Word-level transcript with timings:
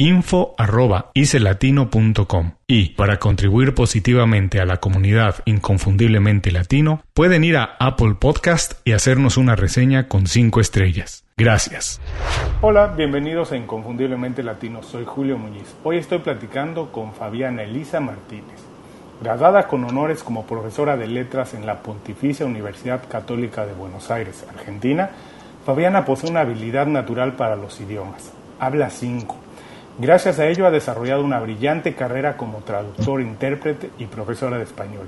info.icelatino.com 0.00 2.52
y 2.66 2.88
para 2.94 3.18
contribuir 3.18 3.74
positivamente 3.74 4.58
a 4.58 4.64
la 4.64 4.78
comunidad 4.78 5.42
inconfundiblemente 5.44 6.50
latino 6.52 7.02
pueden 7.12 7.44
ir 7.44 7.58
a 7.58 7.76
Apple 7.78 8.14
Podcast 8.18 8.80
y 8.86 8.92
hacernos 8.92 9.36
una 9.36 9.56
reseña 9.56 10.08
con 10.08 10.26
5 10.26 10.58
estrellas. 10.60 11.26
Gracias. 11.36 12.00
Hola, 12.62 12.94
bienvenidos 12.96 13.52
a 13.52 13.58
Inconfundiblemente 13.58 14.42
Latino. 14.42 14.82
Soy 14.82 15.04
Julio 15.04 15.36
Muñiz. 15.36 15.76
Hoy 15.84 15.98
estoy 15.98 16.20
platicando 16.20 16.92
con 16.92 17.12
Fabiana 17.12 17.62
Elisa 17.62 18.00
Martínez. 18.00 18.58
Graduada 19.20 19.68
con 19.68 19.84
honores 19.84 20.22
como 20.22 20.46
profesora 20.46 20.96
de 20.96 21.08
letras 21.08 21.52
en 21.52 21.66
la 21.66 21.82
Pontificia 21.82 22.46
Universidad 22.46 23.06
Católica 23.06 23.66
de 23.66 23.74
Buenos 23.74 24.10
Aires, 24.10 24.46
Argentina, 24.48 25.10
Fabiana 25.66 26.06
posee 26.06 26.30
una 26.30 26.40
habilidad 26.40 26.86
natural 26.86 27.34
para 27.34 27.54
los 27.54 27.82
idiomas. 27.82 28.32
Habla 28.58 28.88
cinco 28.88 29.36
Gracias 30.00 30.38
a 30.38 30.46
ello 30.46 30.66
ha 30.66 30.70
desarrollado 30.70 31.22
una 31.22 31.40
brillante 31.40 31.94
carrera 31.94 32.38
como 32.38 32.60
traductor, 32.60 33.20
intérprete 33.20 33.90
y 33.98 34.06
profesora 34.06 34.56
de 34.56 34.64
español. 34.64 35.06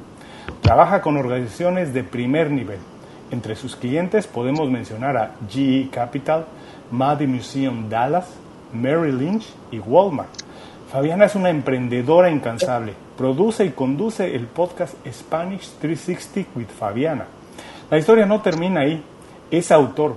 Trabaja 0.60 1.00
con 1.00 1.16
organizaciones 1.16 1.94
de 1.94 2.04
primer 2.04 2.50
nivel. 2.50 2.76
Entre 3.30 3.56
sus 3.56 3.74
clientes 3.74 4.26
podemos 4.26 4.70
mencionar 4.70 5.16
a 5.16 5.30
GE 5.48 5.88
Capital, 5.90 6.44
Maddie 6.90 7.26
Museum 7.26 7.88
Dallas, 7.88 8.34
Mary 8.74 9.12
Lynch 9.12 9.46
y 9.70 9.78
Walmart. 9.78 10.28
Fabiana 10.90 11.24
es 11.24 11.36
una 11.36 11.48
emprendedora 11.48 12.30
incansable. 12.30 12.92
Produce 13.16 13.64
y 13.64 13.70
conduce 13.70 14.36
el 14.36 14.46
podcast 14.46 14.94
Spanish 15.11 15.70
360 15.80 16.50
with 16.55 16.67
Fabiana. 16.67 17.24
La 17.90 17.96
historia 17.96 18.27
no 18.27 18.42
termina 18.42 18.83
ahí. 18.83 19.02
Es 19.50 19.72
autor. 19.72 20.17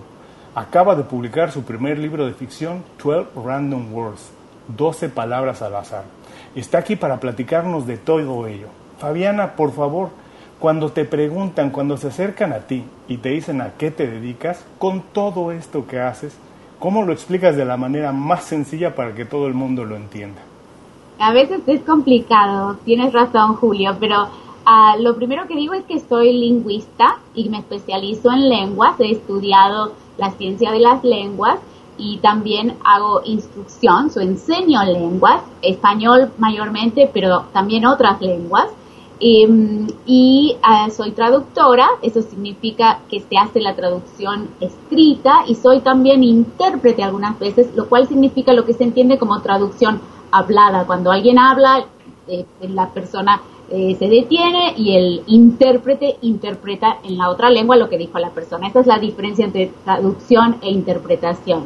Acaba 0.53 0.95
de 0.95 1.03
publicar 1.03 1.49
su 1.53 1.63
primer 1.63 1.97
libro 1.97 2.25
de 2.25 2.33
ficción, 2.33 2.83
12 3.01 3.29
Random 3.41 3.93
Words 3.93 4.34
12 4.67 5.09
palabras 5.09 5.61
al 5.61 5.75
azar. 5.75 6.03
Está 6.55 6.79
aquí 6.79 6.95
para 6.95 7.19
platicarnos 7.19 7.85
de 7.85 7.97
todo 7.97 8.47
ello. 8.47 8.67
Fabiana, 8.97 9.55
por 9.55 9.71
favor, 9.73 10.09
cuando 10.59 10.91
te 10.91 11.05
preguntan, 11.05 11.69
cuando 11.69 11.97
se 11.97 12.07
acercan 12.07 12.53
a 12.53 12.59
ti 12.59 12.83
y 13.07 13.17
te 13.17 13.29
dicen 13.29 13.61
a 13.61 13.73
qué 13.77 13.91
te 13.91 14.07
dedicas, 14.07 14.65
con 14.77 15.01
todo 15.01 15.51
esto 15.51 15.85
que 15.85 15.99
haces, 15.99 16.37
¿cómo 16.79 17.03
lo 17.03 17.11
explicas 17.11 17.55
de 17.55 17.65
la 17.65 17.77
manera 17.77 18.11
más 18.11 18.45
sencilla 18.45 18.95
para 18.95 19.13
que 19.13 19.25
todo 19.25 19.47
el 19.47 19.53
mundo 19.53 19.83
lo 19.85 19.95
entienda? 19.95 20.41
A 21.19 21.33
veces 21.33 21.61
es 21.67 21.81
complicado, 21.81 22.77
tienes 22.85 23.13
razón 23.13 23.55
Julio, 23.55 23.95
pero 23.99 24.27
ah, 24.65 24.95
lo 24.99 25.15
primero 25.15 25.47
que 25.47 25.55
digo 25.55 25.73
es 25.73 25.83
que 25.83 25.99
soy 25.99 26.33
lingüista 26.33 27.19
y 27.33 27.49
me 27.49 27.59
especializo 27.59 28.31
en 28.31 28.49
lenguas, 28.49 28.99
he 28.99 29.11
estudiado 29.11 29.93
la 30.17 30.31
ciencia 30.31 30.71
de 30.71 30.79
las 30.79 31.03
lenguas 31.03 31.59
y 31.97 32.17
también 32.17 32.77
hago 32.83 33.21
instrucción, 33.23 34.11
o 34.15 34.19
enseño 34.19 34.83
lenguas, 34.83 35.41
español 35.61 36.31
mayormente, 36.37 37.09
pero 37.13 37.45
también 37.53 37.85
otras 37.85 38.21
lenguas. 38.21 38.67
Em, 39.19 39.87
y 40.05 40.57
eh, 40.61 40.91
soy 40.91 41.11
traductora, 41.11 41.87
eso 42.01 42.21
significa 42.21 42.99
que 43.09 43.21
se 43.21 43.37
hace 43.37 43.61
la 43.61 43.73
traducción 43.73 44.49
escrita 44.59 45.45
y 45.47 45.55
soy 45.55 45.79
también 45.79 46.21
intérprete 46.21 47.01
algunas 47.01 47.39
veces, 47.39 47.73
lo 47.75 47.87
cual 47.87 48.07
significa 48.09 48.51
lo 48.51 48.65
que 48.65 48.73
se 48.73 48.83
entiende 48.83 49.17
como 49.17 49.41
traducción 49.41 50.01
hablada. 50.31 50.85
Cuando 50.85 51.11
alguien 51.11 51.39
habla, 51.39 51.85
eh, 52.27 52.45
la 52.59 52.89
persona 52.89 53.41
eh, 53.69 53.95
se 53.97 54.07
detiene 54.07 54.73
y 54.77 54.95
el 54.95 55.23
intérprete 55.27 56.17
interpreta 56.21 56.97
en 57.03 57.17
la 57.17 57.29
otra 57.29 57.49
lengua 57.49 57.77
lo 57.77 57.89
que 57.89 57.97
dijo 57.97 58.19
la 58.19 58.29
persona. 58.29 58.67
Esa 58.67 58.81
es 58.81 58.87
la 58.87 58.99
diferencia 58.99 59.45
entre 59.45 59.71
traducción 59.83 60.57
e 60.61 60.69
interpretación. 60.69 61.63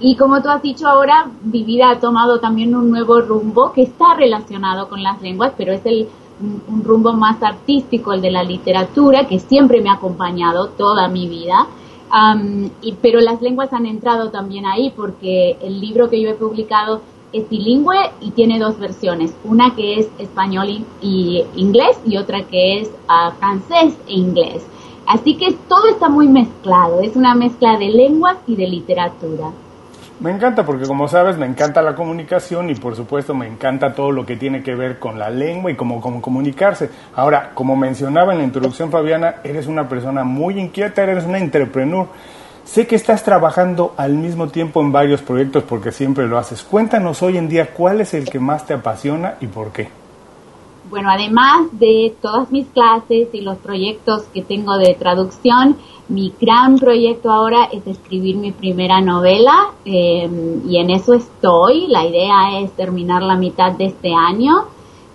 Y 0.00 0.16
como 0.16 0.42
tú 0.42 0.48
has 0.48 0.62
dicho 0.62 0.88
ahora, 0.88 1.30
mi 1.44 1.62
vida 1.62 1.90
ha 1.90 2.00
tomado 2.00 2.40
también 2.40 2.74
un 2.74 2.90
nuevo 2.90 3.20
rumbo 3.20 3.72
que 3.72 3.82
está 3.82 4.14
relacionado 4.16 4.88
con 4.88 5.02
las 5.02 5.22
lenguas, 5.22 5.52
pero 5.56 5.72
es 5.72 5.84
el, 5.86 6.08
un, 6.68 6.82
rumbo 6.82 7.12
más 7.12 7.42
artístico, 7.42 8.12
el 8.12 8.20
de 8.20 8.30
la 8.30 8.42
literatura, 8.42 9.26
que 9.26 9.38
siempre 9.38 9.80
me 9.80 9.90
ha 9.90 9.94
acompañado 9.94 10.68
toda 10.70 11.08
mi 11.08 11.28
vida. 11.28 11.66
y, 12.82 12.92
pero 13.00 13.20
las 13.20 13.40
lenguas 13.40 13.72
han 13.72 13.86
entrado 13.86 14.30
también 14.30 14.66
ahí 14.66 14.92
porque 14.94 15.56
el 15.62 15.80
libro 15.80 16.10
que 16.10 16.20
yo 16.20 16.30
he 16.30 16.34
publicado 16.34 17.00
es 17.32 17.48
bilingüe 17.48 17.96
y 18.20 18.30
tiene 18.32 18.58
dos 18.58 18.78
versiones, 18.78 19.34
una 19.44 19.74
que 19.74 20.00
es 20.00 20.08
español 20.18 20.84
y, 21.00 21.44
inglés 21.56 21.98
y 22.04 22.16
otra 22.16 22.42
que 22.44 22.80
es 22.80 22.90
ah, 23.08 23.32
francés 23.38 23.94
e 24.06 24.12
inglés. 24.12 24.66
Así 25.06 25.36
que 25.36 25.52
todo 25.68 25.88
está 25.88 26.08
muy 26.08 26.28
mezclado, 26.28 27.00
es 27.00 27.16
una 27.16 27.34
mezcla 27.34 27.76
de 27.78 27.88
lenguas 27.88 28.36
y 28.46 28.56
de 28.56 28.68
literatura. 28.68 29.50
Me 30.20 30.30
encanta 30.30 30.64
porque 30.64 30.86
como 30.86 31.08
sabes 31.08 31.36
me 31.36 31.46
encanta 31.46 31.82
la 31.82 31.96
comunicación 31.96 32.70
y 32.70 32.76
por 32.76 32.94
supuesto 32.94 33.34
me 33.34 33.48
encanta 33.48 33.92
todo 33.92 34.12
lo 34.12 34.24
que 34.24 34.36
tiene 34.36 34.62
que 34.62 34.76
ver 34.76 35.00
con 35.00 35.18
la 35.18 35.30
lengua 35.30 35.72
y 35.72 35.74
cómo, 35.74 36.00
cómo 36.00 36.22
comunicarse. 36.22 36.90
Ahora, 37.16 37.50
como 37.54 37.74
mencionaba 37.74 38.32
en 38.32 38.38
la 38.38 38.44
introducción 38.44 38.92
Fabiana, 38.92 39.36
eres 39.42 39.66
una 39.66 39.88
persona 39.88 40.22
muy 40.22 40.60
inquieta, 40.60 41.02
eres 41.02 41.24
una 41.24 41.38
entrepreneur. 41.38 42.06
Sé 42.64 42.86
que 42.86 42.96
estás 42.96 43.24
trabajando 43.24 43.92
al 43.96 44.14
mismo 44.14 44.48
tiempo 44.48 44.80
en 44.80 44.92
varios 44.92 45.20
proyectos 45.20 45.64
porque 45.64 45.92
siempre 45.92 46.26
lo 46.26 46.38
haces. 46.38 46.62
Cuéntanos 46.62 47.22
hoy 47.22 47.36
en 47.36 47.48
día 47.48 47.74
cuál 47.74 48.00
es 48.00 48.14
el 48.14 48.28
que 48.28 48.38
más 48.38 48.66
te 48.66 48.74
apasiona 48.74 49.34
y 49.40 49.46
por 49.46 49.72
qué. 49.72 49.90
Bueno, 50.88 51.10
además 51.10 51.68
de 51.72 52.14
todas 52.20 52.50
mis 52.50 52.66
clases 52.68 53.28
y 53.32 53.40
los 53.40 53.56
proyectos 53.58 54.24
que 54.34 54.42
tengo 54.42 54.76
de 54.76 54.94
traducción, 54.94 55.76
mi 56.08 56.34
gran 56.40 56.78
proyecto 56.78 57.30
ahora 57.30 57.64
es 57.72 57.86
escribir 57.86 58.36
mi 58.36 58.52
primera 58.52 59.00
novela 59.00 59.70
em, 59.84 60.60
y 60.68 60.76
en 60.78 60.90
eso 60.90 61.14
estoy. 61.14 61.86
La 61.88 62.04
idea 62.04 62.60
es 62.60 62.72
terminar 62.72 63.22
la 63.22 63.36
mitad 63.36 63.72
de 63.72 63.86
este 63.86 64.12
año 64.12 64.66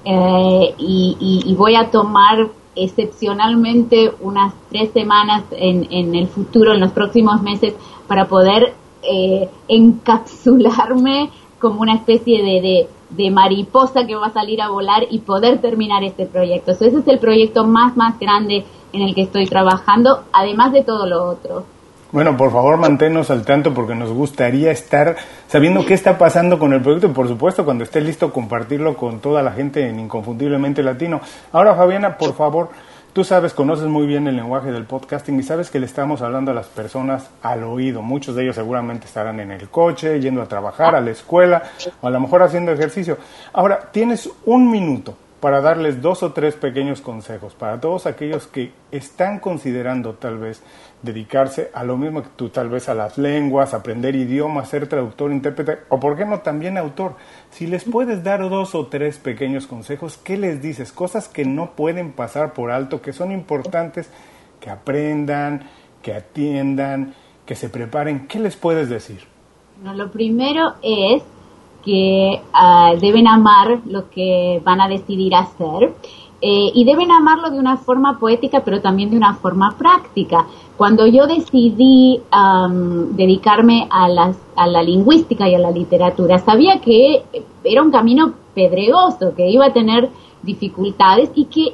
eh, 0.04 0.74
y, 0.78 1.54
voy 1.58 1.76
a 1.76 1.92
tomar 1.92 2.48
excepcionalmente 2.78 4.12
unas 4.22 4.54
tres 4.70 4.92
semanas 4.92 5.44
en, 5.52 6.16
el 6.16 6.28
futuro, 6.28 6.74
en 6.74 6.80
los 6.80 6.92
próximos 6.92 7.42
meses, 7.42 7.74
para 8.08 8.28
poder 8.28 8.74
eh, 9.04 9.50
encapsularme 9.68 11.30
como 11.60 11.82
una 11.82 11.96
especie 11.96 12.44
de, 12.44 12.88
de, 13.10 13.32
mariposa 13.32 14.06
que 14.06 14.16
va 14.16 14.28
a 14.28 14.34
salir 14.34 14.62
a 14.62 14.70
volar 14.70 15.04
y 15.10 15.20
poder 15.20 15.60
terminar 15.60 16.04
este 16.04 16.26
proyecto. 16.26 16.72
ese 16.72 16.88
es 16.88 17.08
el 17.08 17.20
proyecto 17.20 17.66
más, 17.66 17.98
más 17.98 18.20
grande 18.20 18.64
en 18.94 19.02
el 19.02 19.16
que 19.16 19.22
estoy 19.22 19.46
trabajando, 19.46 20.24
además 20.32 20.72
de 20.72 20.84
todo 20.84 21.08
lo 21.08 21.30
otro. 21.30 21.77
Bueno, 22.18 22.36
por 22.36 22.52
favor, 22.52 22.78
manténnos 22.78 23.30
al 23.30 23.46
tanto 23.46 23.76
porque 23.76 23.94
nos 23.94 24.12
gustaría 24.12 24.72
estar 24.72 25.18
sabiendo 25.48 25.86
qué 25.86 25.94
está 25.94 26.18
pasando 26.18 26.58
con 26.58 26.74
el 26.74 26.82
proyecto 26.82 27.06
y, 27.06 27.12
por 27.12 27.28
supuesto, 27.28 27.64
cuando 27.64 27.84
esté 27.84 28.02
listo, 28.02 28.34
compartirlo 28.34 28.98
con 28.98 29.20
toda 29.20 29.44
la 29.44 29.52
gente 29.52 29.88
en 29.88 30.00
Inconfundiblemente 30.00 30.82
Latino. 30.82 31.22
Ahora, 31.52 31.76
Fabiana, 31.76 32.18
por 32.18 32.34
favor, 32.34 32.70
Tú 33.14 33.24
sabes, 33.24 33.54
conoces 33.54 33.86
muy 33.86 34.06
bien 34.08 34.28
el 34.28 34.36
lenguaje 34.36 34.72
del 34.72 34.86
podcasting 34.86 35.40
y 35.40 35.44
sabes 35.44 35.70
que 35.72 35.80
le 35.80 35.86
estamos 35.88 36.22
hablando 36.22 36.52
a 36.52 36.54
las 36.54 36.68
personas 36.68 37.30
al 37.42 37.64
oído. 37.64 38.04
Muchos 38.04 38.36
de 38.36 38.44
ellos 38.44 38.56
seguramente 38.56 39.06
estarán 39.06 39.40
en 39.40 39.52
el 39.52 39.70
coche, 39.70 40.20
yendo 40.20 40.42
a 40.42 40.48
trabajar, 40.48 40.96
a 40.96 41.02
la 41.02 41.12
escuela 41.12 41.64
o 42.02 42.08
a 42.08 42.10
lo 42.12 42.20
mejor 42.20 42.44
haciendo 42.44 42.72
ejercicio. 42.72 43.18
Ahora, 43.54 43.90
tienes 43.92 44.30
un 44.46 44.70
minuto 44.70 45.16
para 45.40 45.62
darles 45.62 46.02
dos 46.02 46.24
o 46.24 46.32
tres 46.34 46.56
pequeños 46.56 47.02
consejos 47.02 47.54
para 47.54 47.80
todos 47.80 48.06
aquellos 48.06 48.48
que 48.48 48.72
están 48.92 49.40
considerando 49.40 50.14
tal 50.14 50.38
vez 50.40 50.62
dedicarse 51.02 51.70
a 51.74 51.84
lo 51.84 51.98
mismo 51.98 52.24
que 52.24 52.30
tú, 52.36 52.50
tal 52.50 52.70
vez 52.70 52.90
a 52.90 52.96
las 52.96 53.18
lenguas, 53.18 53.74
aprender 53.74 54.16
idiomas, 54.16 54.70
ser 54.70 54.88
traductor, 54.88 55.32
intérprete 55.32 55.80
o, 55.90 56.00
por 56.00 56.18
qué 56.18 56.26
no, 56.26 56.40
también 56.40 56.78
autor. 56.78 57.16
Si 57.52 57.68
les 57.68 57.84
puedes 57.84 58.24
dar 58.24 58.48
dos 58.50 58.76
o 58.76 58.88
tres 58.88 59.18
pequeños 59.18 59.68
consejos, 59.68 60.18
¿qué 60.18 60.38
les 60.38 60.62
dices? 60.62 60.92
Cosas 60.92 61.28
que 61.28 61.46
no 61.46 61.72
pueden 61.72 62.12
pasar 62.12 62.54
por 62.54 62.72
alto, 62.72 63.02
que 63.02 63.14
son 63.14 63.32
importantes, 63.32 64.10
que 64.60 64.70
aprendan, 64.70 65.68
que 66.02 66.14
atiendan, 66.14 67.14
que 67.46 67.56
se 67.56 67.70
preparen. 67.70 68.28
¿Qué 68.28 68.40
les 68.40 68.56
puedes 68.56 68.90
decir? 68.90 69.22
lo 69.84 70.12
primero 70.12 70.74
es 70.82 71.22
que 71.86 72.42
ah, 72.52 72.94
deben 73.00 73.28
amar 73.28 73.80
lo 73.86 74.10
que 74.10 74.60
van 74.66 74.82
a 74.82 74.88
decidir 74.88 75.36
hacer 75.36 75.94
eh, 76.40 76.72
y 76.74 76.84
deben 76.86 77.12
amarlo 77.12 77.50
de 77.50 77.60
una 77.60 77.78
forma 77.78 78.20
poética, 78.20 78.62
pero 78.64 78.82
también 78.82 79.10
de 79.10 79.18
una 79.18 79.34
forma 79.36 79.76
práctica. 79.78 80.46
Cuando 80.76 81.08
yo 81.08 81.26
decidí 81.26 82.22
dedicarme 83.16 83.88
a, 83.90 84.06
a 84.56 84.68
la 84.68 84.84
lingüística 84.84 85.50
y 85.50 85.56
a 85.56 85.60
la 85.60 85.72
literatura, 85.72 86.38
sabía 86.38 86.80
que 86.80 87.24
era 87.64 87.82
un 87.82 87.90
camino 87.90 88.34
pedregoso, 88.54 89.34
que 89.36 89.50
iba 89.50 89.66
a 89.66 89.74
tener 89.74 90.10
dificultades 90.44 91.32
y 91.34 91.46
que 91.46 91.74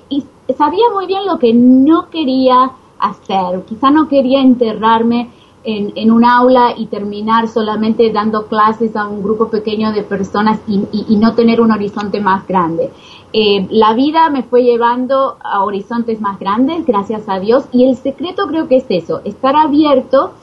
sabía 0.54 0.86
muy 0.94 1.08
bien 1.08 1.26
lo 1.26 1.38
que 1.38 1.54
no 1.54 2.10
quería 2.10 2.72
hacer. 3.00 3.64
Quizá 3.68 3.92
no 3.92 4.08
quería 4.08 4.42
enterrarme 4.42 5.30
en, 5.66 6.12
un 6.12 6.26
aula 6.26 6.74
y 6.78 6.88
terminar 6.88 7.48
solamente 7.48 8.12
dando 8.12 8.48
clases 8.48 8.96
a 8.96 9.08
un 9.08 9.24
grupo 9.24 9.50
pequeño 9.50 9.92
de 9.94 10.04
personas 10.04 10.60
y, 10.68 11.16
no 11.18 11.34
tener 11.36 11.62
un 11.62 11.72
horizonte 11.72 12.20
más 12.20 12.46
grande. 12.48 12.92
Eh, 13.36 13.68
la 13.72 13.94
vida 13.94 14.30
me 14.30 14.44
fue 14.44 14.64
llevando 14.64 15.38
a 15.44 15.64
horizontes 15.64 16.22
más 16.22 16.40
grandes, 16.40 16.86
gracias 16.86 17.24
a 17.28 17.40
Dios, 17.40 17.66
y 17.72 17.90
el 17.90 17.98
secreto 17.98 18.46
creo 18.48 18.68
que 18.68 18.78
es 18.78 18.86
eso, 18.90 19.22
estar 19.26 19.56
abierto, 19.56 20.34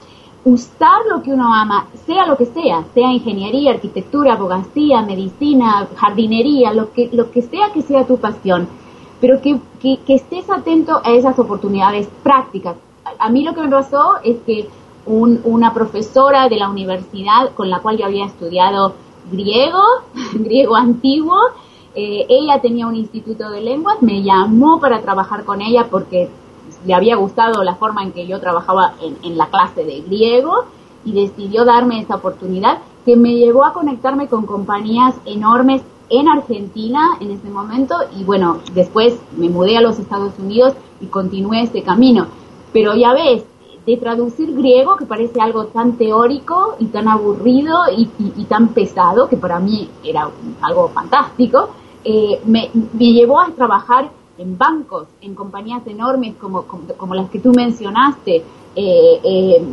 usar 0.44 1.02
lo 1.08 1.22
que 1.22 1.32
uno 1.32 1.54
ama, 1.54 1.86
sea 2.04 2.26
lo 2.26 2.36
que 2.36 2.46
sea, 2.46 2.84
sea 2.92 3.12
ingeniería, 3.12 3.70
arquitectura, 3.70 4.32
abogacía, 4.32 5.02
medicina, 5.02 5.86
jardinería, 5.94 6.72
lo 6.72 6.92
que, 6.92 7.08
lo 7.12 7.30
que 7.30 7.42
sea 7.42 7.70
que 7.72 7.82
sea 7.82 8.06
tu 8.06 8.16
pasión, 8.16 8.68
pero 9.20 9.40
que, 9.40 9.60
que 9.80 10.14
estés 10.14 10.50
atento 10.50 11.00
a 11.04 11.12
esas 11.12 11.38
oportunidades 11.38 12.08
prácticas. 12.24 12.76
A 13.18 13.28
mí 13.28 13.44
lo 13.44 13.54
que 13.54 13.60
me 13.60 13.68
pasó 13.68 14.16
es 14.24 14.38
que 14.46 14.68
una 15.06 15.72
profesora 15.72 16.48
de 16.48 16.56
la 16.56 16.68
universidad 16.68 17.52
con 17.54 17.70
la 17.70 17.80
cual 17.80 17.98
yo 17.98 18.06
había 18.06 18.26
estudiado 18.26 18.94
griego, 19.30 19.82
griego 20.34 20.76
antiguo. 20.76 21.38
Eh, 21.94 22.26
ella 22.28 22.60
tenía 22.60 22.86
un 22.86 22.94
instituto 22.94 23.50
de 23.50 23.60
lenguas, 23.60 24.00
me 24.00 24.22
llamó 24.22 24.78
para 24.80 25.00
trabajar 25.00 25.44
con 25.44 25.60
ella 25.60 25.88
porque 25.90 26.28
le 26.86 26.94
había 26.94 27.16
gustado 27.16 27.64
la 27.64 27.74
forma 27.74 28.02
en 28.02 28.12
que 28.12 28.26
yo 28.26 28.40
trabajaba 28.40 28.94
en, 29.00 29.36
la 29.36 29.46
clase 29.46 29.84
de 29.84 30.00
griego 30.02 30.64
y 31.04 31.12
decidió 31.12 31.64
darme 31.64 32.00
esa 32.00 32.16
oportunidad 32.16 32.78
que 33.04 33.16
me 33.16 33.34
llevó 33.34 33.64
a 33.64 33.72
conectarme 33.72 34.28
con 34.28 34.46
compañías 34.46 35.16
enormes 35.24 35.82
en 36.10 36.28
Argentina 36.28 37.00
en 37.20 37.32
ese 37.32 37.50
momento 37.50 37.96
y 38.16 38.24
bueno, 38.24 38.58
después 38.72 39.18
me 39.36 39.48
mudé 39.48 39.76
a 39.76 39.80
los 39.80 39.98
Estados 39.98 40.32
Unidos 40.38 40.74
y 41.00 41.06
continué 41.06 41.62
ese 41.62 41.82
camino. 41.82 42.26
Pero 42.72 42.94
ya 42.94 43.12
ves, 43.12 43.44
de 43.86 43.96
traducir 43.96 44.54
griego, 44.54 44.96
que 44.96 45.06
parece 45.06 45.40
algo 45.40 45.66
tan 45.66 45.94
teórico 45.94 46.76
y 46.78 46.86
tan 46.86 47.08
aburrido 47.08 47.80
y, 47.96 48.44
tan 48.44 48.68
pesado, 48.68 49.28
que 49.28 49.36
para 49.36 49.58
mí 49.58 49.88
era 50.04 50.28
algo 50.60 50.88
fantástico, 50.88 51.70
eh, 52.04 52.40
me, 52.46 52.70
llevó 52.98 53.40
a 53.40 53.50
trabajar 53.50 54.10
en 54.38 54.56
bancos, 54.56 55.06
en 55.20 55.34
compañías 55.34 55.86
enormes 55.86 56.34
como, 56.40 56.62
como, 56.62 57.14
las 57.14 57.28
que 57.30 57.40
tú 57.40 57.52
mencionaste. 57.52 58.42
Eh, 58.76 59.20
eh, 59.24 59.64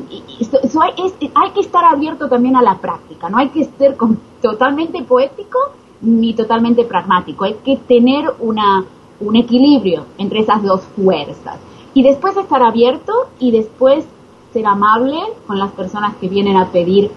hay, 0.82 1.52
que 1.52 1.60
estar 1.62 1.86
abierto 1.86 2.28
también 2.28 2.56
a 2.56 2.62
la 2.62 2.78
práctica, 2.80 3.30
no 3.30 3.38
hay 3.38 3.50
que 3.50 3.66
ser 3.66 3.96
totalmente 4.42 5.04
poético 5.04 5.60
ni 6.02 6.34
totalmente 6.34 6.84
pragmático, 6.84 7.46
hay 7.46 7.56
que 7.64 7.78
tener 7.78 8.26
una, 8.40 8.84
un 9.20 9.36
equilibrio 9.36 10.06
entre 10.18 10.40
esas 10.40 10.64
dos 10.64 10.82
fuerzas 10.96 11.58
y 11.94 12.02
después 12.04 12.36
estar 12.38 12.62
abierto 12.64 13.28
y 13.40 13.52
después 13.52 14.06
ser 14.52 14.66
amable 14.66 15.18
con 15.46 15.60
las 15.60 15.72
personas 15.72 16.16
que 16.18 16.28
vienen 16.28 16.58
a 16.58 16.72
pedir 16.72 17.12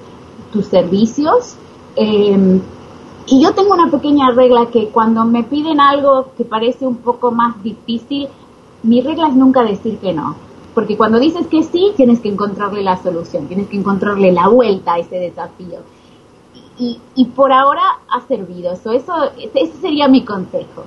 tus 0.53 0.67
servicios. 0.67 1.57
Em, 1.97 2.61
y 3.31 3.41
yo 3.41 3.55
tengo 3.55 3.73
una 3.75 3.88
pequeña 3.91 4.32
regla 4.32 4.67
que 4.73 4.88
cuando 4.88 5.25
me 5.25 5.44
piden 5.44 5.81
algo 5.81 6.32
que 6.37 6.44
parece 6.44 6.85
un 6.85 6.97
poco 6.97 7.31
más 7.31 7.62
difícil, 7.62 8.27
mi 8.82 9.00
regla 9.03 9.29
es 9.29 9.37
nunca 9.37 9.62
decir 9.62 9.99
que 9.99 10.12
no. 10.12 10.35
Porque 10.75 10.97
cuando 10.97 11.21
dices 11.21 11.47
que 11.47 11.62
sí, 11.62 11.93
tienes 11.97 12.19
que 12.19 12.29
encontrarle 12.29 12.82
la 12.82 13.00
solución, 13.00 13.47
tienes 13.47 13.69
que 13.69 13.77
encontrarle 13.77 14.32
la 14.32 14.49
vuelta 14.49 14.94
a 14.94 14.99
ese 14.99 15.17
desafío. 15.17 15.79
Y, 16.77 16.99
y 17.15 17.25
por 17.27 17.53
ahora 17.53 17.82
ha 18.09 18.21
servido. 18.23 18.73
eso, 18.73 18.93
ese 19.37 19.76
sería 19.81 20.09
mi 20.09 20.25
consejo. 20.25 20.83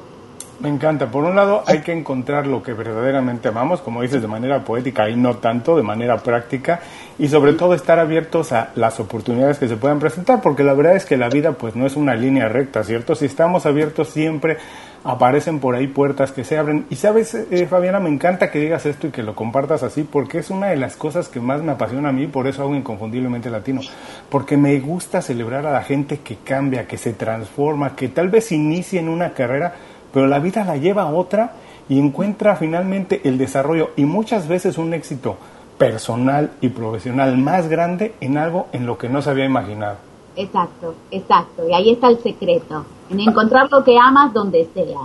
Me 0.60 0.70
encanta. 0.70 1.08
Por 1.08 1.24
un 1.24 1.36
lado, 1.36 1.64
hay 1.66 1.82
que 1.82 1.92
encontrar 1.92 2.48
lo 2.48 2.64
que 2.64 2.74
verdaderamente 2.74 3.50
amamos, 3.50 3.82
como 3.82 4.02
dices, 4.02 4.22
de 4.22 4.28
manera 4.28 4.64
poética 4.64 5.10
y 5.10 5.16
no 5.16 5.38
tanto, 5.38 5.76
de 5.76 5.84
manera 5.84 6.18
práctica, 6.18 6.80
y 7.20 7.28
sobre 7.28 7.54
todo 7.54 7.74
estar 7.74 8.00
abiertos 8.00 8.54
a 8.54 8.70
las 8.76 9.00
oportunidades 9.00 9.58
que 9.58 9.68
se 9.68 9.76
puedan 9.76 10.00
presentar, 10.00 10.42
porque 10.42 10.64
la 10.64 10.74
verdad 10.74 10.96
es 10.96 11.06
que 11.06 11.18
la 11.18 11.30
vida 11.30 11.54
pues 11.54 11.76
no 11.76 11.86
es 11.86 11.96
una 11.96 12.16
línea 12.16 12.48
recta, 12.48 12.84
¿cierto? 12.84 13.16
Si 13.16 13.26
estamos 13.26 13.66
abiertos 13.66 14.10
siempre 14.10 14.58
aparecen 15.04 15.60
por 15.60 15.76
ahí 15.76 15.88
puertas 15.88 16.32
que 16.32 16.44
se 16.44 16.58
abren. 16.58 16.86
Y 16.90 16.96
sabes, 16.96 17.34
eh, 17.34 17.68
Fabiana, 17.70 18.00
me 18.00 18.10
encanta 18.10 18.50
que 18.50 18.60
digas 18.60 18.86
esto 18.86 19.08
y 19.08 19.12
que 19.12 19.24
lo 19.24 19.36
compartas 19.36 19.84
así, 19.84 20.04
porque 20.04 20.40
es 20.40 20.50
una 20.50 20.68
de 20.68 20.78
las 20.78 20.96
cosas 20.96 21.28
que 21.28 21.40
más 21.40 21.62
me 21.62 21.74
apasiona 21.74 22.10
a 22.10 22.14
mí, 22.14 22.28
por 22.28 22.48
eso 22.48 22.64
hago 22.64 22.76
Inconfundiblemente 22.76 23.50
Latino, 23.50 23.82
porque 24.30 24.56
me 24.56 24.80
gusta 24.80 25.22
celebrar 25.22 25.66
a 25.68 25.72
la 25.72 25.84
gente 25.84 26.20
que 26.20 26.38
cambia, 26.38 26.88
que 26.88 26.98
se 26.98 27.14
transforma, 27.14 27.96
que 27.96 28.08
tal 28.08 28.30
vez 28.30 28.52
inicie 28.52 29.00
en 29.00 29.10
una 29.10 29.34
carrera 29.34 29.76
pero 30.14 30.28
la 30.28 30.40
vida 30.40 30.64
la 30.64 30.78
lleva 30.78 31.04
a 31.04 31.14
otra 31.14 31.54
y 31.90 32.00
encuentra 32.00 32.56
finalmente 32.56 33.22
el 33.26 33.38
desarrollo 33.38 33.90
y 33.98 34.06
muchas 34.06 34.48
veces 34.48 34.78
un 34.78 34.94
éxito 34.94 35.38
personal 35.78 36.52
y 36.62 36.70
profesional 36.70 37.38
más 37.38 37.68
grande 37.68 38.14
en 38.22 38.38
algo 38.38 38.68
en 38.72 38.86
lo 38.86 38.98
que 38.98 39.10
no 39.10 39.22
se 39.22 39.32
había 39.32 39.46
imaginado. 39.46 39.98
Exacto, 40.36 40.96
exacto. 41.12 41.68
Y 41.68 41.74
ahí 41.74 41.92
está 41.92 42.08
el 42.08 42.22
secreto, 42.22 42.86
en 43.10 43.20
encontrar 43.20 43.70
lo 43.72 43.84
que 43.84 43.98
amas 43.98 44.34
donde 44.34 44.68
sea. 44.74 45.00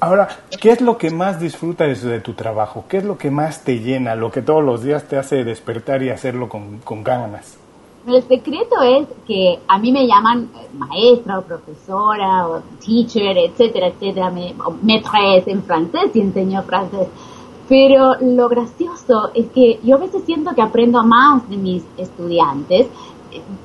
Ahora, 0.00 0.28
¿qué 0.60 0.72
es 0.72 0.80
lo 0.80 0.96
que 0.96 1.10
más 1.10 1.38
disfrutas 1.38 2.02
de 2.02 2.20
tu 2.20 2.32
trabajo? 2.32 2.86
¿Qué 2.88 2.96
es 2.96 3.04
lo 3.04 3.18
que 3.18 3.30
más 3.30 3.64
te 3.64 3.80
llena, 3.80 4.14
lo 4.14 4.30
que 4.30 4.40
todos 4.40 4.64
los 4.64 4.82
días 4.82 5.04
te 5.04 5.18
hace 5.18 5.44
despertar 5.44 6.02
y 6.02 6.08
hacerlo 6.08 6.48
con, 6.48 6.78
con 6.78 7.04
ganas? 7.04 7.59
El 8.06 8.22
secreto 8.22 8.80
es 8.82 9.08
que 9.26 9.58
a 9.68 9.78
mí 9.78 9.92
me 9.92 10.06
llaman 10.06 10.48
eh, 10.54 10.68
maestra 10.78 11.38
o 11.38 11.42
profesora 11.42 12.48
o 12.48 12.62
teacher, 12.84 13.36
etcétera, 13.36 13.88
etcétera, 13.88 14.30
me, 14.30 14.54
maîtresse 14.82 15.48
en 15.48 15.62
francés 15.62 16.10
y 16.14 16.20
enseño 16.20 16.62
francés. 16.62 17.08
Pero 17.68 18.14
lo 18.20 18.48
gracioso 18.48 19.30
es 19.34 19.46
que 19.48 19.80
yo 19.84 19.96
a 19.96 19.98
veces 19.98 20.22
siento 20.24 20.54
que 20.54 20.62
aprendo 20.62 21.04
más 21.04 21.48
de 21.50 21.58
mis 21.58 21.84
estudiantes. 21.98 22.88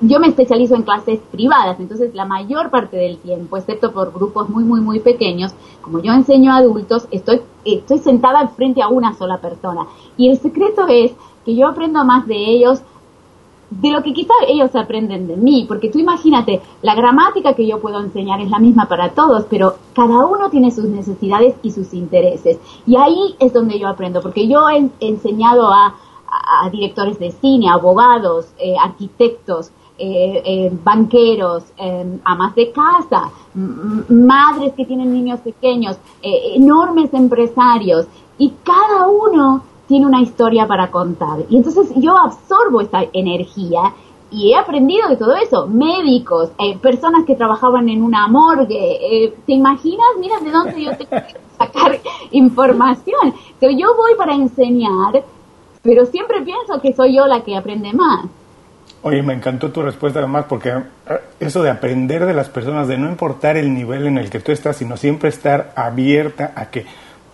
Yo 0.02 0.20
me 0.20 0.28
especializo 0.28 0.76
en 0.76 0.84
clases 0.84 1.20
privadas, 1.32 1.80
entonces 1.80 2.14
la 2.14 2.26
mayor 2.26 2.70
parte 2.70 2.98
del 2.98 3.18
tiempo, 3.18 3.58
excepto 3.58 3.94
por 3.94 4.14
grupos 4.14 4.48
muy, 4.50 4.64
muy, 4.64 4.80
muy 4.80 5.00
pequeños, 5.00 5.56
como 5.82 6.02
yo 6.02 6.14
enseño 6.14 6.52
a 6.52 6.58
adultos, 6.58 7.08
estoy, 7.10 7.42
estoy 7.64 7.98
sentada 7.98 8.48
frente 8.50 8.84
a 8.84 8.90
una 8.90 9.16
sola 9.16 9.40
persona. 9.40 9.88
Y 10.18 10.30
el 10.30 10.38
secreto 10.38 10.86
es 10.88 11.14
que 11.46 11.56
yo 11.56 11.68
aprendo 11.68 12.04
más 12.04 12.28
de 12.28 12.36
ellos 12.36 12.82
de 13.70 13.92
lo 13.92 14.04
que 14.04 14.14
quizá 14.14 14.34
ellos 14.48 14.76
aprenden 14.76 15.28
de 15.28 15.36
mí, 15.36 15.66
porque 15.68 15.90
tú 15.90 16.00
imagínate, 16.00 16.62
la 16.82 16.96
gramática 16.96 17.54
que 17.54 17.68
yo 17.68 17.80
puedo 17.80 18.00
enseñar 18.00 18.40
es 18.42 18.50
la 18.50 18.60
misma 18.60 18.88
para 18.88 19.12
todos, 19.12 19.46
pero 19.50 19.76
cada 19.94 20.26
uno 20.26 20.50
tiene 20.50 20.72
sus 20.72 20.86
necesidades 20.86 21.56
y 21.64 21.72
sus 21.72 21.94
intereses. 21.94 22.60
Y 22.86 22.96
ahí 22.96 23.36
es 23.40 23.54
donde 23.54 23.80
yo 23.80 23.88
aprendo, 23.88 24.22
porque 24.22 24.48
yo 24.48 24.70
he 24.70 24.90
enseñado 25.00 25.72
a, 25.72 25.96
directores 26.70 27.18
de 27.18 27.32
cine, 27.32 27.70
abogados, 27.70 28.48
eh, 28.60 28.76
arquitectos, 28.78 29.72
eh, 29.98 30.42
eh, 30.46 30.72
banqueros, 30.84 31.64
amas 32.26 32.54
de 32.56 32.72
casa, 32.72 33.32
madres 33.54 34.74
que 34.74 34.86
tienen 34.86 35.14
niños 35.14 35.40
pequeños, 35.40 35.98
enormes 36.22 37.14
empresarios, 37.14 38.08
y 38.38 38.52
cada 38.64 39.08
uno 39.08 39.64
tiene 39.88 40.06
una 40.06 40.22
historia 40.22 40.68
para 40.68 40.90
contar. 40.92 41.40
Y 41.50 41.58
entonces 41.58 41.92
yo 41.96 42.18
absorbo 42.18 42.82
esta 42.82 43.04
energía 43.14 43.94
y 44.32 44.52
he 44.52 44.56
aprendido 44.56 45.08
de 45.08 45.18
todo 45.18 45.36
eso, 45.36 45.68
médicos, 45.68 46.52
eh, 46.60 46.78
personas 46.78 47.26
que 47.26 47.36
trabajaban 47.36 47.88
en 47.90 48.02
una 48.02 48.28
morgue, 48.28 48.98
eh, 49.00 49.34
¿te 49.46 49.54
imaginas? 49.54 50.08
Mira 50.20 50.40
de 50.40 50.52
dónde 50.52 50.84
yo 50.84 50.92
tengo 50.98 51.10
que 51.10 51.36
sacar 51.58 52.00
información. 52.32 53.34
yo 53.62 53.96
voy 53.96 54.16
para 54.18 54.34
enseñar, 54.34 55.24
pero 55.82 56.06
siempre 56.06 56.42
pienso 56.42 56.82
que 56.82 56.94
soy 56.94 57.16
yo 57.16 57.28
la 57.28 57.44
que 57.44 57.56
aprende 57.56 57.94
más. 57.94 58.26
Oye, 59.04 59.22
me 59.22 59.34
encantó 59.34 59.72
tu 59.72 59.84
respuesta 59.84 60.18
además 60.18 60.46
porque 60.50 60.70
eh, 60.70 60.84
eso 61.40 61.62
de 61.62 61.70
aprender 61.70 62.26
de 62.26 62.34
las 62.34 62.50
personas, 62.50 62.88
de 62.88 62.98
no 62.98 63.08
importar 63.08 63.56
el 63.56 63.72
nivel 63.74 64.08
en 64.08 64.18
el 64.18 64.32
que 64.32 64.40
tú 64.40 64.52
estás, 64.52 64.78
sino 64.78 64.98
siempre 64.98 65.30
estar 65.30 65.72
abierta 65.76 66.54
a 66.56 66.72
que 66.72 66.86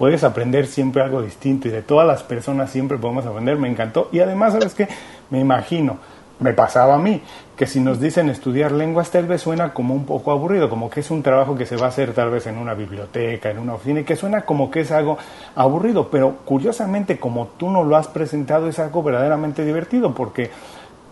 puedes 0.01 0.23
aprender 0.23 0.65
siempre 0.65 1.03
algo 1.03 1.21
distinto 1.21 1.67
y 1.67 1.71
de 1.71 1.83
todas 1.83 2.07
las 2.07 2.23
personas 2.23 2.71
siempre 2.71 2.97
podemos 2.97 3.23
aprender, 3.27 3.57
me 3.57 3.69
encantó. 3.69 4.09
Y 4.11 4.19
además, 4.19 4.53
¿sabes 4.53 4.73
qué? 4.73 4.87
Me 5.29 5.39
imagino, 5.39 5.99
me 6.39 6.53
pasaba 6.53 6.95
a 6.95 6.97
mí, 6.97 7.21
que 7.55 7.67
si 7.67 7.79
nos 7.79 7.99
dicen 7.99 8.27
estudiar 8.27 8.71
lenguas 8.71 9.11
tal 9.11 9.27
vez 9.27 9.41
suena 9.41 9.75
como 9.75 9.93
un 9.93 10.07
poco 10.07 10.31
aburrido, 10.31 10.71
como 10.71 10.89
que 10.89 11.01
es 11.01 11.11
un 11.11 11.21
trabajo 11.21 11.55
que 11.55 11.67
se 11.67 11.75
va 11.75 11.85
a 11.85 11.89
hacer 11.89 12.13
tal 12.13 12.31
vez 12.31 12.47
en 12.47 12.57
una 12.57 12.73
biblioteca, 12.73 13.51
en 13.51 13.59
una 13.59 13.75
oficina, 13.75 13.99
y 13.99 14.03
que 14.03 14.15
suena 14.15 14.41
como 14.41 14.71
que 14.71 14.79
es 14.79 14.91
algo 14.91 15.19
aburrido, 15.55 16.09
pero 16.09 16.37
curiosamente 16.45 17.19
como 17.19 17.49
tú 17.59 17.69
no 17.69 17.83
lo 17.83 17.95
has 17.95 18.07
presentado 18.07 18.67
es 18.69 18.79
algo 18.79 19.03
verdaderamente 19.03 19.63
divertido, 19.63 20.15
porque 20.15 20.49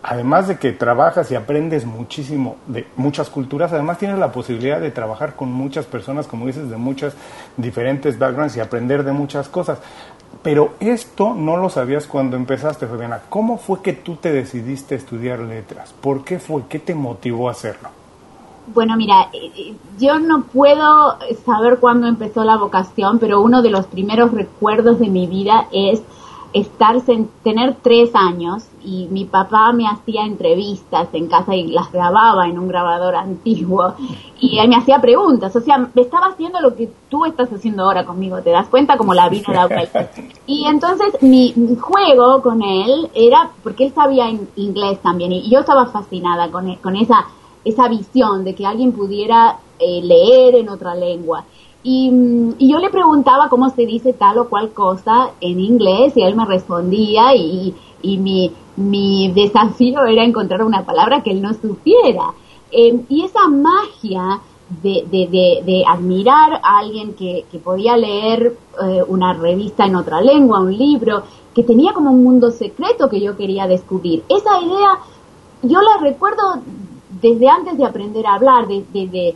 además 0.03 0.47
de 0.47 0.57
que 0.57 0.71
trabajas 0.71 1.31
y 1.31 1.35
aprendes 1.35 1.85
muchísimo 1.85 2.57
de 2.67 2.87
muchas 2.95 3.29
culturas, 3.29 3.73
además 3.73 3.97
tienes 3.97 4.17
la 4.19 4.31
posibilidad 4.31 4.79
de 4.79 4.91
trabajar 4.91 5.35
con 5.35 5.51
muchas 5.51 5.85
personas, 5.85 6.27
como 6.27 6.47
dices, 6.47 6.69
de 6.69 6.77
muchas 6.77 7.13
diferentes 7.57 8.17
backgrounds 8.17 8.55
y 8.57 8.59
aprender 8.59 9.03
de 9.03 9.11
muchas 9.11 9.49
cosas. 9.49 9.79
Pero 10.41 10.73
esto 10.79 11.33
no 11.33 11.57
lo 11.57 11.69
sabías 11.69 12.07
cuando 12.07 12.37
empezaste, 12.37 12.87
Fabiana. 12.87 13.21
¿Cómo 13.29 13.57
fue 13.57 13.81
que 13.81 13.93
tú 13.93 14.15
te 14.15 14.31
decidiste 14.31 14.95
estudiar 14.95 15.39
letras? 15.39 15.93
¿Por 15.99 16.23
qué 16.23 16.39
fue? 16.39 16.63
¿Qué 16.69 16.79
te 16.79 16.95
motivó 16.95 17.49
a 17.49 17.51
hacerlo? 17.51 17.89
Bueno, 18.73 18.95
mira, 18.95 19.29
eh, 19.33 19.51
eh, 19.57 19.73
yo 19.99 20.19
no 20.19 20.43
puedo 20.43 21.17
saber 21.43 21.79
cuándo 21.79 22.07
empezó 22.07 22.43
la 22.43 22.55
vocación, 22.55 23.17
pero 23.17 23.41
uno 23.41 23.61
de 23.61 23.71
los 23.71 23.87
primeros 23.87 24.31
recuerdos 24.31 24.99
de 24.99 25.09
mi 25.09 25.25
vida 25.25 25.67
es 25.73 26.03
estar, 26.53 26.95
tener 27.43 27.75
tres 27.81 28.11
años 28.13 28.65
y 28.83 29.07
mi 29.11 29.25
papá 29.25 29.71
me 29.71 29.87
hacía 29.87 30.25
entrevistas 30.25 31.07
en 31.13 31.27
casa 31.27 31.55
y 31.55 31.67
las 31.67 31.91
grababa 31.91 32.47
en 32.47 32.57
un 32.57 32.67
grabador 32.67 33.15
antiguo 33.15 33.93
y 34.39 34.59
me 34.67 34.75
hacía 34.75 34.99
preguntas, 34.99 35.55
o 35.55 35.61
sea, 35.61 35.77
me 35.93 36.01
estaba 36.01 36.27
haciendo 36.27 36.59
lo 36.61 36.75
que 36.75 36.89
tú 37.09 37.25
estás 37.25 37.51
haciendo 37.51 37.83
ahora 37.83 38.05
conmigo, 38.05 38.41
¿te 38.41 38.51
das 38.51 38.67
cuenta? 38.67 38.97
Como 38.97 39.13
la 39.13 39.29
vida 39.29 39.53
da 39.53 39.67
vuelta. 39.67 40.09
Y 40.47 40.65
entonces 40.65 41.21
mi, 41.21 41.53
juego 41.79 42.41
con 42.41 42.61
él 42.61 43.09
era, 43.13 43.49
porque 43.63 43.85
él 43.85 43.93
sabía 43.93 44.29
en 44.29 44.47
inglés 44.55 44.99
también 45.01 45.31
y 45.31 45.49
yo 45.49 45.59
estaba 45.59 45.87
fascinada 45.87 46.49
con, 46.49 46.69
e, 46.69 46.77
con 46.77 46.95
esa, 46.95 47.25
esa 47.65 47.87
visión 47.87 48.43
de 48.43 48.55
que 48.55 48.65
alguien 48.65 48.91
pudiera 48.91 49.57
eh, 49.79 50.01
leer 50.01 50.55
en 50.55 50.69
otra 50.69 50.95
lengua. 50.95 51.45
Y, 51.81 52.11
yo 52.59 52.77
le 52.79 52.89
preguntaba 52.89 53.49
cómo 53.49 53.69
se 53.69 53.85
dice 53.85 54.13
tal 54.13 54.37
o 54.39 54.49
cual 54.49 54.71
cosa 54.71 55.31
en 55.39 55.59
inglés 55.59 56.13
y 56.15 56.23
él 56.23 56.35
me 56.35 56.45
respondía 56.45 57.35
y, 57.35 57.73
y 58.01 58.17
mi, 58.17 58.51
mi 58.75 59.31
desafío 59.31 60.03
era 60.05 60.23
encontrar 60.23 60.63
una 60.63 60.85
palabra 60.85 61.23
que 61.23 61.31
él 61.31 61.41
no 61.41 61.53
supiera. 61.53 62.33
Em, 62.71 63.03
y 63.09 63.23
esa 63.23 63.47
magia 63.47 64.41
de, 64.83 65.05
de, 65.09 65.63
de, 65.65 65.83
admirar 65.87 66.61
a 66.63 66.77
alguien 66.79 67.13
que, 67.15 67.45
que 67.51 67.57
podía 67.57 67.97
leer 67.97 68.55
eh, 68.83 69.03
una 69.07 69.33
revista 69.33 69.85
en 69.85 69.95
otra 69.95 70.21
lengua, 70.21 70.59
un 70.59 70.77
libro, 70.77 71.23
que 71.55 71.63
tenía 71.63 71.93
como 71.93 72.11
un 72.11 72.23
mundo 72.23 72.51
secreto 72.51 73.09
que 73.09 73.19
yo 73.19 73.35
quería 73.35 73.65
descubrir. 73.65 74.23
Esa 74.29 74.61
idea 74.61 74.99
yo 75.63 75.81
la 75.81 75.97
recuerdo 76.01 76.61
desde 77.21 77.49
antes 77.49 77.77
de 77.77 77.85
aprender 77.85 78.25
a 78.25 78.35
hablar, 78.35 78.67
de, 78.67 79.35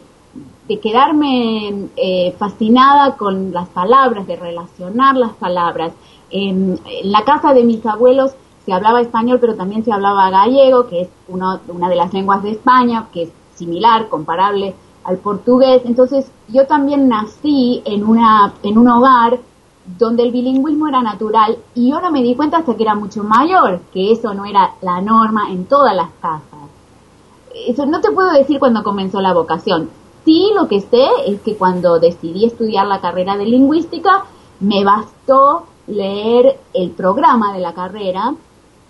de, 0.68 0.80
quedarme 0.80 1.90
eh, 1.96 2.36
fascinada 2.38 3.16
con 3.16 3.52
las 3.52 3.68
palabras, 3.70 4.28
de 4.28 4.36
relacionar 4.36 5.16
las 5.16 5.34
palabras. 5.34 5.94
en 6.32 6.80
la 7.04 7.24
casa 7.24 7.54
de 7.54 7.64
mis 7.64 7.86
abuelos 7.86 8.32
se 8.66 8.74
hablaba 8.74 9.02
español, 9.02 9.40
pero 9.40 9.56
también 9.56 9.84
se 9.84 9.92
hablaba 9.92 10.30
gallego, 10.30 10.88
que 10.88 11.02
es 11.02 11.10
una 11.28 11.60
de 11.90 11.96
las 11.96 12.14
lenguas 12.14 12.42
de 12.44 12.52
España, 12.52 13.08
que 13.12 13.24
es 13.24 13.30
similar, 13.56 14.08
comparable 14.10 14.74
al 15.04 15.18
portugués. 15.18 15.82
Entonces, 15.86 16.32
yo 16.48 16.66
también 16.66 17.08
nací 17.08 17.82
en, 17.86 18.04
una, 18.04 18.54
en 18.64 18.78
un 18.78 18.88
hogar 18.88 19.40
donde 19.98 20.24
el 20.24 20.32
bilingüismo 20.32 20.88
era 20.88 21.02
natural 21.02 21.58
y 21.76 21.92
yo 21.92 22.00
no 22.00 22.10
me 22.10 22.24
di 22.24 22.36
cuenta 22.36 22.58
hasta 22.58 22.76
que 22.76 22.84
era 22.84 22.96
mucho 22.96 23.24
mayor, 23.24 23.82
que 23.94 24.14
eso 24.14 24.34
no 24.34 24.46
era 24.46 24.72
la 24.82 25.02
norma 25.02 25.52
en 25.52 25.66
todas 25.66 25.96
las 25.96 26.10
casas. 26.22 26.70
Eso 27.68 27.86
no 27.86 28.00
te 28.02 28.12
puedo 28.12 28.32
decir 28.32 28.60
cuando 28.60 28.84
comenzó 28.84 29.20
la 29.20 29.34
vocación. 29.34 29.90
Sí, 30.26 30.52
lo 30.56 30.68
que 30.68 30.80
sé 30.80 31.06
es 31.28 31.42
que 31.42 31.56
cuando 31.56 32.00
decidí 32.00 32.46
estudiar 32.46 32.88
la 32.88 33.02
carrera 33.02 33.36
de 33.36 33.46
lingüística, 33.46 34.24
me 34.60 34.84
bastó 34.84 35.66
leer 35.88 36.60
el 36.74 36.92
programa 36.92 37.54
de 37.54 37.60
la 37.60 37.74
carrera. 37.74 38.34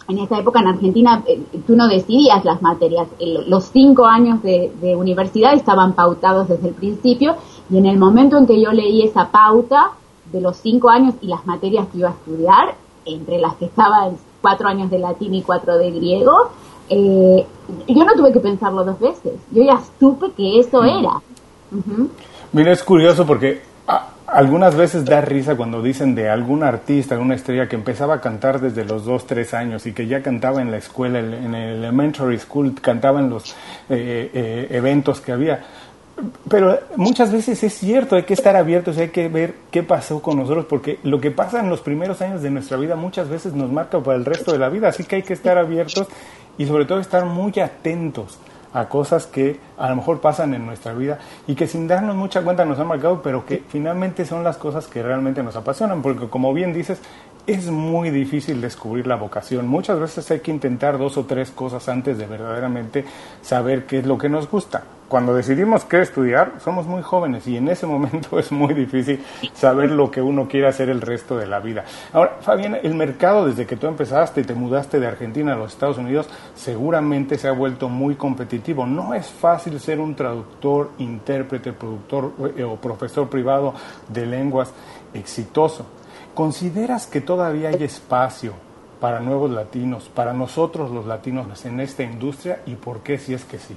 En 0.08 0.20
esa 0.20 0.38
época 0.38 0.60
en 0.60 0.68
Argentina 0.68 1.24
eh, 1.26 1.42
tú 1.66 1.76
no 1.76 1.88
decidías 1.88 2.44
las 2.46 2.62
materias, 2.62 3.08
los 3.20 3.66
cinco 3.66 4.06
años 4.06 4.44
de, 4.44 4.96
universidad 4.98 5.54
estaban 5.54 5.94
pautados 5.94 6.50
desde 6.50 6.68
el 6.68 6.74
principio 6.74 7.36
y 7.70 7.78
en 7.78 7.86
el 7.86 7.98
momento 7.98 8.38
en 8.38 8.46
que 8.46 8.62
yo 8.62 8.72
leí 8.72 9.02
esa 9.02 9.32
pauta 9.32 9.92
de 10.32 10.42
los 10.42 10.58
cinco 10.58 10.90
años 10.90 11.16
y 11.22 11.28
las 11.28 11.46
materias 11.46 11.88
que 11.88 12.00
iba 12.00 12.10
a 12.10 12.14
estudiar, 12.14 12.76
entre 13.06 13.40
las 13.40 13.56
que 13.56 13.66
estaban 13.66 14.18
cuatro 14.42 14.68
años 14.68 14.90
de 14.90 15.00
latín 15.00 15.34
y 15.34 15.42
cuatro 15.42 15.78
de 15.78 15.92
griego, 15.92 16.50
eh, 16.90 17.46
yo 17.88 18.06
no 18.06 18.14
tuve 18.16 18.32
que 18.32 18.40
pensarlo 18.40 18.84
dos 18.84 19.00
veces, 19.00 19.34
yo 19.52 19.64
ya 19.64 19.80
supe 20.00 20.32
que 20.36 20.60
eso 20.60 20.82
mm. 20.82 20.86
era. 20.86 21.22
Mira, 22.52 22.72
es 22.72 22.84
curioso 22.84 23.26
porque 23.26 23.62
algunas 24.34 24.76
veces 24.76 25.06
da 25.06 25.22
risa 25.22 25.56
cuando 25.56 25.82
dicen 25.82 26.16
de 26.16 26.30
algún 26.30 26.64
artista, 26.64 27.14
alguna 27.16 27.36
estrella 27.36 27.68
que 27.68 27.76
empezaba 27.76 28.16
a 28.16 28.22
cantar 28.22 28.60
desde 28.60 28.84
los 28.84 29.06
2, 29.06 29.28
3 29.28 29.54
años 29.54 29.86
y 29.86 29.94
que 29.94 30.08
ya 30.08 30.24
cantaba 30.24 30.62
en 30.62 30.72
la 30.72 30.78
escuela, 30.78 31.20
en 31.20 31.54
el 31.54 31.78
elementary 31.78 32.40
school, 32.40 32.74
cantaba 32.82 33.20
en 33.20 33.30
los 33.30 33.52
eh, 33.90 34.32
eh, 34.34 34.68
eventos 34.72 35.22
que 35.22 35.32
había. 35.32 35.64
Pero 36.48 36.80
muchas 36.96 37.32
veces 37.32 37.64
es 37.64 37.74
cierto, 37.74 38.16
hay 38.16 38.24
que 38.24 38.36
estar 38.36 38.56
abiertos, 38.56 38.98
hay 38.98 39.10
que 39.10 39.30
ver 39.30 39.56
qué 39.72 39.82
pasó 39.82 40.22
con 40.22 40.38
nosotros, 40.38 40.66
porque 40.70 41.00
lo 41.04 41.20
que 41.20 41.32
pasa 41.32 41.60
en 41.60 41.70
los 41.70 41.82
primeros 41.82 42.22
años 42.22 42.42
de 42.42 42.52
nuestra 42.52 42.78
vida 42.78 42.96
muchas 42.96 43.30
veces 43.30 43.54
nos 43.54 43.72
marca 43.72 44.00
para 44.00 44.18
el 44.18 44.26
resto 44.26 44.52
de 44.52 44.60
la 44.60 44.70
vida, 44.70 44.90
así 44.90 45.04
que 45.04 45.18
hay 45.18 45.24
que 45.24 45.34
estar 45.34 45.58
abiertos 45.58 46.08
y 46.58 46.68
sobre 46.68 46.86
todo 46.86 47.00
estar 47.00 47.26
muy 47.26 47.60
atentos 47.60 48.38
a 48.74 48.90
cosas 48.90 49.28
que 49.28 49.60
a 49.78 49.90
lo 49.90 49.96
mejor 49.98 50.20
pasan 50.20 50.54
en 50.54 50.66
nuestra 50.66 50.94
vida 50.94 51.20
y 51.48 51.56
que 51.56 51.68
sin 51.68 51.88
darnos 51.88 52.16
mucha 52.16 52.42
cuenta 52.42 52.66
nos 52.66 52.80
han 52.80 52.88
marcado, 52.88 53.22
pero 53.22 53.46
que 53.46 53.64
finalmente 53.68 54.26
son 54.26 54.44
las 54.44 54.58
cosas 54.58 54.88
que 54.88 55.04
realmente 55.04 55.44
nos 55.44 55.56
apasionan, 55.56 56.02
porque 56.02 56.28
como 56.28 56.54
bien 56.54 56.74
dices, 56.74 57.00
es 57.46 57.70
muy 57.70 58.10
difícil 58.10 58.62
descubrir 58.62 59.06
la 59.06 59.16
vocación. 59.16 59.68
Muchas 59.68 60.00
veces 60.00 60.30
hay 60.32 60.40
que 60.40 60.52
intentar 60.52 60.98
dos 60.98 61.18
o 61.18 61.26
tres 61.26 61.52
cosas 61.52 61.90
antes 61.90 62.18
de 62.18 62.26
verdaderamente 62.26 63.04
saber 63.42 63.86
qué 63.86 64.00
es 64.00 64.06
lo 64.06 64.18
que 64.18 64.30
nos 64.30 64.50
gusta. 64.50 64.84
Cuando 65.10 65.36
decidimos 65.36 65.84
qué 65.84 66.02
estudiar, 66.02 66.54
somos 66.64 66.88
muy 66.88 67.04
jóvenes 67.04 67.46
y 67.46 67.58
en 67.58 67.68
ese 67.68 67.86
momento 67.88 68.40
es 68.40 68.52
muy 68.52 68.74
difícil 68.74 69.24
saber 69.54 69.92
lo 69.92 70.10
que 70.10 70.22
uno 70.22 70.48
quiere 70.48 70.68
hacer 70.68 70.90
el 70.90 71.02
resto 71.02 71.38
de 71.38 71.46
la 71.46 71.60
vida. 71.60 71.84
Ahora, 72.14 72.38
Fabián, 72.40 72.78
el 72.82 72.96
mercado 72.96 73.46
desde 73.46 73.66
que 73.66 73.76
tú 73.76 73.88
empezaste 73.88 74.42
y 74.42 74.46
te 74.46 74.56
mudaste 74.56 75.00
de 75.00 75.08
Argentina 75.08 75.54
a 75.54 75.58
los 75.58 75.74
Estados 75.74 75.98
Unidos 75.98 76.30
seguramente 76.56 77.38
se 77.38 77.50
ha 77.50 77.52
vuelto 77.52 77.90
muy 77.90 78.16
competitivo. 78.16 78.88
No 78.88 79.14
es 79.14 79.28
fácil 79.28 79.80
ser 79.82 80.00
un 80.00 80.16
traductor, 80.16 80.92
intérprete, 81.00 81.74
productor 81.74 82.32
eh, 82.56 82.64
o 82.64 82.78
profesor 82.78 83.30
privado 83.30 83.74
de 84.08 84.26
lenguas 84.26 84.74
exitoso. 85.14 85.86
¿Consideras 86.34 87.06
que 87.06 87.22
todavía 87.22 87.70
hay 87.70 87.84
espacio 87.84 88.54
para 89.00 89.20
nuevos 89.20 89.52
latinos, 89.52 90.10
para 90.10 90.34
nosotros 90.34 90.90
los 90.90 91.06
latinos 91.06 91.66
en 91.66 91.80
esta 91.80 92.04
industria 92.04 92.64
y 92.66 92.76
por 92.76 93.02
qué 93.02 93.20
si 93.20 93.34
es 93.34 93.46
que 93.46 93.60
sí? 93.60 93.76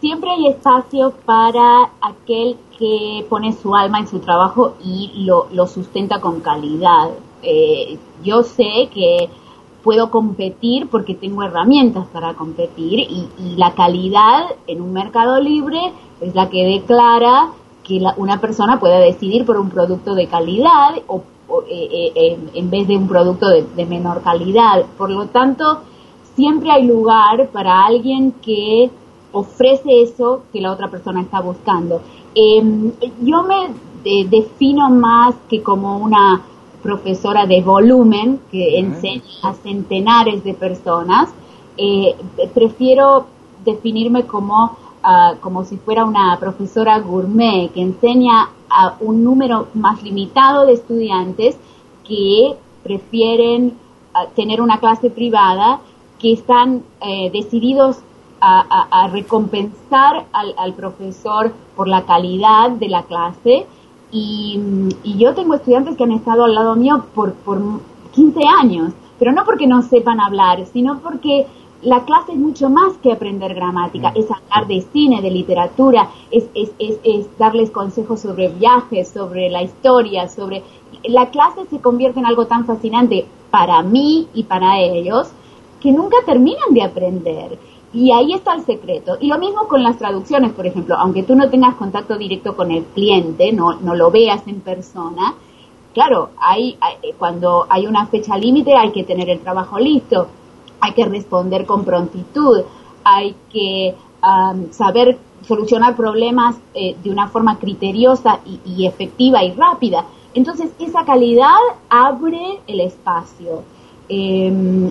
Siempre 0.00 0.30
hay 0.30 0.48
espacio 0.48 1.12
para 1.24 1.90
aquel 2.00 2.58
que 2.78 3.26
pone 3.28 3.52
su 3.54 3.74
alma 3.74 4.00
en 4.00 4.06
su 4.06 4.18
trabajo 4.18 4.74
y 4.84 5.24
lo, 5.24 5.66
sustenta 5.66 6.20
con 6.20 6.40
calidad. 6.40 7.10
Eh, 7.42 7.98
yo 8.22 8.42
sé 8.42 8.90
que 8.92 9.30
puedo 9.82 10.10
competir 10.10 10.88
porque 10.88 11.14
tengo 11.14 11.42
herramientas 11.42 12.06
para 12.12 12.34
competir 12.34 13.00
y, 13.00 13.28
y, 13.38 13.56
la 13.56 13.74
calidad 13.74 14.44
en 14.66 14.82
un 14.82 14.92
mercado 14.92 15.40
libre 15.40 15.80
es 16.20 16.34
la 16.34 16.50
que 16.50 16.64
declara 16.64 17.48
que 17.88 18.00
una 18.18 18.40
persona 18.40 18.78
pueda 18.78 18.98
decidir 18.98 19.46
por 19.46 19.56
un 19.56 19.70
producto 19.70 20.14
de 20.14 20.26
calidad 20.26 20.94
o, 21.06 21.22
eh, 21.68 22.12
eh, 22.14 22.38
en 22.54 22.70
vez 22.70 22.86
de 22.86 22.96
un 22.96 23.08
producto 23.08 23.48
de, 23.48 23.86
menor 23.86 24.22
calidad. 24.22 24.84
Por 24.98 25.10
lo 25.10 25.26
tanto, 25.28 25.80
siempre 26.36 26.70
hay 26.70 26.86
lugar 26.86 27.48
para 27.48 27.86
alguien 27.86 28.32
que 28.42 28.90
ofrece 29.32 30.02
eso 30.02 30.42
que 30.52 30.60
la 30.60 30.72
otra 30.72 30.88
persona 30.88 31.22
está 31.22 31.40
buscando. 31.40 32.02
Em, 32.34 32.92
yo 33.22 33.42
me 33.42 33.70
defino 34.28 34.90
más 34.90 35.34
que 35.48 35.62
como 35.62 35.96
una 35.98 36.42
profesora 36.82 37.46
de 37.46 37.62
volumen 37.62 38.40
que 38.50 38.78
enseña 38.78 39.22
a 39.42 39.54
centenares 39.54 40.44
de 40.44 40.54
personas 40.54 41.30
eh, 41.80 42.16
prefiero 42.54 43.26
definirme 43.64 44.24
como, 44.24 44.76
ah, 45.02 45.34
como 45.40 45.64
si 45.64 45.76
fuera 45.76 46.04
una 46.04 46.36
profesora 46.38 46.98
gourmet 47.00 47.70
que 47.72 47.80
enseña 47.80 48.50
a 48.70 48.96
un 49.00 49.24
número 49.24 49.68
más 49.74 50.02
limitado 50.02 50.66
de 50.66 50.74
estudiantes 50.74 51.56
que 52.06 52.56
prefieren 52.82 53.76
ah, 54.14 54.26
tener 54.34 54.60
una 54.60 54.78
clase 54.78 55.10
privada, 55.10 55.80
que 56.18 56.32
están 56.32 56.82
eh, 57.00 57.30
decididos 57.30 57.98
a, 58.40 59.08
recompensar 59.12 60.26
al, 60.32 60.74
profesor 60.74 61.52
por 61.76 61.88
la 61.88 62.04
calidad 62.04 62.70
de 62.70 62.88
la 62.88 63.02
clase. 63.02 63.66
Y, 64.10 64.60
yo 65.04 65.34
tengo 65.34 65.54
estudiantes 65.54 65.96
que 65.96 66.04
han 66.04 66.12
estado 66.12 66.44
al 66.44 66.54
lado 66.54 66.76
mío 66.76 67.04
por, 67.14 67.34
por 67.34 67.60
15 68.12 68.40
años, 68.60 68.92
pero 69.18 69.32
no 69.32 69.44
porque 69.44 69.66
no 69.66 69.82
sepan 69.82 70.20
hablar, 70.20 70.64
sino 70.72 71.00
porque 71.00 71.46
la 71.82 72.04
clase 72.04 72.32
es 72.32 72.38
mucho 72.38 72.68
más 72.70 72.96
que 72.98 73.12
aprender 73.12 73.54
gramática, 73.54 74.10
mm. 74.10 74.18
es 74.18 74.26
hablar 74.30 74.66
de 74.66 74.84
cine, 74.92 75.22
de 75.22 75.30
literatura, 75.30 76.10
es, 76.30 76.46
es, 76.54 76.70
es, 76.78 76.98
es, 77.04 77.38
darles 77.38 77.70
consejos 77.70 78.20
sobre 78.20 78.48
viajes, 78.48 79.08
sobre 79.08 79.48
la 79.50 79.62
historia, 79.62 80.28
sobre... 80.28 80.62
La 81.04 81.30
clase 81.30 81.66
se 81.70 81.80
convierte 81.80 82.18
en 82.18 82.26
algo 82.26 82.46
tan 82.46 82.64
fascinante 82.64 83.26
para 83.50 83.82
mí 83.82 84.28
y 84.34 84.44
para 84.44 84.80
ellos 84.80 85.28
que 85.80 85.92
nunca 85.92 86.16
terminan 86.26 86.74
de 86.74 86.82
aprender. 86.82 87.58
Y 87.92 88.12
ahí 88.12 88.32
está 88.32 88.54
el 88.54 88.64
secreto. 88.64 89.16
Y 89.20 89.28
lo 89.28 89.38
mismo 89.38 89.68
con 89.68 89.82
las 89.82 89.96
traducciones, 89.96 90.52
por 90.52 90.66
ejemplo, 90.66 90.96
aunque 90.98 91.22
tú 91.22 91.34
no 91.36 91.48
tengas 91.48 91.76
contacto 91.76 92.18
directo 92.18 92.56
con 92.56 92.70
el 92.70 92.84
cliente, 92.84 93.52
no, 93.52 93.74
no 93.74 93.94
lo 93.94 94.10
veas 94.10 94.46
en 94.46 94.60
persona, 94.60 95.34
claro, 95.94 96.30
hay, 96.38 96.76
cuando 97.16 97.66
hay 97.68 97.86
una 97.86 98.06
fecha 98.06 98.36
límite 98.36 98.74
hay 98.74 98.90
que 98.90 99.04
tener 99.04 99.30
el 99.30 99.40
trabajo 99.40 99.78
listo 99.78 100.28
hay 100.80 100.92
que 100.92 101.04
responder 101.04 101.66
con 101.66 101.84
prontitud, 101.84 102.62
hay 103.04 103.34
que 103.52 103.94
saber 104.70 105.18
solucionar 105.46 105.96
problemas 105.96 106.56
eh, 106.74 106.96
de 107.02 107.10
una 107.10 107.28
forma 107.28 107.58
criteriosa 107.58 108.40
y, 108.64 108.86
efectiva 108.86 109.44
y 109.44 109.52
rápida. 109.52 110.04
Entonces, 110.34 110.70
esa 110.78 111.04
calidad 111.04 111.56
abre 111.88 112.60
el 112.66 112.80
espacio. 112.80 113.62
Em, 114.08 114.90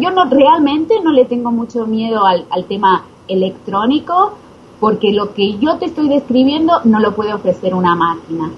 yo 0.00 0.10
no 0.10 0.24
realmente 0.26 1.00
no 1.02 1.10
le 1.10 1.24
tengo 1.24 1.50
mucho 1.50 1.86
miedo 1.86 2.24
al, 2.24 2.46
al 2.50 2.64
tema 2.64 3.04
electrónico 3.28 4.34
porque 4.78 5.12
lo 5.12 5.32
que 5.32 5.58
yo 5.58 5.78
te 5.78 5.86
estoy 5.86 6.08
describiendo 6.08 6.80
no 6.84 7.00
lo 7.00 7.14
puede 7.14 7.32
ofrecer 7.32 7.74
una 7.74 7.94
máquina. 7.94 8.50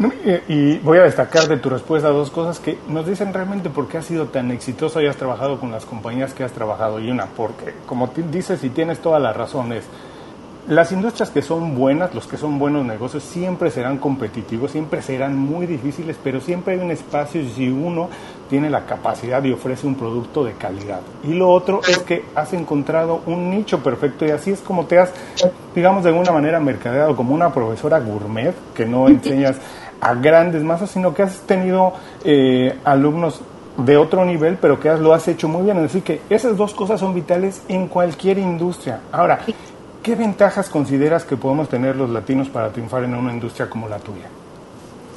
Y 0.00 0.78
voy 0.78 0.98
a 0.98 1.02
destacar 1.02 1.48
de 1.48 1.56
tu 1.56 1.70
respuesta 1.70 2.08
dos 2.10 2.30
cosas 2.30 2.60
que 2.60 2.78
nos 2.88 3.06
dicen 3.06 3.34
realmente 3.34 3.68
por 3.68 3.88
qué 3.88 3.98
has 3.98 4.06
sido 4.06 4.26
tan 4.26 4.52
exitoso 4.52 5.00
y 5.00 5.06
has 5.06 5.16
trabajado 5.16 5.58
con 5.58 5.72
las 5.72 5.84
compañías 5.84 6.34
que 6.34 6.44
has 6.44 6.52
trabajado. 6.52 7.00
Y 7.00 7.10
una, 7.10 7.26
porque 7.26 7.74
como 7.84 8.08
dices 8.30 8.62
y 8.62 8.70
tienes 8.70 9.00
todas 9.00 9.20
las 9.20 9.36
razones, 9.36 9.84
las 10.68 10.92
industrias 10.92 11.30
que 11.30 11.40
son 11.40 11.74
buenas, 11.74 12.14
los 12.14 12.26
que 12.26 12.36
son 12.36 12.58
buenos 12.58 12.84
negocios, 12.84 13.24
siempre 13.24 13.70
serán 13.70 13.96
competitivos, 13.96 14.70
siempre 14.70 15.00
serán 15.00 15.34
muy 15.36 15.66
difíciles, 15.66 16.16
pero 16.22 16.42
siempre 16.42 16.74
hay 16.74 16.80
un 16.80 16.90
espacio 16.90 17.42
si 17.56 17.70
uno 17.70 18.10
tiene 18.50 18.68
la 18.68 18.84
capacidad 18.84 19.42
y 19.44 19.52
ofrece 19.52 19.86
un 19.86 19.94
producto 19.94 20.44
de 20.44 20.52
calidad. 20.52 21.00
Y 21.24 21.32
lo 21.32 21.50
otro 21.50 21.80
es 21.88 21.98
que 22.00 22.22
has 22.34 22.52
encontrado 22.52 23.22
un 23.24 23.48
nicho 23.50 23.82
perfecto 23.82 24.26
y 24.26 24.30
así 24.30 24.50
es 24.50 24.60
como 24.60 24.84
te 24.84 24.98
has, 24.98 25.10
digamos, 25.74 26.04
de 26.04 26.10
alguna 26.10 26.32
manera 26.32 26.60
mercadeado 26.60 27.16
como 27.16 27.34
una 27.34 27.50
profesora 27.50 27.98
gourmet 27.98 28.54
que 28.74 28.84
no 28.84 29.08
enseñas 29.08 29.56
a 30.00 30.14
grandes 30.14 30.62
masas, 30.62 30.90
sino 30.90 31.14
que 31.14 31.22
has 31.22 31.40
tenido 31.40 31.92
eh, 32.24 32.78
alumnos 32.84 33.40
de 33.76 33.96
otro 33.96 34.24
nivel, 34.24 34.58
pero 34.60 34.78
que 34.80 34.92
lo 34.96 35.14
has 35.14 35.28
hecho 35.28 35.48
muy 35.48 35.62
bien. 35.62 35.76
Es 35.78 35.84
decir, 35.84 36.02
que 36.02 36.20
esas 36.28 36.56
dos 36.56 36.74
cosas 36.74 37.00
son 37.00 37.14
vitales 37.14 37.62
en 37.68 37.86
cualquier 37.88 38.38
industria. 38.38 39.00
Ahora, 39.12 39.40
¿qué 40.02 40.14
ventajas 40.14 40.68
consideras 40.68 41.24
que 41.24 41.36
podemos 41.36 41.68
tener 41.68 41.96
los 41.96 42.10
latinos 42.10 42.48
para 42.48 42.70
triunfar 42.70 43.04
en 43.04 43.14
una 43.14 43.32
industria 43.32 43.70
como 43.70 43.88
la 43.88 43.98
tuya? 43.98 44.28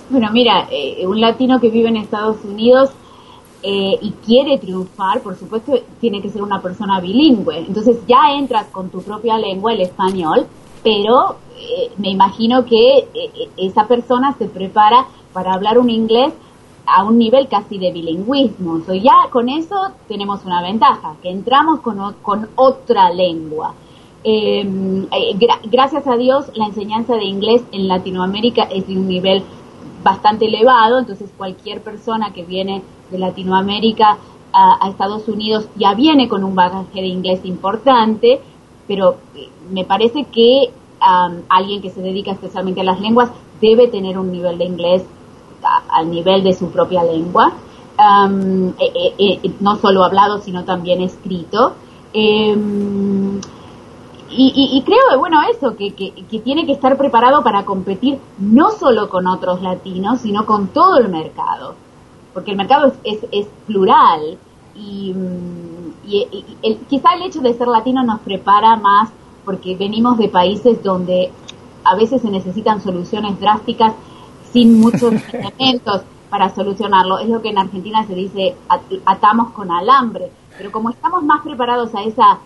Bueno, 0.10 0.30
mira, 0.32 0.68
eh, 0.72 1.06
un 1.08 1.20
latino 1.20 1.60
que 1.60 1.70
vive 1.70 1.90
en 1.90 1.98
Estados 1.98 2.38
Unidos 2.44 2.92
eh, 3.64 3.98
y 4.02 4.12
quiere 4.26 4.58
triunfar, 4.58 5.22
por 5.22 5.38
supuesto, 5.38 5.74
tiene 6.00 6.22
que 6.22 6.30
ser 6.30 6.42
una 6.42 6.62
persona 6.62 7.00
bilingüe. 7.00 7.60
Entonces 7.60 7.98
ya 8.08 8.34
entras 8.38 8.68
con 8.68 8.90
tu 8.90 9.02
propia 9.02 9.38
lengua, 9.38 9.74
el 9.74 9.82
español, 9.82 10.48
pero 10.84 11.38
eh, 11.62 11.92
me 11.98 12.10
imagino 12.10 12.66
que 12.66 12.98
eh, 12.98 13.08
eh, 13.14 13.50
esa 13.58 13.88
persona 13.88 14.34
se 14.38 14.48
prepara 14.48 15.06
para 15.34 15.54
hablar 15.54 15.78
un 15.78 15.90
inglés 15.90 16.34
a 16.86 17.04
un 17.04 17.18
nivel 17.18 17.48
casi 17.48 17.78
de 17.78 17.92
bilingüismo. 17.92 18.82
So, 18.86 18.94
ya 18.94 19.30
con 19.32 19.50
eso 19.50 19.92
tenemos 20.08 20.44
una 20.46 20.62
ventaja, 20.62 21.16
que 21.22 21.30
entramos 21.30 21.82
con, 21.82 22.16
con 22.22 22.50
otra 22.56 23.12
lengua. 23.12 23.74
Em, 24.24 25.08
gracias 25.72 26.06
a 26.06 26.16
Dios, 26.16 26.52
la 26.56 26.66
enseñanza 26.66 27.16
de 27.16 27.26
inglés 27.26 27.64
en 27.72 27.88
Latinoamérica 27.88 28.64
es 28.64 28.88
de 28.88 28.98
un 28.98 29.08
nivel 29.08 29.44
bastante 30.04 30.46
elevado, 30.46 31.00
entonces 31.00 31.32
cualquier 31.38 31.82
persona 31.82 32.34
que 32.34 32.44
viene 32.44 32.84
de 33.10 33.18
Latinoamérica 33.18 34.18
a, 34.54 34.90
Estados 34.90 35.28
Unidos 35.28 35.68
ya 35.76 35.94
viene 35.94 36.28
con 36.28 36.44
un 36.44 36.56
bagaje 36.56 37.02
de 37.02 37.08
inglés 37.08 37.42
importante 37.46 38.42
pero 38.92 39.16
me 39.70 39.86
parece 39.86 40.26
que 40.26 40.70
alguien 41.50 41.82
que 41.82 41.90
se 41.90 42.02
dedica 42.02 42.32
especialmente 42.32 42.82
a 42.82 42.84
las 42.84 43.00
lenguas 43.00 43.32
debe 43.60 43.88
tener 43.88 44.18
un 44.18 44.32
nivel 44.32 44.58
de 44.58 44.66
inglés 44.66 45.04
al 45.90 46.10
nivel 46.10 46.44
de 46.44 46.54
su 46.54 46.72
propia 46.72 47.04
lengua, 47.04 47.54
eh, 48.80 49.54
no 49.60 49.76
solo 49.78 50.04
hablado, 50.04 50.40
sino 50.40 50.64
también 50.64 51.02
escrito. 51.02 51.74
Em, 52.14 53.40
y, 54.34 54.82
creo, 54.86 55.20
bueno, 55.20 55.42
eso, 55.52 55.76
que, 55.76 55.92
tiene 56.44 56.66
que 56.66 56.72
estar 56.72 56.98
preparado 56.98 57.44
para 57.44 57.66
competir 57.66 58.18
no 58.40 58.72
solo 58.72 59.10
con 59.10 59.28
otros 59.28 59.62
latinos, 59.62 60.22
sino 60.22 60.46
con 60.46 60.68
todo 60.68 60.98
el 61.00 61.10
mercado, 61.10 61.76
porque 62.34 62.52
el 62.52 62.58
mercado 62.58 62.94
es, 63.04 63.48
plural 63.68 64.38
y... 64.76 65.14
Mm, 65.14 65.92
y, 66.04 66.46
el, 66.64 66.78
quizá 66.90 67.14
el 67.14 67.24
hecho 67.24 67.42
de 67.42 67.54
ser 67.54 67.68
latino 67.68 68.04
nos 68.04 68.22
prepara 68.22 68.76
más 68.76 69.12
porque 69.44 69.76
venimos 69.76 70.18
de 70.18 70.30
países 70.30 70.82
donde 70.84 71.32
a 71.84 71.96
veces 71.96 72.22
se 72.22 72.30
necesitan 72.30 72.82
soluciones 72.82 73.40
drásticas 73.40 73.94
sin 74.52 74.80
muchos 74.80 75.14
elementos 75.34 76.02
para 76.30 76.50
solucionarlo. 76.54 77.20
Es 77.20 77.30
lo 77.30 77.42
que 77.42 77.50
en 77.50 77.58
Argentina 77.58 78.06
se 78.06 78.16
dice 78.16 78.56
atamos 79.06 79.52
con 79.52 79.72
alambre. 79.72 80.32
Pero 80.58 80.72
como 80.72 80.90
estamos 80.90 81.24
más 81.24 81.42
preparados 81.42 81.94
a 81.96 82.04
esa, 82.04 82.40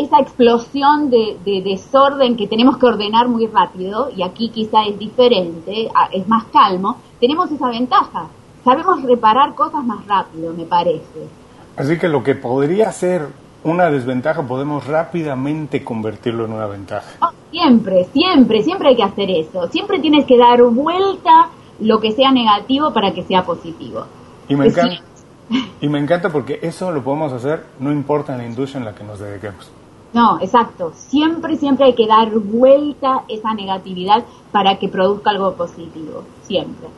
esa 0.00 0.18
explosión 0.20 1.10
de, 1.10 1.36
de 1.44 1.62
desorden 1.62 2.36
que 2.36 2.46
tenemos 2.46 2.78
que 2.78 2.86
ordenar 2.86 3.28
muy 3.28 3.46
rápido, 3.46 4.10
y 4.16 4.22
aquí 4.22 4.48
quizá 4.48 4.84
es 4.84 4.98
diferente, 4.98 5.90
es 6.12 6.28
más 6.28 6.44
calmo, 6.44 6.96
tenemos 7.20 7.50
esa 7.50 7.68
ventaja. 7.68 8.28
Sabemos 8.64 9.02
reparar 9.02 9.54
cosas 9.54 9.84
más 9.84 10.04
rápido, 10.06 10.52
me 10.52 10.64
parece. 10.64 11.28
Así 11.76 11.98
que 11.98 12.08
lo 12.08 12.22
que 12.22 12.34
podría 12.34 12.90
ser 12.90 13.28
una 13.66 13.90
desventaja 13.90 14.42
podemos 14.42 14.86
rápidamente 14.86 15.82
convertirlo 15.82 16.44
en 16.44 16.52
una 16.52 16.66
ventaja. 16.66 17.06
Oh, 17.20 17.30
siempre, 17.50 18.06
siempre, 18.12 18.62
siempre 18.62 18.90
hay 18.90 18.96
que 18.96 19.02
hacer 19.02 19.28
eso. 19.28 19.66
Siempre 19.68 19.98
tienes 19.98 20.24
que 20.24 20.38
dar 20.38 20.62
vuelta 20.62 21.48
lo 21.80 22.00
que 22.00 22.12
sea 22.12 22.30
negativo 22.30 22.92
para 22.92 23.12
que 23.12 23.24
sea 23.24 23.44
positivo. 23.44 24.06
Y 24.48 24.54
me, 24.54 24.68
encanta, 24.68 25.02
y 25.80 25.88
me 25.88 25.98
encanta 25.98 26.30
porque 26.30 26.60
eso 26.62 26.92
lo 26.92 27.02
podemos 27.02 27.32
hacer 27.32 27.66
no 27.80 27.90
importa 27.90 28.36
la 28.36 28.46
industria 28.46 28.78
en 28.78 28.84
la 28.84 28.94
que 28.94 29.02
nos 29.02 29.18
dediquemos. 29.18 29.68
No, 30.12 30.40
exacto. 30.40 30.92
Siempre, 30.94 31.56
siempre 31.56 31.86
hay 31.86 31.94
que 31.94 32.06
dar 32.06 32.30
vuelta 32.30 33.24
esa 33.28 33.52
negatividad 33.52 34.24
para 34.52 34.78
que 34.78 34.88
produzca 34.88 35.30
algo 35.30 35.54
positivo. 35.54 36.22
Siempre. 36.42 36.88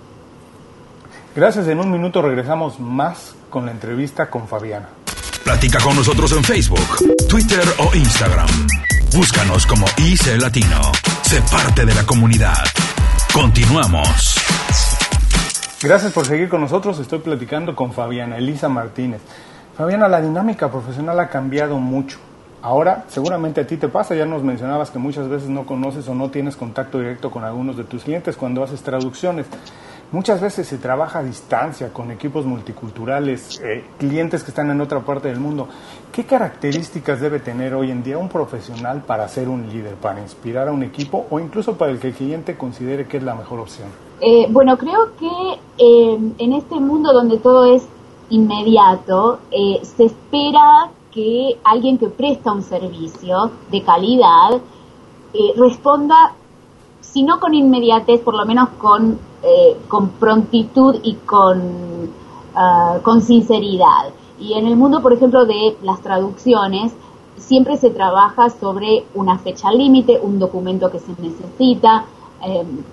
Gracias. 1.35 1.67
En 1.67 1.81
un 1.81 1.91
minuto 1.91 2.21
regresamos 2.21 2.79
más 2.79 3.35
con 3.49 3.65
la 3.65 3.73
entrevista 3.73 4.29
con 4.29 4.47
Fabiana. 4.47 4.91
Platica 5.49 5.79
con 5.83 5.97
nosotros 5.97 6.31
en 6.33 6.45
Facebook, 6.45 7.27
Twitter 7.27 7.65
o 7.79 7.97
Instagram. 7.97 8.47
Búscanos 9.15 9.67
como 9.67 9.87
IC 9.97 10.39
Latino. 10.43 10.93
Sé 11.23 11.41
parte 11.51 11.87
de 11.87 11.95
la 11.95 12.05
comunidad. 12.05 12.59
Continuamos. 13.33 14.35
Gracias 15.83 16.13
por 16.13 16.27
seguir 16.27 16.51
con 16.51 16.61
nosotros. 16.61 16.99
Estoy 16.99 17.21
platicando 17.21 17.75
con 17.75 17.95
Fabiana 17.95 18.37
Elisa 18.37 18.69
Martínez. 18.69 19.23
Fabiana, 19.75 20.07
la 20.07 20.21
dinámica 20.21 20.71
profesional 20.71 21.19
ha 21.19 21.31
cambiado 21.31 21.79
mucho. 21.79 22.19
Ahora, 22.61 23.07
seguramente 23.09 23.63
a 23.63 23.67
ti 23.67 23.79
te 23.79 23.89
pasa, 23.89 24.15
ya 24.15 24.27
nos 24.27 24.43
mencionabas 24.43 24.91
que 24.91 24.99
muchas 24.99 25.31
veces 25.31 25.49
no 25.49 25.65
conoces 25.65 26.07
o 26.09 26.15
no 26.15 26.29
tienes 26.31 26.57
contacto 26.57 26.99
directo 26.99 27.31
con 27.31 27.45
algunos 27.45 27.79
de 27.79 27.85
tus 27.85 28.05
clientes 28.05 28.37
cuando 28.37 28.63
haces 28.63 28.83
traducciones. 28.83 29.47
Muchas 30.11 30.41
veces 30.41 30.67
se 30.67 30.79
trabaja 30.79 31.19
a 31.19 31.23
distancia 31.23 31.93
con 31.93 32.11
equipos 32.11 32.47
multiculturales, 32.47 33.61
eh, 33.63 33.85
clientes 33.99 34.43
que 34.43 34.53
están 34.53 34.71
en 34.71 34.81
otra 34.81 35.01
parte 35.01 35.29
del 35.29 35.39
mundo. 35.39 35.69
¿Qué 36.11 36.25
características 36.25 37.21
debe 37.21 37.41
tener 37.41 37.75
hoy 37.75 37.91
en 37.91 38.03
día 38.03 38.17
un 38.17 38.31
profesional 38.31 39.03
para 39.07 39.29
ser 39.29 39.51
un 39.51 39.69
líder, 39.69 39.97
para 39.97 40.23
inspirar 40.23 40.69
a 40.69 40.73
un 40.73 40.83
equipo 40.83 41.27
o 41.29 41.39
incluso 41.39 41.77
para 41.77 41.93
el 41.93 41.99
que 41.99 42.09
el 42.09 42.15
cliente 42.15 42.57
considere 42.57 43.07
que 43.07 43.19
es 43.19 43.23
la 43.23 43.35
mejor 43.35 43.61
opción? 43.61 43.89
Eh, 44.23 44.47
bueno, 44.49 44.79
creo 44.79 45.15
que 45.19 45.61
eh, 45.77 46.19
en 46.39 46.53
este 46.55 46.77
mundo 46.77 47.13
donde 47.13 47.37
todo 47.37 47.67
es 47.67 47.87
inmediato, 48.31 49.41
eh, 49.51 49.81
se 49.83 50.07
espera 50.07 50.89
que 51.13 51.59
alguien 51.65 51.99
que 51.99 52.09
presta 52.09 52.51
un 52.53 52.63
servicio 52.63 53.51
de 53.71 53.83
calidad 53.83 54.61
responda, 55.57 56.33
si 57.03 57.23
no 57.23 57.39
con 57.39 57.53
inmediatez, 57.53 58.23
por 58.23 58.35
lo 58.35 58.47
menos 58.47 58.71
con, 58.71 59.19
eh, 59.43 59.77
con 59.89 60.11
prontitud 60.11 60.97
y 61.03 61.15
con, 61.15 62.11
ah, 62.55 62.99
con 63.03 63.21
sinceridad. 63.21 64.11
Y 64.41 64.55
en 64.55 64.67
el 64.67 64.77
mundo, 64.77 65.03
por 65.03 65.13
ejemplo, 65.13 65.45
de 65.47 65.77
las 65.83 66.01
traducciones, 66.01 66.93
siempre 67.37 67.77
se 67.77 67.91
trabaja 67.91 68.51
sobre 68.51 69.05
una 69.15 69.39
fecha 69.39 69.71
límite, 69.73 70.21
un 70.23 70.39
documento 70.39 70.91
que 70.91 70.99
se 70.99 71.13
necesita. 71.21 72.05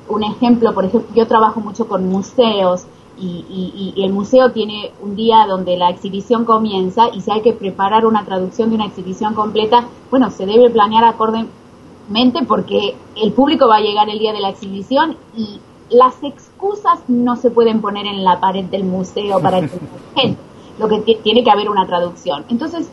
un 0.09 0.23
ejemplo, 0.23 0.73
por 0.73 0.85
ejemplo, 0.85 1.13
yo 1.15 1.27
trabajo 1.27 1.59
mucho 1.59 1.87
con 1.87 2.09
museos 2.09 2.87
y, 3.17 3.93
el 3.97 4.11
museo 4.11 4.51
tiene 4.51 4.91
un 5.01 5.15
día 5.15 5.45
donde 5.47 5.77
la 5.77 5.89
exhibición 5.89 6.45
comienza 6.45 7.09
y 7.13 7.21
si 7.21 7.31
hay 7.31 7.41
que 7.41 7.53
preparar 7.53 8.05
una 8.05 8.25
traducción 8.25 8.69
de 8.69 8.75
una 8.75 8.85
exhibición 8.85 9.33
completa, 9.33 9.87
bueno, 10.11 10.29
se 10.31 10.45
debe 10.45 10.69
planear 10.69 11.05
acordemente 11.05 12.43
porque 12.47 12.95
el 13.15 13.31
público 13.31 13.67
va 13.67 13.77
a 13.77 13.81
llegar 13.81 14.09
el 14.09 14.19
día 14.19 14.33
de 14.33 14.41
la 14.41 14.49
exhibición 14.49 15.17
y 15.35 15.59
las 15.89 16.15
excusas 16.23 16.99
no 17.07 17.35
se 17.35 17.51
pueden 17.51 17.81
poner 17.81 18.05
en 18.05 18.23
la 18.23 18.39
pared 18.39 18.65
del 18.65 18.83
museo 18.83 19.39
para 19.39 19.61
que 19.61 19.69
gente, 20.15 20.41
lo 20.79 20.87
que 20.87 21.15
tiene 21.23 21.43
que 21.43 21.51
haber 21.51 21.69
una 21.69 21.85
traducción. 21.85 22.45
Entonces, 22.49 22.89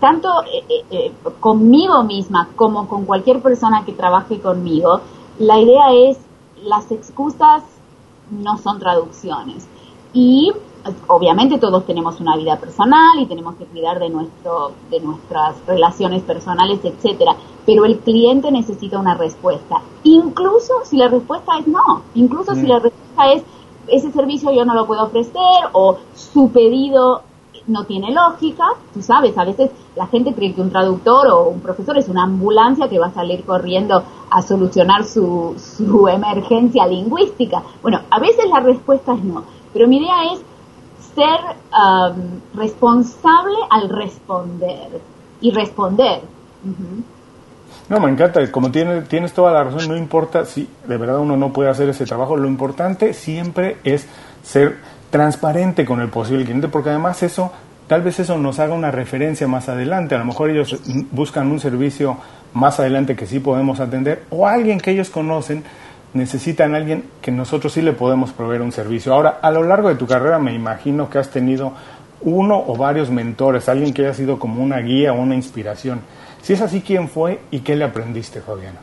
tanto 0.00 0.28
eh, 0.44 0.64
eh, 0.68 0.84
eh, 0.90 1.12
conmigo 1.40 2.02
misma 2.04 2.48
como 2.56 2.88
con 2.88 3.04
cualquier 3.04 3.40
persona 3.40 3.84
que 3.84 3.92
trabaje 3.92 4.40
conmigo, 4.40 5.00
la 5.38 5.58
idea 5.58 5.92
es 5.92 6.18
las 6.64 6.90
excusas 6.90 7.62
no 8.30 8.58
son 8.58 8.78
traducciones. 8.78 9.66
Y 10.12 10.52
obviamente 11.06 11.58
todos 11.58 11.86
tenemos 11.86 12.20
una 12.20 12.36
vida 12.36 12.58
personal 12.58 13.18
y 13.20 13.26
tenemos 13.26 13.54
que 13.56 13.64
cuidar 13.66 13.98
de 13.98 14.08
nuestro 14.10 14.72
de 14.90 15.00
nuestras 15.00 15.56
relaciones 15.66 16.22
personales, 16.22 16.80
etcétera, 16.82 17.36
pero 17.64 17.84
el 17.84 17.98
cliente 17.98 18.50
necesita 18.50 18.98
una 18.98 19.14
respuesta, 19.14 19.82
incluso 20.04 20.72
si 20.84 20.96
la 20.96 21.08
respuesta 21.08 21.58
es 21.58 21.66
no, 21.68 22.02
incluso 22.14 22.54
si 22.54 22.62
mm. 22.62 22.68
la 22.68 22.78
respuesta 22.78 23.32
es 23.32 23.42
ese 23.88 24.12
servicio 24.12 24.52
yo 24.52 24.64
no 24.64 24.74
lo 24.74 24.86
puedo 24.86 25.02
ofrecer 25.02 25.68
o 25.72 25.98
su 26.14 26.50
pedido 26.50 27.22
no 27.66 27.84
tiene 27.84 28.12
lógica. 28.12 28.64
Tú 28.92 29.02
sabes, 29.02 29.36
a 29.38 29.44
veces 29.44 29.70
la 29.96 30.06
gente 30.06 30.34
cree 30.34 30.54
que 30.54 30.60
un 30.60 30.70
traductor 30.70 31.28
o 31.28 31.48
un 31.48 31.60
profesor 31.60 31.96
es 31.98 32.08
una 32.08 32.24
ambulancia 32.24 32.88
que 32.88 32.98
va 32.98 33.06
a 33.06 33.12
salir 33.12 33.44
corriendo 33.44 34.02
a 34.30 34.42
solucionar 34.42 35.04
su, 35.04 35.54
su 35.58 36.08
emergencia 36.08 36.86
lingüística. 36.86 37.62
Bueno, 37.82 38.00
a 38.10 38.18
veces 38.18 38.46
la 38.48 38.60
respuesta 38.60 39.14
es 39.14 39.24
no, 39.24 39.44
pero 39.72 39.86
mi 39.88 39.98
idea 39.98 40.32
es 40.32 40.40
ser 41.14 41.40
um, 41.72 42.40
responsable 42.54 43.56
al 43.70 43.88
responder 43.88 45.00
y 45.40 45.50
responder. 45.50 46.20
No, 47.88 48.00
me 48.00 48.10
encanta, 48.10 48.50
como 48.50 48.70
tienes, 48.70 49.08
tienes 49.08 49.32
toda 49.32 49.52
la 49.52 49.64
razón, 49.64 49.88
no 49.88 49.96
importa 49.96 50.46
si 50.46 50.68
de 50.86 50.96
verdad 50.96 51.18
uno 51.18 51.36
no 51.36 51.52
puede 51.52 51.68
hacer 51.68 51.88
ese 51.88 52.06
trabajo, 52.06 52.36
lo 52.36 52.48
importante 52.48 53.12
siempre 53.12 53.78
es 53.84 54.06
ser 54.42 54.78
transparente 55.10 55.84
con 55.84 56.00
el 56.00 56.08
posible 56.08 56.44
cliente, 56.44 56.68
porque 56.68 56.90
además 56.90 57.22
eso, 57.22 57.52
tal 57.88 58.02
vez 58.02 58.18
eso 58.20 58.38
nos 58.38 58.58
haga 58.60 58.74
una 58.74 58.90
referencia 58.90 59.46
más 59.46 59.68
adelante. 59.68 60.14
A 60.14 60.18
lo 60.18 60.24
mejor 60.24 60.50
ellos 60.50 60.80
buscan 61.10 61.50
un 61.50 61.60
servicio 61.60 62.16
más 62.54 62.80
adelante 62.80 63.16
que 63.16 63.26
sí 63.26 63.40
podemos 63.40 63.80
atender, 63.80 64.24
o 64.30 64.46
alguien 64.46 64.80
que 64.80 64.92
ellos 64.92 65.10
conocen 65.10 65.64
necesitan 66.14 66.74
a 66.74 66.78
alguien 66.78 67.04
que 67.20 67.30
nosotros 67.30 67.72
sí 67.72 67.82
le 67.82 67.92
podemos 67.92 68.32
proveer 68.32 68.62
un 68.62 68.72
servicio. 68.72 69.14
Ahora, 69.14 69.38
a 69.40 69.50
lo 69.50 69.62
largo 69.62 69.88
de 69.88 69.94
tu 69.96 70.06
carrera 70.06 70.38
me 70.38 70.54
imagino 70.54 71.08
que 71.08 71.18
has 71.18 71.30
tenido 71.30 71.72
uno 72.20 72.62
o 72.66 72.76
varios 72.76 73.10
mentores, 73.10 73.68
alguien 73.68 73.92
que 73.92 74.02
haya 74.02 74.14
sido 74.14 74.38
como 74.38 74.62
una 74.62 74.78
guía 74.78 75.12
o 75.12 75.20
una 75.20 75.34
inspiración. 75.34 76.00
Si 76.42 76.52
es 76.52 76.60
así, 76.60 76.82
¿quién 76.82 77.08
fue 77.08 77.40
y 77.50 77.60
qué 77.60 77.76
le 77.76 77.84
aprendiste, 77.84 78.40
Fabiana? 78.40 78.80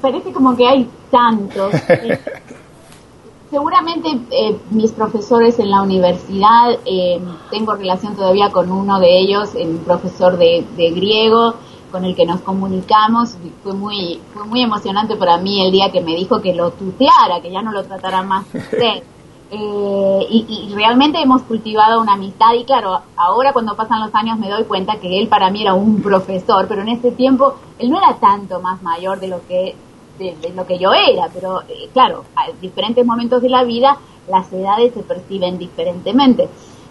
parece 0.00 0.32
como 0.32 0.56
que 0.56 0.66
hay 0.66 0.88
tantos. 1.10 1.72
Seguramente 3.50 4.08
eh, 4.30 4.58
mis 4.70 4.92
profesores 4.92 5.58
en 5.58 5.70
la 5.70 5.80
universidad, 5.80 6.72
eh, 6.84 7.18
tengo 7.50 7.74
relación 7.76 8.14
todavía 8.14 8.50
con 8.50 8.70
uno 8.70 9.00
de 9.00 9.18
ellos, 9.18 9.54
un 9.54 9.78
profesor 9.78 10.36
de, 10.36 10.66
griego, 10.76 11.54
con 11.90 12.04
el 12.04 12.14
que 12.14 12.26
nos 12.26 12.40
comunicamos. 12.40 13.36
Fue 13.62 13.74
muy, 13.74 14.20
fue 14.32 14.44
muy 14.44 14.62
emocionante 14.62 15.16
para 15.16 15.38
mí 15.38 15.64
el 15.64 15.72
día 15.72 15.90
que 15.90 16.00
me 16.00 16.14
dijo 16.14 16.40
que 16.40 16.54
lo 16.54 16.70
tuteara, 16.70 17.40
que 17.42 17.50
ya 17.50 17.62
no 17.62 17.72
lo 17.72 17.84
tratara 17.84 18.22
más 18.22 18.46
usted. 18.54 19.02
Eh, 19.50 20.26
y, 20.28 20.74
realmente 20.74 21.18
hemos 21.18 21.40
cultivado 21.40 22.02
una 22.02 22.12
amistad 22.12 22.52
y 22.52 22.64
claro, 22.64 23.00
ahora 23.16 23.54
cuando 23.54 23.74
pasan 23.76 24.00
los 24.00 24.14
años 24.14 24.38
me 24.38 24.50
doy 24.50 24.64
cuenta 24.64 25.00
que 25.00 25.18
él 25.18 25.28
para 25.28 25.50
mí 25.50 25.62
era 25.62 25.72
un 25.72 26.02
profesor, 26.02 26.66
pero 26.68 26.82
en 26.82 26.90
ese 26.90 27.12
tiempo 27.12 27.54
él 27.78 27.88
no 27.88 27.96
era 27.96 28.14
tanto 28.18 28.60
más 28.60 28.82
mayor 28.82 29.20
de 29.20 29.28
lo 29.28 29.40
que 29.46 29.74
de, 30.18 30.52
lo 30.54 30.66
que 30.66 30.78
yo 30.78 30.92
era, 30.92 31.30
pero 31.32 31.62
eh, 31.62 31.88
claro, 31.94 32.24
a 32.36 32.50
diferentes 32.60 33.06
momentos 33.06 33.40
de 33.40 33.48
la 33.48 33.64
vida 33.64 33.96
las 34.28 34.52
edades 34.52 34.92
se 34.92 35.02
perciben 35.02 35.56
diferentemente. 35.56 36.46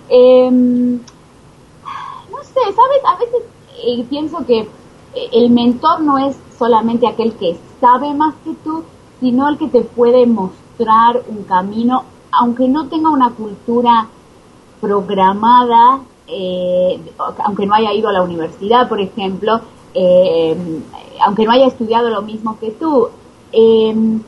Em, 0.10 0.94
no 0.96 2.44
sé, 2.44 2.60
¿sabes? 2.76 3.02
A 3.06 3.18
veces 3.18 3.44
eh, 3.86 4.04
pienso 4.10 4.44
que 4.46 4.68
el 5.32 5.50
mentor 5.50 6.02
no 6.02 6.18
es 6.18 6.38
solamente 6.58 7.08
aquel 7.08 7.34
que 7.34 7.58
sabe 7.80 8.14
más 8.14 8.36
que 8.44 8.54
tú, 8.64 8.84
sino 9.20 9.50
el 9.50 9.58
que 9.58 9.68
te 9.68 9.82
puede 9.82 10.26
mostrar 10.26 11.24
un 11.28 11.44
camino, 11.44 12.04
aunque 12.32 12.68
no 12.68 12.88
tenga 12.88 13.10
una 13.10 13.32
cultura 13.32 14.08
programada, 14.80 16.00
aunque 17.40 17.66
no 17.66 17.74
haya 17.74 17.94
ido 17.94 18.10
a 18.10 18.14
la 18.14 18.22
universidad, 18.22 18.88
por 18.88 19.00
ejemplo, 19.00 19.62
eh, 19.94 20.56
aunque 21.26 21.46
no 21.46 21.52
haya 21.52 21.68
estudiado 21.68 22.10
lo 22.10 22.22
mismo 22.22 22.60
que 22.60 22.72
tú. 22.72 23.10
Em, 23.52 24.22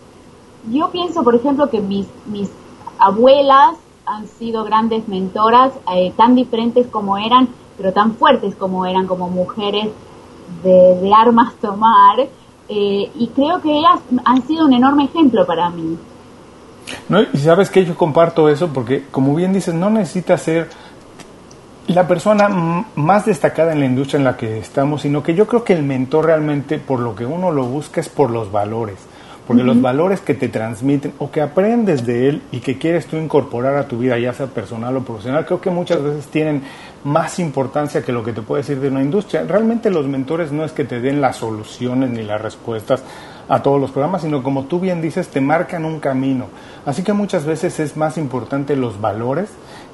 yo 0.71 0.89
pienso, 0.89 1.23
por 1.23 1.35
ejemplo, 1.35 1.69
que 1.69 1.81
mis, 1.81 2.07
mis 2.25 2.49
abuelas 2.97 3.75
han 4.05 4.27
sido 4.27 4.63
grandes 4.63 5.07
mentoras, 5.07 5.73
eh, 5.93 6.11
tan 6.17 6.35
diferentes 6.35 6.87
como 6.87 7.17
eran, 7.17 7.49
pero 7.77 7.93
tan 7.93 8.15
fuertes 8.15 8.55
como 8.55 8.85
eran 8.85 9.07
como 9.07 9.29
mujeres 9.29 9.89
de, 10.63 11.11
armas 11.15 11.53
tomar, 11.55 12.19
eh, 12.69 13.11
y 13.15 13.27
creo 13.35 13.61
que 13.61 13.77
ellas 13.77 13.99
han 14.25 14.45
sido 14.45 14.65
un 14.65 14.73
enorme 14.73 15.05
ejemplo 15.05 15.45
para 15.45 15.69
mí. 15.69 15.97
No, 17.07 17.21
y 17.21 17.37
sabes 17.37 17.69
que 17.69 17.85
yo 17.85 17.95
comparto 17.95 18.49
eso 18.49 18.69
porque, 18.69 19.05
como 19.11 19.35
bien 19.35 19.53
dices, 19.53 19.73
no 19.73 19.89
necesitas 19.89 20.41
ser 20.41 20.69
la 21.87 22.07
persona 22.07 22.85
más 22.95 23.25
destacada 23.25 23.71
en 23.73 23.79
la 23.79 23.85
industria 23.85 24.19
en 24.19 24.23
la 24.23 24.37
que 24.37 24.59
estamos, 24.59 25.01
sino 25.01 25.23
que 25.23 25.33
yo 25.33 25.47
creo 25.47 25.63
que 25.63 25.73
el 25.73 25.83
mentor 25.83 26.25
realmente 26.25 26.77
por 26.77 26.99
lo 26.99 27.15
que 27.15 27.25
uno 27.25 27.51
lo 27.51 27.65
busca 27.65 27.99
es 27.99 28.09
por 28.09 28.29
los 28.29 28.51
valores, 28.51 28.97
porque 29.49 29.63
los 29.63 29.81
valores 29.81 30.21
que 30.21 30.35
te 30.35 30.47
transmiten 30.47 31.11
o 31.17 31.31
que 31.31 31.41
aprendes 31.41 32.05
de 32.05 32.29
él 32.29 32.43
y 32.51 32.59
que 32.59 32.77
quieres 32.77 33.07
tú 33.07 33.17
incorporar 33.17 33.77
a 33.77 33.87
tu 33.87 33.97
vida, 33.97 34.19
ya 34.19 34.31
sea 34.31 34.45
personal 34.45 34.95
o 34.95 35.01
profesional, 35.01 35.43
creo 35.47 35.59
que 35.59 35.71
muchas 35.71 36.03
veces 36.03 36.27
tienen 36.27 36.61
más 37.03 37.39
importancia 37.39 38.03
que 38.03 38.11
lo 38.11 38.23
que 38.23 38.31
te 38.31 38.43
puede 38.43 38.61
decir 38.61 38.79
de 38.79 38.89
una 38.89 39.01
industria. 39.01 39.41
Realmente 39.47 39.89
los 39.89 40.05
mentores 40.05 40.51
no 40.51 40.63
es 40.63 40.71
que 40.71 40.85
te 40.85 40.99
den 41.01 41.19
las 41.19 41.37
soluciones 41.37 42.11
ni 42.11 42.21
las 42.21 42.39
respuestas 42.39 43.01
a 43.47 43.63
todos 43.63 43.81
los 43.81 43.89
programas, 43.89 44.21
sino 44.21 44.43
como 44.43 44.65
tú 44.65 44.79
bien 44.79 45.01
dices, 45.01 45.29
te 45.29 45.41
marcan 45.41 45.83
un 45.83 45.99
camino. 45.99 46.45
Así 46.85 47.01
que 47.01 47.13
muchas 47.13 47.43
veces 47.45 47.79
es 47.79 47.97
más 47.97 48.19
importante 48.19 48.75
los 48.75 49.01
valores 49.01 49.49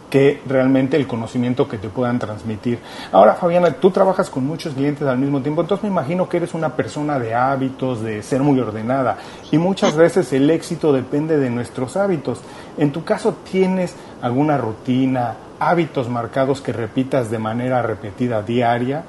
que 0.10 0.42
realmente 0.48 0.98
el 0.98 1.08
conocimiento 1.08 1.68
que 1.68 1.78
te 1.78 1.90
puedan 1.90 2.20
transmitir. 2.20 2.80
Ahora, 3.12 3.34
Fabiana, 3.36 3.72
tú 3.72 3.92
trabajas 3.92 4.30
con 4.30 4.46
muchos 4.46 4.74
clientes 4.74 5.08
al 5.08 5.18
mismo 5.18 5.42
tiempo, 5.42 5.62
entonces 5.62 5.84
me 5.84 5.90
imagino 5.90 6.30
que 6.30 6.38
eres 6.38 6.54
una 6.54 6.76
persona 6.76 7.20
de 7.20 7.34
hábitos, 7.34 8.02
de 8.02 8.22
ser 8.22 8.42
muy 8.42 8.60
ordenada, 8.60 9.18
y 9.52 9.58
muchas 9.58 9.96
veces 9.96 10.32
el 10.34 10.50
éxito 10.50 10.94
depende 10.94 11.38
de 11.38 11.50
nuestros 11.50 11.98
hábitos. 11.98 12.40
En 12.78 12.92
tu 12.92 13.04
caso, 13.04 13.36
¿tienes 13.52 13.96
alguna 14.22 14.58
rutina, 14.58 15.36
hábitos 15.60 16.10
marcados 16.10 16.62
que 16.62 16.74
repitas 16.74 17.32
de 17.32 17.40
manera 17.40 17.82
repetida 17.82 18.42
diaria 18.42 19.04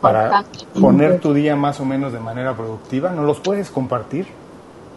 para 0.00 0.44
poner 0.80 1.20
tu 1.20 1.32
día 1.32 1.54
más 1.54 1.78
o 1.80 1.84
menos 1.84 2.12
de 2.12 2.20
manera 2.20 2.56
productiva? 2.56 3.10
¿No 3.10 3.22
los 3.22 3.40
puedes 3.40 3.70
compartir? 3.70 4.26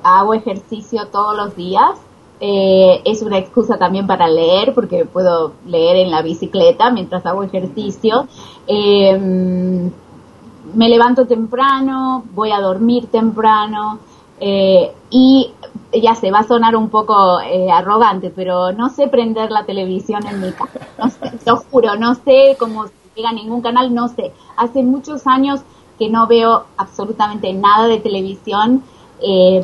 Hago 0.03 0.33
ejercicio 0.33 1.07
todos 1.07 1.35
los 1.37 1.55
días 1.55 1.91
eh, 2.39 3.01
es 3.05 3.21
una 3.21 3.37
excusa 3.37 3.77
también 3.77 4.07
para 4.07 4.27
leer, 4.27 4.73
porque 4.73 5.05
puedo 5.05 5.53
leer 5.65 5.97
en 5.97 6.11
la 6.11 6.21
bicicleta 6.21 6.91
mientras 6.91 7.25
hago 7.25 7.43
ejercicio. 7.43 8.27
Em, 8.67 9.91
me 10.73 10.89
levanto 10.89 11.25
temprano, 11.25 12.23
voy 12.33 12.51
a 12.51 12.59
dormir 12.59 13.07
temprano 13.07 13.99
eh, 14.39 14.91
y 15.09 15.51
ya 15.93 16.15
se 16.15 16.31
va 16.31 16.39
a 16.39 16.47
sonar 16.47 16.75
un 16.75 16.89
poco 16.89 17.39
eh, 17.39 17.71
arrogante, 17.71 18.29
pero 18.29 18.73
no 18.73 18.89
sé 18.89 19.07
prender 19.07 19.51
la 19.51 19.65
televisión 19.65 20.25
en 20.27 20.41
mi 20.41 20.51
casa. 20.51 20.79
No 20.97 21.53
lo 21.53 21.57
juro, 21.57 21.95
no 21.95 22.15
sé 22.15 22.57
cómo 22.59 22.85
llega 23.15 23.31
ningún 23.31 23.61
canal, 23.61 23.93
no 23.93 24.09
sé. 24.09 24.33
Hace 24.57 24.83
muchos 24.83 25.25
años 25.25 25.61
que 25.97 26.09
no 26.09 26.27
veo 26.27 26.65
absolutamente 26.75 27.53
nada 27.53 27.87
de 27.87 27.99
televisión. 27.99 28.83
Eh, 29.21 29.63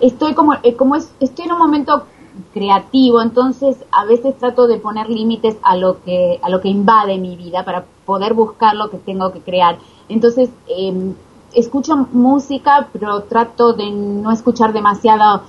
estoy 0.00 0.34
como, 0.34 0.54
eh, 0.62 0.74
como 0.74 0.96
estoy 0.96 1.44
en 1.44 1.52
un 1.52 1.58
momento 1.58 2.04
creativo, 2.52 3.22
entonces 3.22 3.76
a 3.90 4.04
veces 4.04 4.36
trato 4.38 4.66
de 4.66 4.78
poner 4.78 5.08
límites 5.08 5.56
a 5.62 5.76
lo 5.76 6.02
que 6.02 6.38
a 6.42 6.50
lo 6.50 6.60
que 6.60 6.68
invade 6.68 7.16
mi 7.16 7.34
vida 7.34 7.64
para 7.64 7.86
poder 8.04 8.34
buscar 8.34 8.76
lo 8.76 8.90
que 8.90 8.98
tengo 8.98 9.32
que 9.32 9.40
crear. 9.40 9.78
Entonces 10.08 10.50
eh, 10.68 11.14
escucho 11.54 11.96
música, 12.12 12.88
pero 12.92 13.22
trato 13.22 13.72
de 13.72 13.90
no 13.90 14.30
escuchar 14.30 14.72
demasiada 14.72 15.42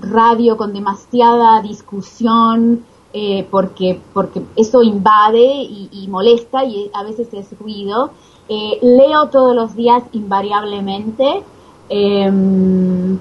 radio 0.00 0.56
con 0.56 0.72
demasiada 0.72 1.60
discusión, 1.62 2.84
eh, 3.12 3.46
porque, 3.50 4.00
porque 4.12 4.42
eso 4.56 4.82
invade 4.82 5.40
y, 5.40 6.06
molesta 6.08 6.64
y 6.64 6.90
a 6.92 7.02
veces 7.04 7.32
es 7.32 7.58
ruido. 7.58 8.10
Eh, 8.48 8.78
leo 8.82 9.28
todos 9.28 9.54
los 9.54 9.74
días 9.74 10.02
invariablemente. 10.12 11.42
Em, 11.88 13.18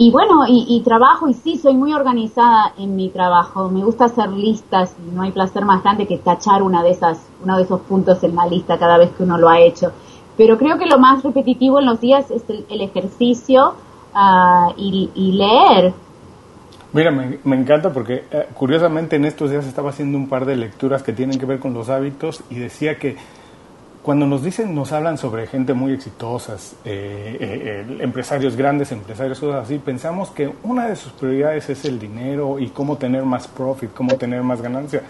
y 0.00 0.12
bueno, 0.12 0.44
y, 0.46 0.80
trabajo, 0.84 1.28
y 1.28 1.34
sí, 1.34 1.56
soy 1.56 1.74
muy 1.74 1.92
organizada 1.92 2.72
en 2.78 2.94
mi 2.94 3.08
trabajo. 3.08 3.68
Me 3.68 3.84
gusta 3.84 4.04
hacer 4.04 4.30
listas, 4.30 4.94
y 5.04 5.12
no 5.12 5.22
hay 5.22 5.32
placer 5.32 5.64
más 5.64 5.82
grande 5.82 6.06
que 6.06 6.18
tachar 6.18 6.62
una 6.62 6.84
de 6.84 6.90
esas, 6.90 7.18
uno 7.42 7.56
de 7.56 7.64
esos 7.64 7.80
puntos 7.80 8.22
en 8.22 8.36
la 8.36 8.46
lista 8.46 8.78
cada 8.78 8.96
vez 8.96 9.10
que 9.10 9.24
uno 9.24 9.36
lo 9.38 9.48
ha 9.48 9.58
hecho. 9.58 9.90
Pero 10.36 10.56
creo 10.56 10.78
que 10.78 10.86
lo 10.86 11.00
más 11.00 11.24
repetitivo 11.24 11.80
en 11.80 11.86
los 11.86 12.00
días 12.00 12.30
es 12.30 12.44
el, 12.48 12.80
ejercicio 12.80 13.74
uh, 14.14 14.72
y, 14.76 15.10
y, 15.16 15.32
leer. 15.32 15.92
Mira, 16.92 17.10
me, 17.10 17.40
me 17.42 17.56
encanta 17.56 17.92
porque 17.92 18.24
eh, 18.30 18.46
curiosamente 18.54 19.16
en 19.16 19.24
estos 19.24 19.50
días 19.50 19.66
estaba 19.66 19.90
haciendo 19.90 20.16
un 20.16 20.28
par 20.28 20.46
de 20.46 20.54
lecturas 20.54 21.02
que 21.02 21.12
tienen 21.12 21.40
que 21.40 21.44
ver 21.44 21.58
con 21.58 21.74
los 21.74 21.88
hábitos 21.88 22.44
y 22.50 22.54
decía 22.54 22.98
que 23.00 23.16
cuando 24.02 24.26
nos 24.26 24.42
dicen, 24.42 24.74
nos 24.74 24.92
hablan 24.92 25.18
sobre 25.18 25.46
gente 25.46 25.74
muy 25.74 25.92
exitosas, 25.92 26.74
eh, 26.84 27.36
eh, 27.40 27.96
empresarios 28.00 28.56
grandes, 28.56 28.92
empresarios, 28.92 29.40
cosas 29.40 29.64
así, 29.64 29.78
pensamos 29.78 30.30
que 30.30 30.52
una 30.62 30.86
de 30.86 30.96
sus 30.96 31.12
prioridades 31.12 31.68
es 31.68 31.84
el 31.84 31.98
dinero 31.98 32.58
y 32.58 32.68
cómo 32.68 32.96
tener 32.96 33.24
más 33.24 33.48
profit, 33.48 33.92
cómo 33.92 34.16
tener 34.16 34.42
más 34.42 34.62
ganancia. 34.62 35.02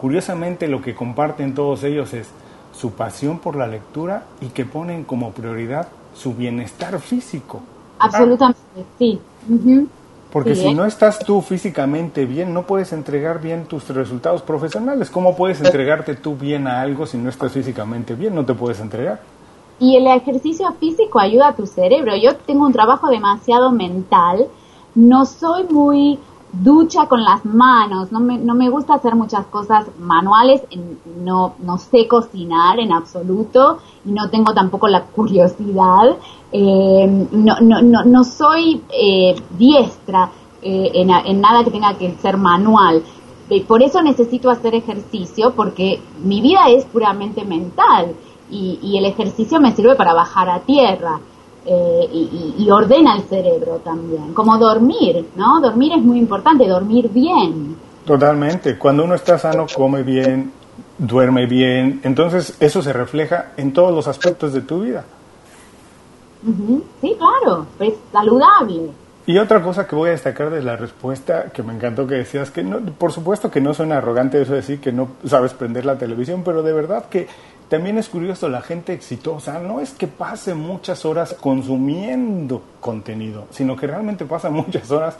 Curiosamente 0.00 0.68
lo 0.68 0.80
que 0.80 0.94
comparten 0.94 1.54
todos 1.54 1.84
ellos 1.84 2.14
es 2.14 2.28
su 2.72 2.92
pasión 2.92 3.38
por 3.40 3.56
la 3.56 3.66
lectura 3.66 4.24
y 4.40 4.46
que 4.46 4.64
ponen 4.64 5.04
como 5.04 5.32
prioridad 5.32 5.88
su 6.14 6.34
bienestar 6.34 6.98
físico. 7.00 7.60
Absolutamente, 7.98 8.60
sí. 8.98 9.20
Porque 10.32 10.54
si 10.54 10.74
no 10.74 10.84
estás 10.84 11.18
tú 11.18 11.42
físicamente 11.42 12.24
bien, 12.24 12.54
no 12.54 12.62
puedes 12.62 12.92
entregar 12.92 13.40
bien 13.40 13.64
tus 13.64 13.88
resultados 13.88 14.42
profesionales. 14.42 15.10
¿Cómo 15.10 15.34
puedes 15.34 15.60
entregarte 15.60 16.14
tú 16.14 16.36
bien 16.36 16.68
a 16.68 16.80
algo 16.80 17.06
si 17.06 17.18
no 17.18 17.28
estás 17.28 17.52
físicamente 17.52 18.14
bien? 18.14 18.34
No 18.34 18.44
te 18.44 18.54
puedes 18.54 18.80
entregar. 18.80 19.20
Y 19.80 19.96
el 19.96 20.06
ejercicio 20.06 20.70
físico 20.78 21.18
ayuda 21.18 21.48
a 21.48 21.56
tu 21.56 21.66
cerebro. 21.66 22.14
Yo 22.16 22.36
tengo 22.36 22.66
un 22.66 22.72
trabajo 22.72 23.08
demasiado 23.08 23.72
mental. 23.72 24.46
No 24.94 25.26
soy 25.26 25.64
muy 25.64 26.18
ducha 26.52 27.06
con 27.06 27.22
las 27.22 27.44
manos, 27.44 28.10
no 28.10 28.20
me, 28.20 28.38
no 28.38 28.54
me 28.54 28.68
gusta 28.68 28.94
hacer 28.94 29.14
muchas 29.14 29.46
cosas 29.46 29.86
manuales, 29.98 30.62
no, 31.22 31.54
no 31.58 31.78
sé 31.78 32.08
cocinar 32.08 32.80
en 32.80 32.92
absoluto 32.92 33.78
y 34.04 34.12
no 34.12 34.28
tengo 34.30 34.52
tampoco 34.52 34.88
la 34.88 35.04
curiosidad, 35.04 36.16
eh, 36.52 37.26
no, 37.30 37.60
no, 37.60 37.82
no, 37.82 38.04
no 38.04 38.24
soy 38.24 38.82
eh, 38.90 39.36
diestra 39.56 40.30
eh, 40.62 40.90
en, 40.94 41.10
en, 41.10 41.40
nada 41.40 41.64
que 41.64 41.70
tenga 41.70 41.94
que 41.94 42.12
ser 42.16 42.36
manual. 42.36 43.02
Por 43.66 43.82
eso 43.82 44.00
necesito 44.00 44.48
hacer 44.48 44.76
ejercicio 44.76 45.54
porque 45.56 46.00
mi 46.22 46.40
vida 46.40 46.68
es 46.68 46.84
puramente 46.84 47.44
mental 47.44 48.14
y, 48.48 48.78
y 48.80 48.96
el 48.96 49.06
ejercicio 49.06 49.60
me 49.60 49.72
sirve 49.72 49.96
para 49.96 50.14
bajar 50.14 50.48
a 50.48 50.60
tierra. 50.60 51.18
Eh, 51.66 52.08
y, 52.58 52.70
ordena 52.70 53.16
el 53.16 53.22
cerebro 53.24 53.80
también, 53.84 54.32
como 54.32 54.56
dormir, 54.56 55.26
¿no? 55.36 55.60
Dormir 55.60 55.92
es 55.92 56.02
muy 56.02 56.18
importante, 56.18 56.66
dormir 56.66 57.10
bien. 57.10 57.76
Totalmente, 58.06 58.78
cuando 58.78 59.04
uno 59.04 59.14
está 59.14 59.38
sano, 59.38 59.66
come 59.74 60.02
bien, 60.02 60.52
duerme 60.96 61.46
bien, 61.46 62.00
entonces 62.02 62.56
eso 62.60 62.80
se 62.80 62.92
refleja 62.92 63.52
en 63.58 63.72
todos 63.74 63.94
los 63.94 64.08
aspectos 64.08 64.54
de 64.54 64.62
tu 64.62 64.80
vida. 64.80 65.04
Sí, 67.00 67.16
claro, 67.18 67.66
es 67.78 67.94
saludable. 68.10 68.90
Y 69.30 69.38
otra 69.38 69.62
cosa 69.62 69.86
que 69.86 69.94
voy 69.94 70.08
a 70.08 70.10
destacar 70.10 70.50
de 70.50 70.60
la 70.60 70.74
respuesta, 70.74 71.50
que 71.52 71.62
me 71.62 71.72
encantó 71.72 72.04
que 72.04 72.16
decías, 72.16 72.50
que 72.50 72.64
no, 72.64 72.80
por 72.80 73.12
supuesto 73.12 73.48
que 73.48 73.60
no 73.60 73.72
suena 73.74 73.98
arrogante 73.98 74.42
eso 74.42 74.50
de 74.50 74.56
decir 74.56 74.80
que 74.80 74.90
no 74.90 75.10
sabes 75.24 75.54
prender 75.54 75.84
la 75.84 75.96
televisión, 75.96 76.42
pero 76.44 76.64
de 76.64 76.72
verdad 76.72 77.04
que 77.08 77.28
también 77.68 77.96
es 77.96 78.08
curioso, 78.08 78.48
la 78.48 78.60
gente 78.60 78.92
exitosa 78.92 79.60
no 79.60 79.78
es 79.78 79.92
que 79.92 80.08
pase 80.08 80.54
muchas 80.54 81.04
horas 81.04 81.36
consumiendo 81.40 82.60
contenido, 82.80 83.46
sino 83.52 83.76
que 83.76 83.86
realmente 83.86 84.24
pasa 84.24 84.50
muchas 84.50 84.90
horas 84.90 85.14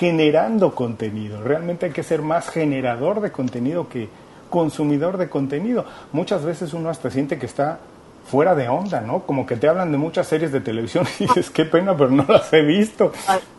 generando 0.00 0.74
contenido. 0.74 1.40
Realmente 1.40 1.86
hay 1.86 1.92
que 1.92 2.02
ser 2.02 2.22
más 2.22 2.48
generador 2.48 3.20
de 3.20 3.30
contenido 3.30 3.88
que 3.88 4.08
consumidor 4.50 5.16
de 5.16 5.28
contenido. 5.28 5.84
Muchas 6.10 6.44
veces 6.44 6.74
uno 6.74 6.88
hasta 6.88 7.08
siente 7.08 7.38
que 7.38 7.46
está 7.46 7.78
fuera 8.24 8.54
de 8.54 8.68
onda, 8.68 9.00
¿no? 9.00 9.20
Como 9.20 9.46
que 9.46 9.56
te 9.56 9.68
hablan 9.68 9.92
de 9.92 9.98
muchas 9.98 10.26
series 10.26 10.52
de 10.52 10.60
televisión 10.60 11.06
y 11.18 11.24
dices, 11.26 11.50
qué 11.50 11.64
pena, 11.64 11.96
pero 11.96 12.10
no 12.10 12.24
las 12.28 12.52
he 12.52 12.62
visto. 12.62 13.12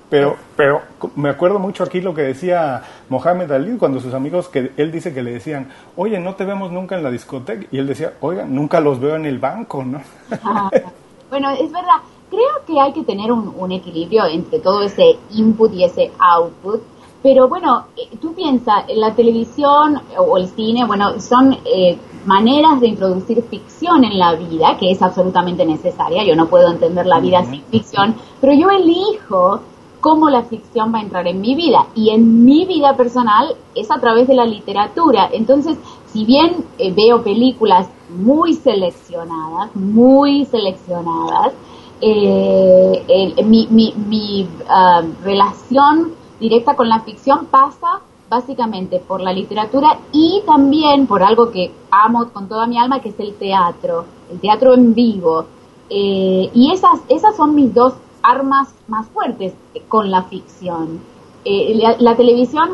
Pero, 0.09 0.35
pero 0.55 0.81
me 1.15 1.29
acuerdo 1.29 1.57
mucho 1.57 1.83
aquí 1.83 1.99
lo 1.99 2.13
que 2.13 2.21
decía 2.21 2.83
Mohamed 3.09 3.51
Ali 3.51 3.77
cuando 3.77 3.99
sus 3.99 4.13
amigos, 4.13 4.47
que 4.49 4.71
él 4.77 4.91
dice 4.91 5.13
que 5.13 5.23
le 5.23 5.31
decían, 5.31 5.69
oye, 5.95 6.19
no 6.19 6.35
te 6.35 6.45
vemos 6.45 6.71
nunca 6.71 6.95
en 6.95 7.03
la 7.03 7.11
discoteca. 7.11 7.65
Y 7.71 7.79
él 7.79 7.87
decía, 7.87 8.13
oiga, 8.21 8.45
nunca 8.45 8.79
los 8.79 8.99
veo 8.99 9.15
en 9.15 9.25
el 9.25 9.39
banco, 9.39 9.83
¿no? 9.83 10.01
bueno, 11.29 11.51
es 11.51 11.71
verdad. 11.71 11.97
Creo 12.29 12.65
que 12.67 12.79
hay 12.79 12.93
que 12.93 13.03
tener 13.03 13.31
un, 13.31 13.53
un 13.57 13.71
equilibrio 13.71 14.25
entre 14.25 14.59
todo 14.59 14.83
ese 14.83 15.17
input 15.31 15.73
y 15.73 15.83
ese 15.83 16.11
output. 16.19 16.81
Pero 17.23 17.47
bueno, 17.47 17.87
eh, 17.97 18.17
tú 18.21 18.35
piensas, 18.35 18.85
la 18.95 19.15
televisión 19.15 19.99
o 20.17 20.37
el 20.37 20.47
cine, 20.49 20.85
bueno, 20.85 21.19
son 21.19 21.53
eh, 21.65 21.97
maneras 22.25 22.79
de 22.81 22.87
introducir 22.87 23.41
ficción 23.43 24.03
en 24.03 24.17
la 24.17 24.35
vida, 24.35 24.77
que 24.79 24.91
es 24.91 25.01
absolutamente 25.01 25.65
necesaria. 25.65 26.23
Yo 26.23 26.35
no 26.35 26.47
puedo 26.47 26.71
entender 26.71 27.05
la 27.05 27.19
vida 27.19 27.43
sin 27.45 27.61
ficción, 27.63 28.15
pero 28.41 28.53
yo 28.53 28.69
elijo 28.69 29.61
cómo 30.05 30.29
la 30.29 30.43
ficción 30.43 30.93
va 30.93 30.99
a 30.99 31.01
entrar 31.01 31.27
en 31.27 31.41
mi 31.41 31.55
vida. 31.55 31.87
Y 31.95 32.11
en 32.11 32.45
mi 32.45 32.65
vida 32.65 32.95
personal 32.95 33.55
es 33.73 33.89
a 33.89 33.99
través 33.99 34.27
de 34.27 34.35
la 34.35 34.45
literatura. 34.45 35.29
Entonces, 35.33 35.77
si 36.13 36.25
bien 36.25 36.63
eh, 36.77 36.93
veo 36.93 37.23
películas 37.23 37.89
muy 38.09 38.53
seleccionadas, 38.53 39.75
muy 39.75 40.45
seleccionadas, 40.45 41.53
eh, 42.01 43.33
mi, 43.45 43.67
mi, 43.67 44.47
ah, 44.69 45.01
relación 45.23 46.13
directa 46.39 46.75
con 46.75 46.87
la 46.87 46.99
ficción 46.99 47.47
pasa 47.47 48.01
básicamente 48.29 48.99
por 48.99 49.21
la 49.21 49.31
literatura 49.31 49.99
y 50.11 50.41
también 50.45 51.07
por 51.07 51.23
algo 51.23 51.51
que 51.51 51.71
amo 51.91 52.29
con 52.29 52.47
toda 52.47 52.67
mi 52.67 52.77
alma, 52.77 52.99
que 52.99 53.09
es 53.09 53.19
el 53.19 53.35
teatro, 53.35 54.05
el 54.31 54.39
teatro 54.39 54.73
en 54.73 54.93
vivo. 54.93 55.45
Eh, 55.89 56.49
y 56.53 56.71
esas, 56.71 56.99
esas 57.09 57.35
son 57.35 57.53
mis 57.53 57.73
dos 57.73 57.93
armas 58.23 58.73
más 58.87 59.07
fuertes 59.07 59.53
con 59.87 60.09
la 60.09 60.23
ficción. 60.23 60.99
Eh, 61.47 61.79
la, 61.99 62.15
televisión 62.15 62.69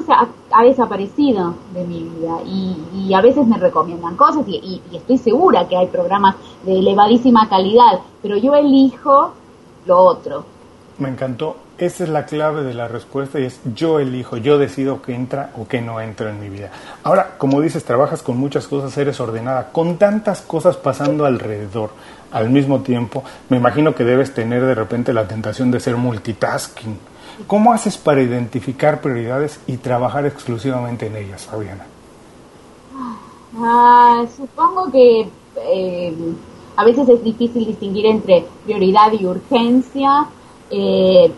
ha, 0.51 0.63
desaparecido 0.63 1.55
de 1.73 1.83
mi 1.83 2.03
vida 2.03 2.39
y, 2.45 3.13
a 3.13 3.19
veces 3.19 3.45
me 3.45 3.57
recomiendan 3.57 4.15
cosas 4.15 4.47
y, 4.47 4.81
estoy 4.93 5.17
segura 5.17 5.67
que 5.67 5.75
hay 5.75 5.87
programas 5.87 6.37
de 6.63 6.79
elevadísima 6.79 7.49
calidad, 7.49 7.99
pero 8.21 8.37
yo 8.37 8.55
elijo 8.55 9.33
lo 9.85 9.97
otro. 9.97 10.45
Me 10.99 11.09
encantó. 11.09 11.57
Esa 11.81 12.03
es 12.03 12.11
la 12.11 12.27
clave 12.27 12.61
de 12.63 12.75
la 12.75 12.87
respuesta 12.87 13.39
y 13.39 13.45
es 13.45 13.59
yo 13.73 13.99
elijo, 13.99 14.37
yo 14.37 14.59
decido 14.59 15.01
que 15.01 15.15
entra 15.15 15.49
o 15.57 15.67
que 15.67 15.81
no 15.81 15.99
entra 15.99 16.29
en 16.29 16.39
mi 16.39 16.47
vida. 16.47 16.69
Ahora, 17.01 17.39
como 17.39 17.59
dices, 17.59 17.83
trabajas 17.83 18.21
con 18.21 18.37
muchas 18.37 18.67
cosas, 18.67 18.95
eres 18.99 19.19
ordenada, 19.19 19.71
con 19.71 19.97
tantas 19.97 20.41
cosas 20.41 20.77
pasando 20.77 21.25
alrededor 21.25 21.89
al 22.31 22.51
mismo 22.51 22.81
tiempo, 22.81 23.23
me 23.49 23.57
imagino 23.57 23.95
que 23.95 24.03
debes 24.03 24.31
tener 24.31 24.63
de 24.63 24.75
repente 24.75 25.11
la 25.11 25.27
tentación 25.27 25.71
de 25.71 25.79
ser 25.79 25.97
multitasking. 25.97 26.99
¿Cómo 27.47 27.73
haces 27.73 27.97
para 27.97 28.21
identificar 28.21 29.01
prioridades 29.01 29.59
y 29.65 29.77
trabajar 29.77 30.27
exclusivamente 30.27 31.07
en 31.07 31.15
ellas, 31.15 31.47
Fabiana? 31.47 31.87
Ah, 33.57 34.23
supongo 34.37 34.91
que 34.91 35.27
eh, 35.65 36.15
a 36.75 36.85
veces 36.85 37.09
es 37.09 37.23
difícil 37.23 37.65
distinguir 37.65 38.05
entre 38.05 38.45
prioridad 38.65 39.11
y 39.19 39.25
urgencia. 39.25 40.27
Eh, 40.69 41.31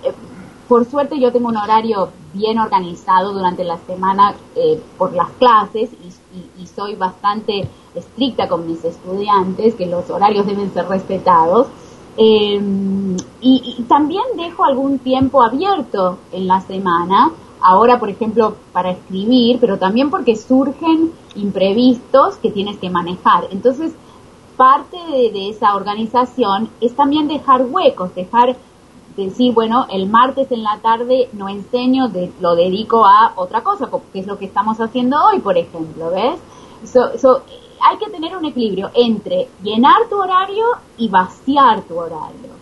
por 0.74 0.90
suerte 0.90 1.20
yo 1.20 1.32
tengo 1.32 1.50
un 1.50 1.58
horario 1.58 2.10
bien 2.34 2.58
organizado 2.58 3.32
durante 3.32 3.64
la 3.64 3.78
semana 3.86 4.34
eh, 4.56 4.82
por 4.98 5.14
las 5.14 5.30
clases 5.34 5.92
y, 5.94 6.66
soy 6.66 6.96
bastante 6.96 7.68
estricta 7.94 8.48
con 8.48 8.66
mis 8.66 8.84
estudiantes, 8.84 9.76
que 9.76 9.86
los 9.86 10.10
horarios 10.10 10.48
deben 10.48 10.74
ser 10.74 10.88
respetados. 10.88 11.68
Em, 12.18 13.16
y, 13.40 13.86
también 13.88 14.24
dejo 14.36 14.66
algún 14.66 14.98
tiempo 14.98 15.44
abierto 15.44 16.18
en 16.32 16.48
la 16.48 16.60
semana, 16.62 17.30
ahora 17.62 18.00
por 18.00 18.10
ejemplo 18.10 18.56
para 18.72 18.90
escribir, 18.94 19.60
pero 19.60 19.78
también 19.78 20.10
porque 20.10 20.36
surgen 20.36 21.12
imprevistos 21.36 22.38
que 22.38 22.50
tienes 22.50 22.80
que 22.80 22.90
manejar. 22.90 23.48
Entonces, 23.52 23.94
parte 24.58 24.98
de 24.98 25.50
esa 25.50 25.76
organización 25.76 26.70
es 26.82 26.96
también 26.96 27.28
dejar 27.28 27.64
huecos, 27.70 28.16
dejar 28.16 28.56
decir, 29.15 29.54
bueno, 29.54 29.86
el 29.89 30.08
martes 30.08 30.52
en 30.52 30.63
la 30.63 30.80
tarde 30.82 31.30
no 31.34 31.49
enseño, 31.49 32.12
lo 32.39 32.56
dedico 32.56 33.06
a 33.06 33.34
otra 33.36 33.62
cosa, 33.62 33.89
que 34.12 34.19
es 34.19 34.28
lo 34.28 34.38
que 34.38 34.45
estamos 34.45 34.80
haciendo 34.80 35.17
hoy, 35.26 35.39
por 35.39 35.58
ejemplo, 35.58 36.12
¿ves? 36.12 36.39
hay 37.86 37.97
que 37.97 38.10
tener 38.10 38.36
un 38.36 38.45
equilibrio 38.45 38.91
entre 38.93 39.49
llenar 39.62 40.08
tu 40.10 40.17
horario 40.17 40.65
y 40.97 41.10
vaciar 41.10 41.82
tu 41.82 41.97
horario. 41.97 42.54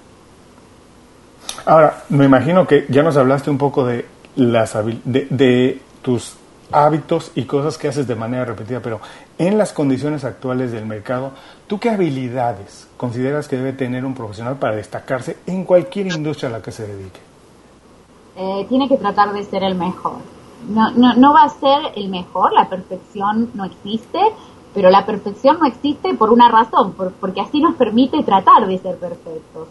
Ahora, 1.65 2.03
me 2.09 2.25
imagino 2.25 2.65
que 2.65 2.85
ya 2.89 3.03
nos 3.03 3.17
hablaste 3.17 3.49
un 3.49 3.57
poco 3.57 3.85
de, 3.85 4.05
las, 4.35 4.73
de, 5.03 5.27
de 5.29 5.81
tus 6.01 6.35
hábitos 6.71 7.31
y 7.35 7.43
cosas 7.43 7.77
que 7.77 7.87
haces 7.87 8.07
de 8.07 8.15
manera 8.15 8.45
repetida, 8.45 8.79
pero 8.79 8.99
en 9.37 9.57
las 9.57 9.73
condiciones 9.73 10.23
actuales 10.23 10.71
del 10.71 10.85
mercado, 10.85 11.31
¿tú 11.67 11.79
qué 11.79 11.89
habilidades 11.89 12.87
consideras 12.97 13.47
que 13.47 13.57
debe 13.57 13.73
tener 13.73 14.05
un 14.05 14.13
profesional 14.13 14.57
para 14.57 14.75
destacarse 14.75 15.37
en 15.45 15.63
cualquier 15.65 16.07
industria 16.07 16.49
a 16.49 16.53
la 16.53 16.61
que 16.61 16.71
se 16.71 16.87
dedique? 16.87 17.19
Eh, 18.35 18.65
tiene 18.69 18.87
que 18.87 18.97
tratar 18.97 19.33
de 19.33 19.43
ser 19.43 19.63
el 19.63 19.75
mejor. 19.75 20.17
No, 20.69 20.91
no, 20.91 21.15
no 21.15 21.33
va 21.33 21.43
a 21.43 21.49
ser 21.49 21.93
el 21.95 22.09
mejor, 22.09 22.53
la 22.53 22.69
perfección 22.69 23.49
no 23.53 23.65
existe, 23.65 24.19
pero 24.73 24.89
la 24.89 25.05
perfección 25.05 25.57
no 25.59 25.65
existe 25.65 26.13
por 26.13 26.31
una 26.31 26.49
razón, 26.49 26.93
porque 26.93 27.41
así 27.41 27.59
nos 27.59 27.75
permite 27.75 28.23
tratar 28.23 28.67
de 28.67 28.77
ser 28.77 28.95
perfectos. 28.97 29.67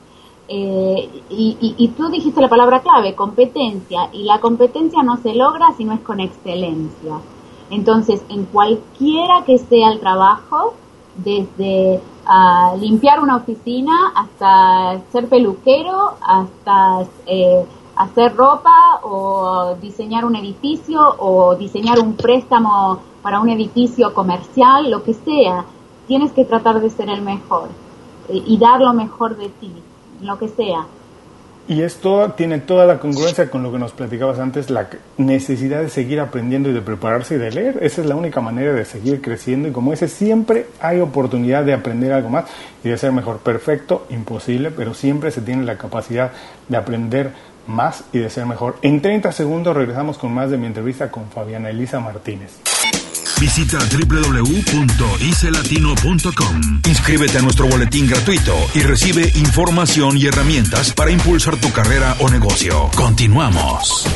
Eh, 0.52 1.08
y, 1.30 1.74
y, 1.78 1.88
tú 1.90 2.08
dijiste 2.08 2.40
la 2.40 2.48
palabra 2.48 2.80
clave, 2.80 3.14
competencia, 3.14 4.08
y 4.12 4.24
la 4.24 4.40
competencia 4.40 5.00
no 5.04 5.16
se 5.18 5.32
logra 5.32 5.72
si 5.76 5.84
no 5.84 5.92
es 5.92 6.00
con 6.00 6.18
excelencia. 6.18 7.20
Entonces, 7.70 8.24
en 8.28 8.46
cualquiera 8.46 9.44
que 9.46 9.58
sea 9.58 9.92
el 9.92 10.00
trabajo, 10.00 10.74
desde 11.14 12.00
ah, 12.26 12.74
limpiar 12.80 13.20
una 13.20 13.36
oficina 13.36 14.12
hasta 14.16 15.00
ser 15.12 15.28
peluquero, 15.28 16.14
hasta 16.20 17.08
eh, 17.26 17.64
hacer 17.94 18.34
ropa 18.34 19.00
o 19.04 19.76
diseñar 19.80 20.24
un 20.24 20.34
edificio 20.34 21.00
o 21.18 21.54
diseñar 21.54 22.00
un 22.00 22.14
préstamo 22.14 22.98
para 23.22 23.38
un 23.38 23.50
edificio 23.50 24.12
comercial, 24.14 24.90
lo 24.90 25.04
que 25.04 25.14
sea, 25.14 25.64
tienes 26.08 26.32
que 26.32 26.44
tratar 26.44 26.80
de 26.80 26.90
ser 26.90 27.08
el 27.08 27.22
mejor 27.22 27.68
eh, 28.28 28.42
y 28.44 28.58
dar 28.58 28.80
lo 28.80 28.92
mejor 28.94 29.36
de 29.36 29.48
ti 29.48 29.72
lo 30.22 30.38
que 30.38 30.48
sea. 30.48 30.86
Y 31.68 31.82
esto 31.82 32.32
tiene 32.32 32.58
toda 32.58 32.84
la 32.84 32.98
congruencia 32.98 33.48
con 33.48 33.62
lo 33.62 33.70
que 33.70 33.78
nos 33.78 33.92
platicabas 33.92 34.40
antes, 34.40 34.70
la 34.70 34.88
necesidad 35.18 35.80
de 35.80 35.88
seguir 35.88 36.18
aprendiendo 36.18 36.68
y 36.68 36.72
de 36.72 36.80
prepararse 36.80 37.36
y 37.36 37.38
de 37.38 37.52
leer. 37.52 37.78
Esa 37.82 38.00
es 38.00 38.08
la 38.08 38.16
única 38.16 38.40
manera 38.40 38.72
de 38.72 38.84
seguir 38.84 39.20
creciendo 39.20 39.68
y 39.68 39.70
como 39.70 39.92
ese 39.92 40.08
siempre 40.08 40.66
hay 40.80 40.98
oportunidad 40.98 41.64
de 41.64 41.74
aprender 41.74 42.12
algo 42.12 42.28
más 42.28 42.46
y 42.82 42.88
de 42.88 42.98
ser 42.98 43.12
mejor. 43.12 43.38
Perfecto, 43.38 44.04
imposible, 44.10 44.72
pero 44.72 44.94
siempre 44.94 45.30
se 45.30 45.42
tiene 45.42 45.64
la 45.64 45.78
capacidad 45.78 46.32
de 46.68 46.76
aprender 46.76 47.30
más 47.68 48.02
y 48.12 48.18
de 48.18 48.30
ser 48.30 48.46
mejor. 48.46 48.76
En 48.82 49.00
30 49.00 49.30
segundos 49.30 49.76
regresamos 49.76 50.18
con 50.18 50.34
más 50.34 50.50
de 50.50 50.58
mi 50.58 50.66
entrevista 50.66 51.10
con 51.10 51.26
Fabiana 51.26 51.70
Elisa 51.70 52.00
Martínez. 52.00 52.58
Visita 53.40 53.78
www.icelatino.com. 53.78 56.60
Inscríbete 56.86 57.38
a 57.38 57.40
nuestro 57.40 57.66
boletín 57.66 58.06
gratuito 58.06 58.54
y 58.74 58.80
recibe 58.80 59.32
información 59.34 60.18
y 60.18 60.26
herramientas 60.26 60.92
para 60.92 61.10
impulsar 61.10 61.56
tu 61.56 61.72
carrera 61.72 62.14
o 62.20 62.28
negocio. 62.28 62.90
Continuamos. 62.94 64.06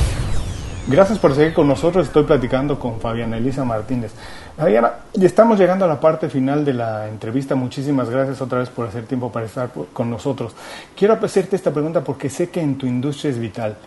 Gracias 0.86 1.18
por 1.18 1.34
seguir 1.34 1.54
con 1.54 1.66
nosotros. 1.66 2.06
Estoy 2.06 2.24
platicando 2.24 2.78
con 2.78 3.00
Fabiana 3.00 3.38
Elisa 3.38 3.64
Martínez. 3.64 4.12
Fabiana, 4.58 4.92
estamos 5.14 5.58
llegando 5.58 5.86
a 5.86 5.88
la 5.88 5.98
parte 5.98 6.28
final 6.28 6.62
de 6.62 6.74
la 6.74 7.08
entrevista. 7.08 7.54
Muchísimas 7.54 8.10
gracias 8.10 8.42
otra 8.42 8.58
vez 8.58 8.68
por 8.68 8.88
hacer 8.88 9.06
tiempo 9.06 9.32
para 9.32 9.46
estar 9.46 9.70
con 9.94 10.10
nosotros. 10.10 10.52
Quiero 10.94 11.14
hacerte 11.14 11.56
esta 11.56 11.72
pregunta 11.72 12.04
porque 12.04 12.28
sé 12.28 12.50
que 12.50 12.60
en 12.60 12.76
tu 12.76 12.86
industria 12.86 13.30
es 13.30 13.38
vital. 13.38 13.78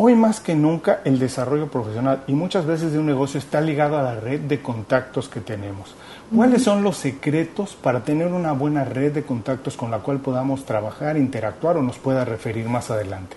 Hoy 0.00 0.14
más 0.14 0.38
que 0.38 0.54
nunca 0.54 1.00
el 1.04 1.18
desarrollo 1.18 1.66
profesional 1.66 2.22
y 2.28 2.32
muchas 2.32 2.64
veces 2.64 2.92
de 2.92 3.00
un 3.00 3.06
negocio 3.06 3.36
está 3.36 3.60
ligado 3.60 3.98
a 3.98 4.02
la 4.04 4.14
red 4.14 4.42
de 4.42 4.62
contactos 4.62 5.28
que 5.28 5.40
tenemos. 5.40 5.92
¿Cuáles 6.32 6.62
son 6.62 6.84
los 6.84 6.96
secretos 6.96 7.74
para 7.74 8.04
tener 8.04 8.32
una 8.32 8.52
buena 8.52 8.84
red 8.84 9.12
de 9.12 9.24
contactos 9.24 9.76
con 9.76 9.90
la 9.90 9.98
cual 9.98 10.20
podamos 10.20 10.64
trabajar, 10.64 11.16
interactuar 11.16 11.78
o 11.78 11.82
nos 11.82 11.98
pueda 11.98 12.24
referir 12.24 12.68
más 12.68 12.92
adelante? 12.92 13.36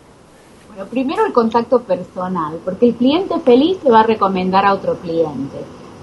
Bueno, 0.68 0.86
primero 0.86 1.26
el 1.26 1.34
contacto 1.34 1.82
personal, 1.82 2.60
porque 2.64 2.90
el 2.90 2.94
cliente 2.94 3.40
feliz 3.40 3.80
te 3.80 3.90
va 3.90 4.02
a 4.02 4.04
recomendar 4.04 4.64
a 4.64 4.76
otro 4.76 5.00
cliente. 5.00 5.58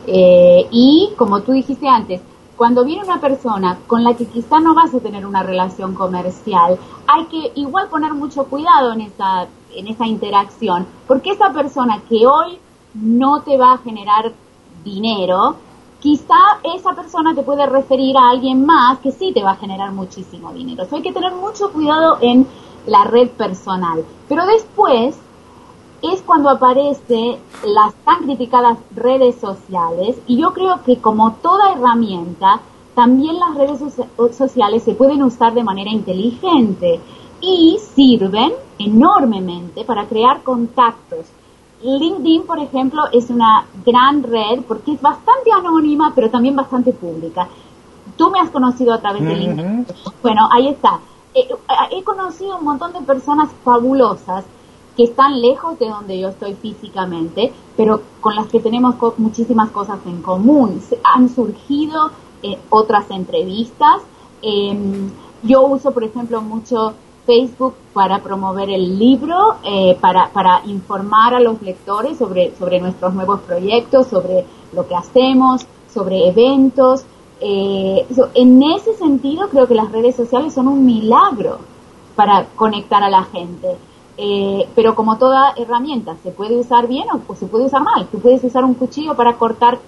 Eh, 0.09 0.67
y 0.73 1.13
como 1.17 1.41
tú 1.43 1.53
dijiste 1.53 1.87
antes, 1.87 2.21
cuando 2.57 2.85
viene 2.85 3.05
una 3.05 3.21
persona 3.21 3.79
con 3.87 4.03
la 4.03 4.15
que 4.15 4.27
quizá 4.27 4.59
no 4.59 4.75
vas 4.75 4.93
a 4.93 4.99
tener 4.99 5.25
una 5.25 5.45
relación 5.45 5.95
comercial, 5.95 6.77
hay 7.07 7.27
que 7.27 7.53
igual 7.61 7.87
poner 7.89 8.13
mucho 8.13 8.47
cuidado 8.47 8.93
en 8.95 9.03
esa 9.03 9.47
en 9.79 9.89
esa 9.89 10.07
interacción, 10.07 10.87
porque 11.07 11.31
esa 11.31 11.53
persona 11.53 12.03
que 12.09 12.27
hoy 12.27 12.59
no 12.95 13.43
te 13.43 13.57
va 13.57 13.75
a 13.75 13.79
generar 13.79 14.33
dinero, 14.85 15.57
quizá 16.01 16.35
esa 16.63 16.95
persona 16.95 17.35
te 17.35 17.43
puede 17.43 17.67
referir 17.67 18.17
a 18.17 18.31
alguien 18.31 18.65
más 18.65 18.99
que 18.99 19.13
sí 19.13 19.33
te 19.33 19.43
va 19.43 19.53
a 19.53 19.57
generar 19.57 19.93
muchísimo 19.93 20.53
dinero. 20.53 20.85
hay 20.91 21.03
que 21.03 21.13
tener 21.13 21.33
mucho 21.33 21.73
cuidado 21.73 22.19
en 22.21 22.47
la 22.87 23.05
red 23.05 23.29
personal. 23.31 24.05
Pero 24.29 24.47
después 24.47 25.19
es 26.03 26.23
cuando 26.23 26.49
aparecen 26.51 27.39
las 27.65 27.95
tan 28.05 28.25
criticadas 28.25 28.79
redes 28.95 29.37
sociales 29.41 30.17
y 30.27 30.41
yo 30.41 30.53
creo 30.53 30.83
que 30.85 30.99
como 30.99 31.33
toda 31.35 31.73
herramienta, 31.73 32.61
también 32.95 33.39
las 33.39 33.55
redes 33.57 33.81
sociales 34.37 34.83
se 34.83 34.95
pueden 34.95 35.23
usar 35.23 35.55
de 35.55 35.63
manera 35.63 35.91
inteligente 35.91 37.01
y 37.41 37.79
sirven 37.95 38.53
enormemente 38.79 39.85
para 39.85 40.07
crear 40.07 40.43
contactos. 40.43 41.27
LinkedIn, 41.83 42.45
por 42.45 42.59
ejemplo, 42.59 43.03
es 43.13 43.31
una 43.31 43.67
gran 43.87 44.23
red 44.23 44.63
porque 44.67 44.93
es 44.93 45.01
bastante 45.01 45.53
anónima, 45.53 46.13
pero 46.15 46.29
también 46.29 46.57
bastante 46.57 46.93
pública. 46.93 47.49
Tú 48.17 48.31
me 48.31 48.41
has 48.41 48.51
conocido 48.51 48.93
a 48.93 49.01
través 49.01 49.25
de 49.25 49.35
LinkedIn. 49.35 49.87
Bueno, 50.23 50.49
ahí 50.51 50.69
está. 50.69 50.99
Eh, 51.35 51.47
eh, 51.51 51.57
he, 51.93 52.03
conocido 52.03 52.57
un 52.59 52.65
montón 52.65 52.93
de 52.93 53.01
personas 53.01 53.51
fabulosas 53.63 54.45
que 54.97 55.05
están 55.05 55.41
lejos 55.41 55.79
de 55.79 55.89
donde 55.89 56.19
yo 56.19 56.29
estoy 56.29 56.55
físicamente, 56.55 57.53
pero 57.77 58.01
con 58.21 58.35
las 58.35 58.49
que 58.49 58.59
tenemos 58.59 58.97
muchísimas 59.19 59.71
cosas 59.71 59.99
en 60.07 60.23
común. 60.23 60.83
han 61.05 61.29
surgido 61.29 62.11
eh, 62.43 62.59
otras 62.71 63.09
entrevistas. 63.11 64.03
Em, 64.43 65.11
yo 65.45 65.63
uso, 65.67 65.93
por 65.93 66.03
ejemplo, 66.03 66.41
mucho 66.41 66.95
Facebook 67.29 67.75
para 67.93 68.21
promover 68.21 68.71
el 68.71 68.99
libro, 68.99 69.57
eh, 69.63 69.99
para, 70.01 70.31
para 70.31 70.63
informar 70.65 71.35
a 71.35 71.41
los 71.41 71.61
lectores 71.61 72.17
sobre, 72.17 72.57
sobre 72.57 72.81
nuestros 72.81 73.13
nuevos 73.13 73.41
proyectos, 73.41 74.07
sobre 74.07 74.47
lo 74.73 74.89
que 74.89 74.97
hacemos, 74.97 75.67
sobre 75.93 76.27
eventos. 76.27 77.05
Eh, 77.43 78.07
en 78.33 78.63
ese 78.63 78.95
sentido, 78.95 79.47
creo 79.51 79.69
que 79.69 79.75
las 79.75 79.93
redes 79.93 80.17
sociales 80.17 80.55
son 80.55 80.69
un 80.69 80.87
milagro 80.87 81.59
para 82.17 82.47
conectar 82.57 83.03
a 83.03 83.11
la 83.11 83.25
gente. 83.25 83.77
Eh, 84.17 84.67
pero 84.75 84.95
como 84.95 85.19
toda 85.19 85.53
herramienta, 85.59 86.17
se 86.23 86.31
puede 86.31 86.57
usar 86.57 86.89
bien 86.89 87.09
o, 87.13 87.35
se 87.35 87.45
puede 87.45 87.67
usar 87.67 87.83
mal. 87.83 88.07
Tú 88.11 88.21
puedes 88.21 88.43
usar 88.43 88.65
un 88.65 88.73
cuchillo 88.73 89.15
para 89.15 89.37
cortar 89.37 89.79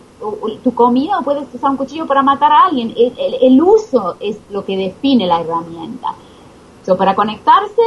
tu 0.62 0.74
comida 0.74 1.18
o 1.18 1.22
puedes 1.22 1.44
usar 1.54 1.70
un 1.70 1.78
cuchillo 1.78 2.06
para 2.06 2.22
matar 2.22 2.52
a 2.52 2.66
alguien. 2.66 2.94
el 3.40 3.62
uso 3.62 4.16
es 4.20 4.38
lo 4.50 4.62
que 4.62 4.76
define 4.76 5.26
la 5.26 5.40
herramienta 5.40 6.14
para 6.96 7.14
conectarse, 7.14 7.82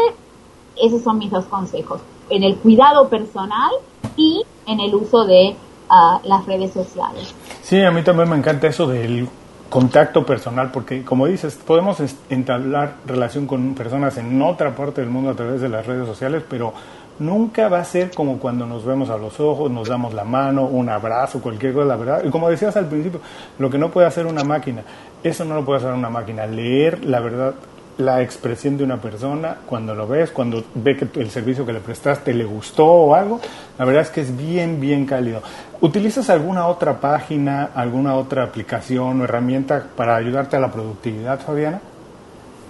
esos 0.81 1.01
son 1.01 1.17
mis 1.17 1.31
dos 1.31 1.45
consejos, 1.45 2.01
en 2.29 2.43
el 2.43 2.55
cuidado 2.57 3.09
personal 3.09 3.71
y 4.15 4.43
en 4.65 4.79
el 4.79 4.95
uso 4.95 5.25
de 5.25 5.55
ah, 5.89 6.19
las 6.23 6.45
redes 6.45 6.73
sociales. 6.73 7.33
Sí, 7.61 7.81
a 7.81 7.91
mí 7.91 8.03
también 8.03 8.29
me 8.29 8.37
encanta 8.37 8.67
eso 8.67 8.87
del 8.87 9.27
contacto 9.69 10.23
personal, 10.23 10.71
porque 10.71 11.03
como 11.03 11.25
dices, 11.25 11.55
podemos 11.55 11.97
entablar 12.29 12.97
relación 13.07 13.47
con 13.47 13.73
personas 13.73 14.17
en 14.17 14.39
otra 14.41 14.75
parte 14.75 15.01
del 15.01 15.09
mundo 15.09 15.31
a 15.31 15.33
través 15.33 15.61
de 15.61 15.69
las 15.69 15.85
redes 15.87 16.05
sociales, 16.05 16.43
pero 16.47 16.73
nunca 17.19 17.69
va 17.69 17.79
a 17.79 17.83
ser 17.83 18.11
como 18.11 18.37
cuando 18.37 18.65
nos 18.65 18.85
vemos 18.85 19.09
a 19.09 19.17
los 19.17 19.39
ojos, 19.39 19.71
nos 19.71 19.87
damos 19.87 20.13
la 20.13 20.23
mano, 20.23 20.65
un 20.65 20.89
abrazo, 20.89 21.41
cualquier 21.41 21.73
cosa, 21.73 21.85
la 21.85 21.95
verdad. 21.95 22.23
Y 22.23 22.29
como 22.29 22.49
decías 22.49 22.75
al 22.77 22.85
principio, 22.85 23.19
lo 23.57 23.69
que 23.69 23.77
no 23.77 23.89
puede 23.89 24.07
hacer 24.07 24.25
una 24.25 24.43
máquina, 24.43 24.83
eso 25.23 25.45
no 25.45 25.55
lo 25.55 25.65
puede 25.65 25.79
hacer 25.79 25.91
una 25.91 26.09
máquina. 26.09 26.45
Leer 26.45 27.03
la 27.05 27.19
verdad 27.19 27.55
la 27.97 28.21
expresión 28.21 28.77
de 28.77 28.83
una 28.83 28.97
persona 28.97 29.57
cuando 29.65 29.93
lo 29.93 30.07
ves, 30.07 30.31
cuando 30.31 30.63
ve 30.75 30.97
que 30.97 31.19
el 31.19 31.29
servicio 31.29 31.65
que 31.65 31.73
le 31.73 31.79
prestaste 31.79 32.33
le 32.33 32.45
gustó 32.45 32.85
o 32.85 33.15
algo, 33.15 33.39
la 33.77 33.85
verdad 33.85 34.01
es 34.03 34.09
que 34.09 34.21
es 34.21 34.35
bien, 34.35 34.79
bien 34.79 35.05
cálido. 35.05 35.41
¿Utilizas 35.81 36.29
alguna 36.29 36.67
otra 36.67 36.99
página, 36.99 37.69
alguna 37.75 38.15
otra 38.15 38.43
aplicación 38.43 39.21
o 39.21 39.23
herramienta 39.23 39.85
para 39.95 40.15
ayudarte 40.15 40.55
a 40.55 40.59
la 40.59 40.71
productividad, 40.71 41.39
Fabiana? 41.39 41.81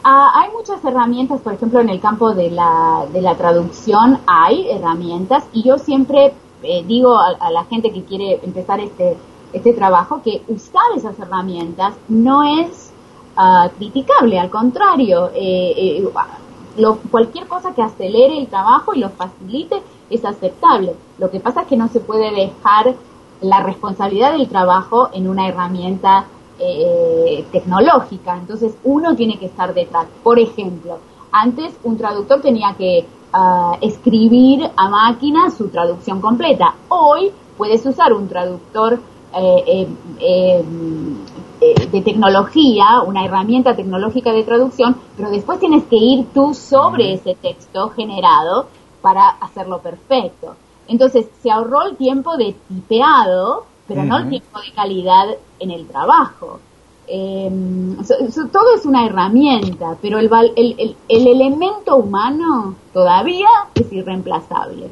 Ah, 0.03 0.32
hay 0.36 0.51
muchas 0.51 0.84
herramientas, 0.84 1.39
por 1.39 1.53
ejemplo, 1.53 1.80
en 1.80 1.89
el 1.89 2.01
campo 2.01 2.34
de 2.34 2.51
la, 2.51 3.05
de 3.13 3.21
la 3.21 3.36
traducción 3.36 4.19
hay 4.28 4.69
herramientas 4.69 5.45
y 5.53 5.63
yo 5.63 5.78
siempre 5.78 6.34
eh, 6.61 6.84
digo 6.86 7.17
a, 7.17 7.30
a 7.39 7.51
la 7.51 7.63
gente 7.65 7.91
que 7.91 8.03
quiere 8.03 8.39
empezar 8.43 8.82
este, 8.82 9.15
este 9.53 9.74
trabajo 9.74 10.21
que 10.21 10.41
usar 10.49 10.84
esas 10.97 11.17
herramientas 11.19 11.93
no 12.09 12.43
es 12.43 12.93
criticable, 13.77 14.39
al 14.39 14.49
contrario, 14.49 15.29
eh, 15.34 15.73
eh, 15.75 16.09
lo, 16.77 16.97
cualquier 17.11 17.47
cosa 17.47 17.73
que 17.73 17.81
acelere 17.81 18.38
el 18.38 18.47
trabajo 18.47 18.93
y 18.93 18.99
lo 18.99 19.09
facilite 19.09 19.81
es 20.09 20.23
aceptable. 20.25 20.95
Lo 21.17 21.29
que 21.29 21.39
pasa 21.39 21.61
es 21.61 21.67
que 21.67 21.77
no 21.77 21.88
se 21.88 21.99
puede 21.99 22.31
dejar 22.31 22.95
la 23.41 23.61
responsabilidad 23.61 24.34
del 24.34 24.47
trabajo 24.47 25.09
en 25.13 25.27
una 25.27 25.47
herramienta 25.47 26.25
eh, 26.59 27.45
tecnológica. 27.51 28.38
Entonces 28.38 28.75
uno 28.84 29.15
tiene 29.15 29.38
que 29.38 29.47
estar 29.47 29.73
detrás. 29.73 30.07
Por 30.23 30.39
ejemplo, 30.39 30.99
antes 31.31 31.73
un 31.84 31.97
traductor 31.97 32.41
tenía 32.41 32.75
que 32.77 33.05
ah, 33.34 33.77
escribir 33.81 34.69
a 34.75 34.89
máquina 34.89 35.49
su 35.49 35.67
traducción 35.69 36.21
completa. 36.21 36.75
Hoy 36.89 37.31
puedes 37.57 37.86
usar 37.86 38.13
un 38.13 38.27
traductor 38.27 38.99
de 41.91 42.01
tecnología, 42.01 43.01
una 43.05 43.26
herramienta 43.26 43.76
tecnológica 43.76 44.32
de 44.32 44.43
traducción, 44.43 44.95
pero 45.16 45.30
después 45.30 45.59
tienes 45.59 45.84
que 45.86 45.95
ir 45.95 46.26
tú 46.34 46.53
sobre 46.53 47.14
ese 47.14 47.36
texto 47.36 47.89
generado 47.89 48.68
para 49.01 49.30
hacerlo 49.30 49.80
perfecto. 49.80 50.55
Entonces 50.88 51.28
se 51.41 51.51
ahorró 51.51 51.84
el 51.84 51.95
tiempo 51.95 52.36
de 52.38 52.55
tipeado, 52.68 53.66
pero 53.88 54.03
no 54.03 54.18
el 54.18 54.30
tiempo 54.30 54.59
de 54.59 54.72
calidad 54.74 55.26
en 55.59 55.72
el 55.72 55.88
trabajo. 55.88 56.59
Em, 57.05 57.97
todo 58.51 58.76
es 58.76 58.86
una 58.86 59.05
herramienta, 59.05 59.97
pero 60.01 60.20
el, 60.20 60.30
el, 60.55 60.95
el, 61.09 61.28
elemento 61.28 61.97
humano 61.97 62.76
todavía 62.93 63.47
es 63.76 63.91
irreemplazable. 63.91 64.89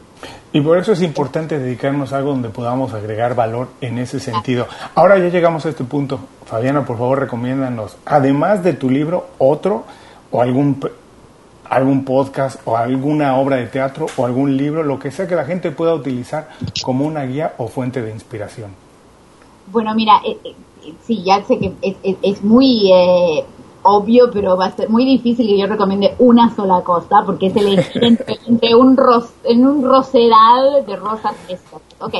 Y 0.53 0.59
por 0.61 0.77
eso 0.77 0.91
es 0.91 1.01
importante 1.01 1.57
dedicarnos 1.57 2.11
a 2.11 2.17
algo 2.17 2.31
donde 2.31 2.49
podamos 2.49 2.93
agregar 2.93 3.35
valor 3.35 3.69
en 3.79 3.97
ese 3.99 4.19
sentido. 4.19 4.67
Ahora 4.95 5.17
ya 5.17 5.29
llegamos 5.29 5.65
a 5.65 5.69
este 5.69 5.85
punto. 5.85 6.19
Fabiana, 6.45 6.85
por 6.85 6.97
favor, 6.97 7.19
recomiéndanos, 7.19 7.95
además 8.05 8.61
de 8.63 8.73
tu 8.73 8.89
libro, 8.89 9.27
otro 9.37 9.85
o 10.29 10.41
algún 10.41 10.77
algún 11.71 12.03
podcast 12.03 12.59
o 12.65 12.75
alguna 12.75 13.37
obra 13.37 13.55
de 13.55 13.67
teatro 13.67 14.07
o 14.17 14.25
algún 14.25 14.57
libro, 14.57 14.83
lo 14.83 14.99
que 14.99 15.09
sea 15.09 15.25
que 15.25 15.35
la 15.35 15.45
gente 15.45 15.71
pueda 15.71 15.93
utilizar 15.93 16.49
como 16.83 17.05
una 17.05 17.23
guía 17.23 17.53
o 17.57 17.69
fuente 17.69 18.01
de 18.01 18.11
inspiración. 18.11 18.71
Bueno, 19.71 19.95
mira, 19.95 20.19
eh, 20.25 20.37
eh, 20.43 20.53
sí, 21.01 21.23
ya 21.23 21.41
sé 21.43 21.57
que 21.59 21.73
es, 22.21 22.43
muy 22.43 22.91
eh, 22.91 23.45
obvio, 23.83 24.29
pero 24.31 24.57
va 24.57 24.65
a 24.65 24.71
ser 24.71 24.89
muy 24.89 25.05
difícil 25.05 25.47
que 25.47 25.57
yo 25.57 25.67
recomiende 25.67 26.15
una 26.19 26.53
sola 26.55 26.81
cosa, 26.81 27.23
porque 27.25 27.47
es 27.47 27.55
el 27.55 27.67
entre, 28.47 28.75
un 28.75 28.97
en 29.43 29.67
un 29.67 29.83
rosedal 29.83 30.85
de 30.85 30.95
rosas 30.95 31.35
Ok. 31.99 32.13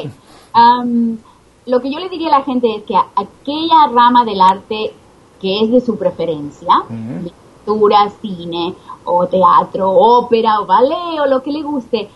lo 1.66 1.80
que 1.80 1.92
yo 1.92 2.00
le 2.00 2.10
diría 2.10 2.28
a 2.28 2.40
la 2.40 2.44
gente 2.44 2.76
es 2.76 2.84
que 2.84 2.96
aquella 2.96 3.88
rama 3.94 4.26
del 4.26 4.42
arte 4.42 4.94
que 5.42 5.64
es 5.64 5.72
de 5.72 5.82
su 5.82 5.98
preferencia, 5.98 6.84
lectura, 7.24 8.12
cine 8.22 8.76
o 9.04 9.26
teatro, 9.26 9.90
ópera 9.90 10.60
o 10.62 10.66
ballet 10.66 11.20
o 11.20 11.26
lo 11.26 11.42
que 11.42 11.52
le 11.52 11.64
guste, 11.64 12.10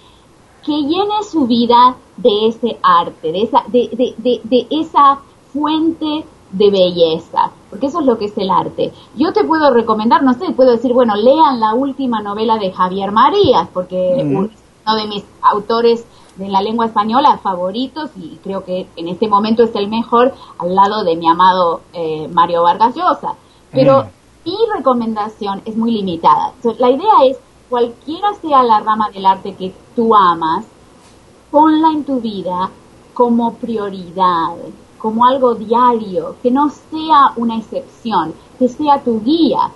que 0.63 0.71
llene 0.71 1.23
su 1.29 1.47
vida 1.47 1.95
de 2.17 2.47
ese 2.47 2.77
arte, 2.81 3.31
de 3.31 3.41
esa, 3.43 3.63
de, 3.67 4.13
de, 4.17 4.41
de, 4.43 4.67
esa 4.69 5.19
fuente 5.53 6.25
de 6.51 6.69
belleza, 6.69 7.51
porque 7.69 7.87
eso 7.87 7.99
es 7.99 8.05
lo 8.05 8.17
que 8.17 8.25
es 8.25 8.37
el 8.37 8.49
arte. 8.49 8.93
Yo 9.15 9.33
te 9.33 9.43
puedo 9.43 9.71
recomendar, 9.71 10.23
no 10.23 10.33
sé, 10.33 10.51
puedo 10.51 10.71
decir, 10.71 10.93
bueno, 10.93 11.15
lean 11.15 11.59
la 11.59 11.73
última 11.73 12.21
novela 12.21 12.57
de 12.57 12.71
Javier 12.71 13.11
Marías, 13.11 13.67
porque 13.73 14.23
mm. 14.23 14.35
uno 14.37 14.95
de 14.95 15.07
mis 15.07 15.23
autores 15.41 16.05
de 16.35 16.49
la 16.49 16.61
lengua 16.61 16.85
española 16.85 17.39
favoritos 17.41 18.11
y 18.17 18.37
creo 18.43 18.63
que 18.63 18.87
en 18.95 19.07
este 19.07 19.27
momento 19.27 19.63
es 19.63 19.73
el 19.75 19.87
mejor 19.87 20.33
al 20.57 20.75
lado 20.75 21.03
de 21.03 21.15
mi 21.15 21.27
amado 21.27 21.81
eh, 21.93 22.27
Mario 22.27 22.63
Vargas 22.63 22.95
Llosa. 22.95 23.35
Pero 23.71 24.03
mm. 24.03 24.07
mi 24.45 24.57
recomendación 24.75 25.61
es 25.65 25.75
muy 25.75 25.91
limitada. 25.91 26.53
la 26.77 26.89
idea 26.89 27.13
es, 27.25 27.37
cualquiera 27.69 28.33
sea 28.41 28.63
la 28.63 28.79
rama 28.79 29.09
del 29.09 29.25
arte 29.25 29.55
que 29.55 29.73
tú 29.95 30.15
amas, 30.15 30.65
ponla 31.51 31.89
en 31.91 32.03
tu 32.03 32.19
vida 32.19 32.69
como 33.13 33.53
prioridad, 33.53 34.55
como 35.05 35.23
algo 35.23 35.53
diario, 35.53 36.35
que 36.41 36.49
no 36.49 36.67
sea 36.71 37.31
una 37.35 37.57
excepción, 37.59 38.33
que 38.57 38.67
sea 38.67 39.03
tu 39.03 39.21
guía, 39.21 39.69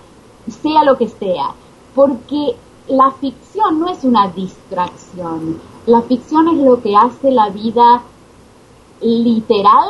sea 0.48 0.84
lo 0.84 0.98
que 0.98 1.08
sea, 1.08 1.52
porque 1.94 2.56
la 2.88 3.12
ficción 3.12 3.80
no 3.80 3.90
es 3.90 4.04
una 4.04 4.28
distracción, 4.30 5.62
la 5.86 6.02
ficción 6.02 6.48
es 6.48 6.58
lo 6.58 6.82
que 6.82 6.96
hace 6.96 7.30
la 7.30 7.50
vida 7.50 8.02
literal, 9.02 9.90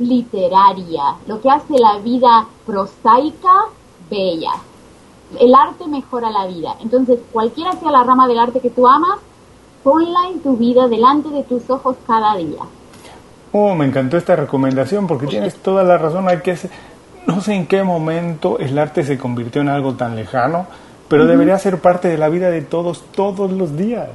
literaria, 0.00 1.18
lo 1.28 1.40
que 1.40 1.48
hace 1.48 1.78
la 1.78 1.98
vida 1.98 2.48
prosaica, 2.66 3.66
bella. 4.10 4.54
El 5.38 5.54
arte 5.54 5.86
mejora 5.86 6.28
la 6.28 6.48
vida. 6.48 6.74
Entonces, 6.80 7.20
cualquiera 7.30 7.70
sea 7.76 7.92
la 7.92 8.02
rama 8.02 8.26
del 8.26 8.40
arte 8.40 8.58
que 8.58 8.70
tú 8.70 8.88
amas, 8.88 9.20
ponla 9.84 10.28
en 10.28 10.42
tu 10.42 10.56
vida 10.56 10.88
delante 10.88 11.28
de 11.28 11.44
tus 11.44 11.70
ojos 11.70 11.94
cada 12.04 12.34
día. 12.34 12.66
Oh, 13.52 13.74
me 13.74 13.84
encantó 13.84 14.16
esta 14.16 14.36
recomendación 14.36 15.06
porque 15.06 15.26
tienes 15.26 15.56
toda 15.56 15.82
la 15.82 15.98
razón. 15.98 16.28
Hay 16.28 16.38
que 16.38 16.56
no 17.26 17.40
sé 17.40 17.54
en 17.54 17.66
qué 17.66 17.82
momento 17.82 18.58
el 18.58 18.78
arte 18.78 19.04
se 19.04 19.18
convirtió 19.18 19.60
en 19.60 19.68
algo 19.68 19.94
tan 19.94 20.16
lejano, 20.16 20.66
pero 21.08 21.26
debería 21.26 21.58
ser 21.58 21.80
parte 21.80 22.08
de 22.08 22.18
la 22.18 22.28
vida 22.28 22.50
de 22.50 22.62
todos 22.62 23.04
todos 23.12 23.50
los 23.50 23.76
días. 23.76 24.08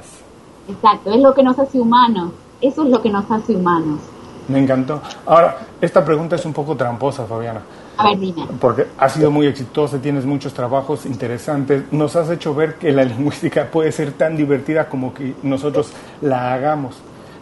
Exacto, 0.68 1.12
es 1.12 1.20
lo 1.20 1.34
que 1.34 1.42
nos 1.42 1.58
hace 1.58 1.80
humanos. 1.80 2.32
Eso 2.60 2.84
es 2.84 2.90
lo 2.90 3.02
que 3.02 3.10
nos 3.10 3.30
hace 3.30 3.54
humanos. 3.54 4.00
Me 4.48 4.58
encantó. 4.58 5.00
Ahora, 5.26 5.58
esta 5.80 6.04
pregunta 6.04 6.36
es 6.36 6.44
un 6.44 6.52
poco 6.52 6.76
tramposa, 6.76 7.26
Fabiana. 7.26 7.60
A 7.98 8.08
ver, 8.08 8.18
dime. 8.18 8.46
Porque 8.60 8.86
has 8.98 9.12
sido 9.12 9.30
muy 9.30 9.46
exitosa, 9.46 9.98
tienes 9.98 10.24
muchos 10.24 10.52
trabajos 10.54 11.06
interesantes. 11.06 11.84
Nos 11.92 12.16
has 12.16 12.30
hecho 12.30 12.54
ver 12.54 12.76
que 12.76 12.92
la 12.92 13.04
lingüística 13.04 13.70
puede 13.70 13.92
ser 13.92 14.12
tan 14.12 14.36
divertida 14.36 14.88
como 14.88 15.12
que 15.12 15.34
nosotros 15.42 15.92
la 16.20 16.54
hagamos. 16.54 16.96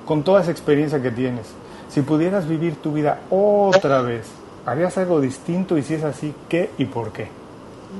Con 0.04 0.22
toda 0.22 0.42
esa 0.42 0.50
experiencia 0.50 1.00
que 1.00 1.10
tienes, 1.10 1.54
si 1.94 2.02
pudieras 2.02 2.48
vivir 2.48 2.74
tu 2.82 2.90
vida 2.90 3.20
otra 3.30 4.02
vez, 4.02 4.28
¿harías 4.66 4.98
algo 4.98 5.20
distinto? 5.20 5.78
Y 5.78 5.82
si 5.84 5.94
es 5.94 6.02
así, 6.02 6.34
¿qué 6.48 6.72
y 6.76 6.86
por 6.86 7.12
qué? 7.12 7.30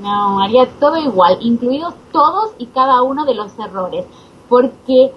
No, 0.03 0.41
haría 0.41 0.69
todo 0.81 0.97
igual, 0.97 1.39
incluidos 1.41 1.95
todos 2.11 2.51
y 2.59 2.67
cada 2.67 3.03
uno 3.03 3.25
de 3.25 3.35
los 3.35 3.57
errores. 3.57 4.05
Porque 4.49 5.13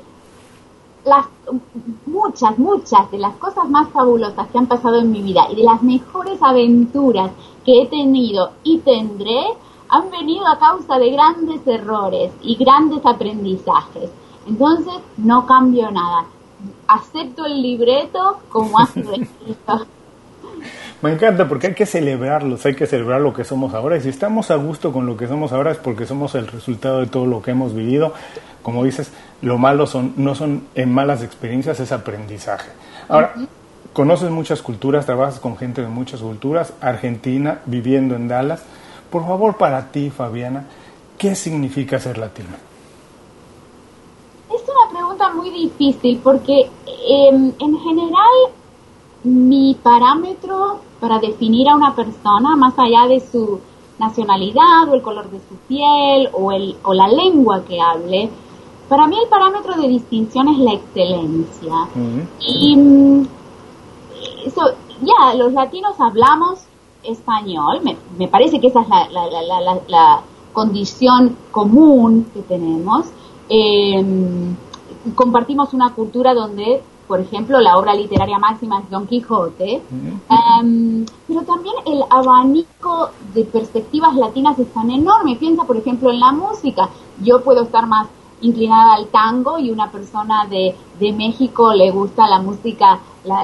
las 1.05 1.25
muchas, 2.05 2.59
muchas 2.59 3.09
de 3.09 3.17
las 3.17 3.35
cosas 3.37 3.67
más 3.67 3.89
fabulosas 3.89 4.47
que 4.49 4.59
han 4.59 4.67
pasado 4.67 4.97
en 4.97 5.11
mi 5.11 5.23
vida 5.23 5.47
y 5.49 5.55
de 5.55 5.63
las 5.63 5.81
mejores 5.81 6.37
aventuras 6.39 7.31
que 7.65 7.81
he 7.81 7.87
tenido 7.87 8.51
y 8.63 8.77
tendré 8.77 9.43
han 9.89 10.11
venido 10.11 10.45
a 10.45 10.59
causa 10.59 10.99
de 10.99 11.09
grandes 11.09 11.65
errores 11.65 12.31
y 12.43 12.55
grandes 12.55 13.03
aprendizajes. 13.03 14.11
Entonces 14.45 14.93
no 15.17 15.47
cambio 15.47 15.89
nada. 15.89 16.25
Acepto 16.87 17.45
el 17.45 17.61
libreto 17.61 18.41
como 18.49 18.79
ha 18.79 18.87
sido 18.87 19.13
escrito. 19.13 19.87
Me 21.01 21.11
encanta 21.11 21.47
porque 21.47 21.67
hay 21.67 21.73
que 21.75 21.85
celebrarlos, 21.85 22.65
hay 22.65 22.73
que 22.73 22.87
celebrar 22.87 23.21
lo 23.21 23.33
que 23.33 23.43
somos 23.43 23.73
ahora. 23.75 23.97
Y 23.97 24.01
si 24.01 24.09
estamos 24.09 24.49
a 24.49 24.55
gusto 24.55 24.91
con 24.91 25.05
lo 25.05 25.15
que 25.15 25.27
somos 25.27 25.51
ahora 25.51 25.71
es 25.71 25.77
porque 25.77 26.07
somos 26.07 26.33
el 26.33 26.47
resultado 26.47 26.99
de 26.99 27.07
todo 27.07 27.27
lo 27.27 27.41
que 27.41 27.51
hemos 27.51 27.75
vivido. 27.75 28.13
Como 28.63 28.83
dices, 28.83 29.11
lo 29.41 29.59
malo 29.59 29.85
son, 29.85 30.13
no 30.17 30.33
son 30.33 30.63
en 30.73 30.91
malas 30.91 31.21
experiencias, 31.21 31.79
es 31.79 31.91
aprendizaje. 31.91 32.71
Ahora, 33.07 33.35
conoces 33.93 34.31
muchas 34.31 34.61
culturas, 34.63 35.05
trabajas 35.05 35.39
con 35.39 35.55
gente 35.55 35.81
de 35.81 35.87
muchas 35.87 36.21
culturas, 36.21 36.73
Argentina, 36.81 37.59
viviendo 37.65 38.15
en 38.15 38.27
Dallas. 38.27 38.63
Por 39.11 39.25
favor, 39.25 39.57
para 39.57 39.91
ti, 39.91 40.09
Fabiana, 40.09 40.65
¿qué 41.17 41.35
significa 41.35 41.99
ser 41.99 42.17
latino? 42.17 42.66
Pregunta 45.17 45.35
muy 45.35 45.49
difícil 45.49 46.19
porque 46.23 46.69
em, 47.09 47.51
en 47.59 47.79
general 47.79 48.35
mi 49.23 49.75
parámetro 49.81 50.79
para 50.99 51.17
definir 51.17 51.67
a 51.69 51.75
una 51.75 51.95
persona, 51.95 52.55
más 52.55 52.77
allá 52.77 53.07
de 53.07 53.19
su 53.19 53.59
nacionalidad 53.97 54.87
o 54.87 54.93
el 54.93 55.01
color 55.01 55.29
de 55.31 55.39
su 55.39 55.55
piel 55.67 56.29
o, 56.33 56.51
el, 56.51 56.75
o 56.83 56.93
la 56.93 57.07
lengua 57.07 57.63
que 57.63 57.81
hable, 57.81 58.29
para 58.87 59.07
mí 59.07 59.17
el 59.19 59.27
parámetro 59.27 59.75
de 59.81 59.87
distinción 59.87 60.49
es 60.49 60.59
la 60.59 60.73
excelencia. 60.73 61.73
Y 62.39 62.77
eso, 64.45 64.61
ya, 65.01 65.33
los 65.33 65.51
latinos 65.53 65.99
hablamos 65.99 66.59
español, 67.03 67.81
me, 67.83 67.97
me 68.19 68.27
parece 68.27 68.59
que 68.59 68.67
esa 68.67 68.81
es 68.81 68.89
la, 68.89 69.07
la, 69.09 69.41
la, 69.41 69.79
la 69.87 70.21
condición 70.53 71.35
común 71.51 72.27
que 72.35 72.41
tenemos. 72.41 73.07
Em, 73.49 74.55
compartimos 75.15 75.73
una 75.73 75.93
cultura 75.93 76.33
donde 76.33 76.81
por 77.07 77.21
ejemplo, 77.21 77.61
la 77.61 77.77
obra 77.77 77.93
literaria 77.95 78.37
máxima 78.37 78.81
es 78.81 78.89
Don 78.89 79.07
Quijote, 79.07 79.81
em, 80.29 81.05
pero 81.25 81.41
también 81.43 81.75
el 81.85 82.03
abanico 82.09 83.11
de 83.33 83.45
perspectivas 83.45 84.13
latinas 84.15 84.59
es 84.59 84.67
tan 84.73 84.91
enorme. 84.91 85.37
Piensa, 85.37 85.63
por 85.63 85.77
ejemplo, 85.77 86.11
en 86.11 86.19
la 86.19 86.33
música. 86.33 86.89
Yo 87.23 87.41
puedo 87.41 87.63
estar 87.63 87.87
más 87.87 88.07
inclinada 88.41 88.93
al 88.93 89.07
tango 89.07 89.57
y 89.57 89.71
una 89.71 89.89
persona 89.89 90.45
de, 90.47 90.75
de 90.99 91.13
México 91.13 91.73
le 91.73 91.89
gusta 91.91 92.27
la 92.27 92.39
música, 92.39 92.99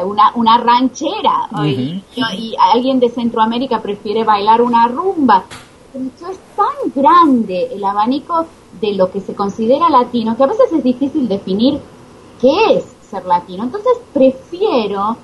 una, 0.06 0.32
una 0.36 0.58
ranchera, 0.58 1.48
y, 1.66 2.04
y, 2.16 2.56
alguien 2.74 3.00
de 3.00 3.10
Centroamérica 3.10 3.82
prefiere 3.82 4.24
bailar 4.24 4.62
una 4.62 4.88
rumba. 4.88 5.46
Es 5.94 6.40
tan 6.56 6.92
grande 6.96 7.70
el 7.72 7.84
abanico 7.84 8.48
de 8.82 8.94
lo 8.94 9.12
que 9.12 9.22
se 9.22 9.36
considera 9.36 9.90
latino, 9.90 10.36
que 10.36 10.44
a 10.44 10.48
veces 10.48 10.72
es 10.72 10.84
difícil 10.84 11.28
definir 11.28 11.80
qué 12.42 12.78
es 12.78 12.86
ser 13.08 13.24
latino. 13.28 13.64
Entonces 13.64 13.94
prefiero, 14.12 15.18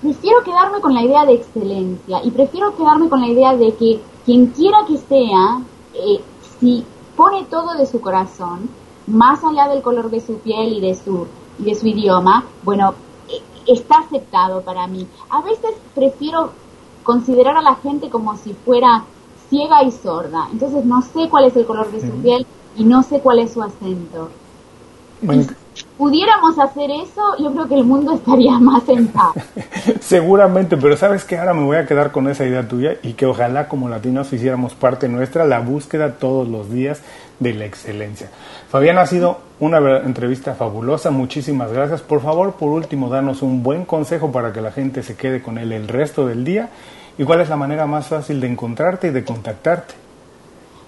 prefiero 0.00 0.44
quedarme 0.44 0.80
con 0.80 0.94
la 0.94 1.02
idea 1.02 1.24
de 1.24 1.34
excelencia 1.34 2.20
y 2.22 2.30
prefiero 2.30 2.76
quedarme 2.76 3.08
con 3.08 3.20
la 3.20 3.28
idea 3.28 3.56
de 3.56 3.74
que 3.74 4.00
quien 4.24 4.46
quiera 4.48 4.78
que 4.86 4.98
sea, 4.98 5.60
eh, 5.94 6.20
si 6.60 6.84
pone 7.16 7.44
todo 7.46 7.74
de 7.74 7.86
su 7.86 8.00
corazón, 8.00 8.70
más 9.08 9.42
allá 9.42 9.68
del 9.68 9.82
color 9.82 10.10
de 10.10 10.20
su 10.20 10.38
piel 10.38 10.74
y 10.74 10.80
de 10.80 10.94
su, 10.94 11.26
y 11.58 11.64
de 11.64 11.74
su 11.74 11.88
idioma, 11.88 12.44
bueno, 12.62 12.94
eh, 13.28 13.42
está 13.66 13.98
aceptado 13.98 14.62
para 14.62 14.86
mí. 14.86 15.08
A 15.28 15.42
veces 15.42 15.72
prefiero 15.92 16.50
considerar 17.02 17.56
a 17.56 17.62
la 17.62 17.74
gente 17.76 18.10
como 18.10 18.36
si 18.36 18.52
fuera 18.52 19.04
ciega 19.48 19.82
y 19.82 19.90
sorda. 19.90 20.48
Entonces 20.52 20.84
no 20.84 21.02
sé 21.02 21.28
cuál 21.28 21.44
es 21.44 21.56
el 21.56 21.66
color 21.66 21.90
de 21.90 22.00
su 22.00 22.10
piel 22.22 22.46
y 22.76 22.84
no 22.84 23.02
sé 23.02 23.20
cuál 23.20 23.38
es 23.40 23.52
su 23.52 23.62
acento. 23.62 24.30
si 25.74 25.84
pudiéramos 25.96 26.58
hacer 26.58 26.90
eso, 26.90 27.22
yo 27.38 27.52
creo 27.52 27.68
que 27.68 27.74
el 27.74 27.84
mundo 27.84 28.12
estaría 28.16 28.58
más 28.58 28.88
en 28.88 29.08
paz. 29.08 29.34
Seguramente, 30.00 30.76
pero 30.76 30.96
sabes 30.96 31.24
que 31.24 31.38
ahora 31.38 31.54
me 31.54 31.64
voy 31.64 31.76
a 31.76 31.86
quedar 31.86 32.12
con 32.12 32.28
esa 32.28 32.44
idea 32.44 32.66
tuya 32.66 32.96
y 33.02 33.14
que 33.14 33.26
ojalá 33.26 33.68
como 33.68 33.88
latinos 33.88 34.32
hiciéramos 34.32 34.74
parte 34.74 35.08
nuestra 35.08 35.44
la 35.44 35.60
búsqueda 35.60 36.14
todos 36.14 36.48
los 36.48 36.70
días 36.70 37.02
de 37.38 37.54
la 37.54 37.66
excelencia. 37.66 38.30
Fabián, 38.68 38.98
ha 38.98 39.06
sido 39.06 39.38
una 39.60 39.78
entrevista 40.00 40.54
fabulosa, 40.54 41.10
muchísimas 41.10 41.72
gracias. 41.72 42.02
Por 42.02 42.20
favor, 42.20 42.54
por 42.54 42.70
último, 42.70 43.08
danos 43.08 43.42
un 43.42 43.62
buen 43.62 43.84
consejo 43.84 44.32
para 44.32 44.52
que 44.52 44.60
la 44.60 44.72
gente 44.72 45.02
se 45.02 45.16
quede 45.16 45.42
con 45.42 45.58
él 45.58 45.72
el 45.72 45.88
resto 45.88 46.26
del 46.26 46.44
día 46.44 46.70
¿Y 47.18 47.24
cuál 47.24 47.40
es 47.40 47.48
la 47.48 47.56
manera 47.56 47.86
más 47.86 48.08
fácil 48.08 48.40
de 48.40 48.46
encontrarte 48.46 49.08
y 49.08 49.10
de 49.10 49.24
contactarte? 49.24 49.94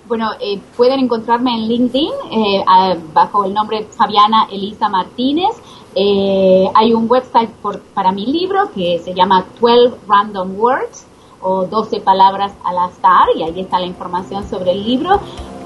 Bueno, 0.06 0.30
eh, 0.40 0.60
pueden 0.76 1.00
encontrarme 1.00 1.52
en 1.52 1.68
LinkedIn 1.68 2.10
eh, 2.30 2.64
bajo 3.12 3.44
el 3.44 3.52
nombre 3.52 3.84
Fabiana 3.84 4.46
Elisa 4.50 4.88
Martínez. 4.88 5.50
Eh, 5.94 6.66
hay 6.74 6.94
un 6.94 7.10
website 7.10 7.50
para 7.94 8.12
mi 8.12 8.26
libro 8.26 8.70
que 8.74 9.00
se 9.04 9.14
llama 9.14 9.44
12 9.60 9.96
Random 10.06 10.58
Words 10.58 11.06
o 11.40 11.66
12 11.66 12.00
palabras 12.00 12.52
al 12.64 12.78
azar 12.78 13.26
y 13.36 13.42
ahí 13.42 13.60
está 13.60 13.78
la 13.78 13.86
información 13.86 14.48
sobre 14.48 14.72
el 14.72 14.84
libro. 14.84 15.20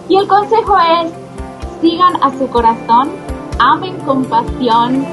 Y 0.08 0.16
el 0.16 0.26
consejo 0.26 0.76
es, 0.78 1.12
sigan 1.80 2.22
a 2.22 2.30
su 2.36 2.48
corazón, 2.48 3.10
amen 3.58 3.96
con 3.98 4.24
pasión 4.24 5.04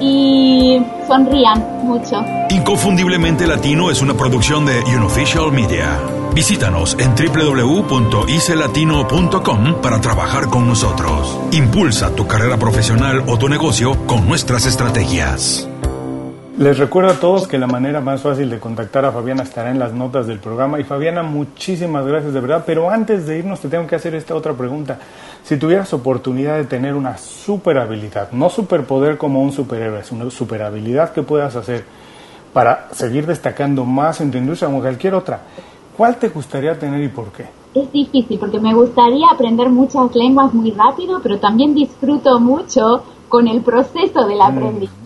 y 0.00 0.80
sonrían 1.06 1.84
mucho. 1.84 2.43
Inconfundiblemente 2.54 3.46
Latino 3.48 3.90
es 3.90 4.00
una 4.00 4.14
producción 4.14 4.64
de 4.64 4.78
Unofficial 4.96 5.50
Media. 5.50 5.98
Visítanos 6.36 6.96
en 7.00 7.16
www.icelatino.com 7.16 9.82
para 9.82 10.00
trabajar 10.00 10.46
con 10.46 10.68
nosotros. 10.68 11.36
Impulsa 11.50 12.14
tu 12.14 12.28
carrera 12.28 12.56
profesional 12.56 13.24
o 13.26 13.36
tu 13.38 13.48
negocio 13.48 14.06
con 14.06 14.28
nuestras 14.28 14.66
estrategias. 14.66 15.68
Les 16.56 16.78
recuerdo 16.78 17.10
a 17.10 17.14
todos 17.14 17.48
que 17.48 17.58
la 17.58 17.66
manera 17.66 18.00
más 18.00 18.22
fácil 18.22 18.48
de 18.48 18.60
contactar 18.60 19.04
a 19.04 19.10
Fabiana 19.10 19.42
estará 19.42 19.72
en 19.72 19.80
las 19.80 19.92
notas 19.92 20.28
del 20.28 20.38
programa. 20.38 20.78
Y 20.78 20.84
Fabiana, 20.84 21.24
muchísimas 21.24 22.06
gracias 22.06 22.32
de 22.32 22.40
verdad. 22.40 22.62
Pero 22.64 22.88
antes 22.88 23.26
de 23.26 23.40
irnos 23.40 23.58
te 23.58 23.68
tengo 23.68 23.88
que 23.88 23.96
hacer 23.96 24.14
esta 24.14 24.36
otra 24.36 24.52
pregunta. 24.52 25.00
Si 25.42 25.56
tuvieras 25.56 25.92
oportunidad 25.92 26.56
de 26.56 26.66
tener 26.66 26.94
una 26.94 27.18
super 27.18 27.78
habilidad, 27.78 28.30
no 28.30 28.48
superpoder 28.48 29.18
como 29.18 29.42
un 29.42 29.50
superhéroe, 29.50 29.98
es 29.98 30.12
una 30.12 30.30
super 30.30 30.62
habilidad 30.62 31.12
que 31.12 31.24
puedas 31.24 31.56
hacer 31.56 32.03
para 32.54 32.88
seguir 32.92 33.26
destacando 33.26 33.84
más 33.84 34.22
en 34.22 34.30
tu 34.30 34.38
industria 34.38 34.68
o 34.68 34.72
en 34.72 34.80
cualquier 34.80 35.14
otra, 35.14 35.42
¿cuál 35.96 36.16
te 36.16 36.30
gustaría 36.30 36.78
tener 36.78 37.02
y 37.02 37.08
por 37.08 37.30
qué? 37.32 37.46
Es 37.74 37.92
difícil 37.92 38.38
porque 38.38 38.58
me 38.60 38.72
gustaría 38.72 39.26
aprender 39.30 39.68
muchas 39.68 40.14
lenguas 40.14 40.54
muy 40.54 40.70
rápido, 40.70 41.20
pero 41.22 41.38
también 41.38 41.74
disfruto 41.74 42.40
mucho 42.40 43.02
con 43.28 43.48
el 43.48 43.60
proceso 43.60 44.26
del 44.26 44.38
mm. 44.38 44.42
aprendizaje. 44.42 44.98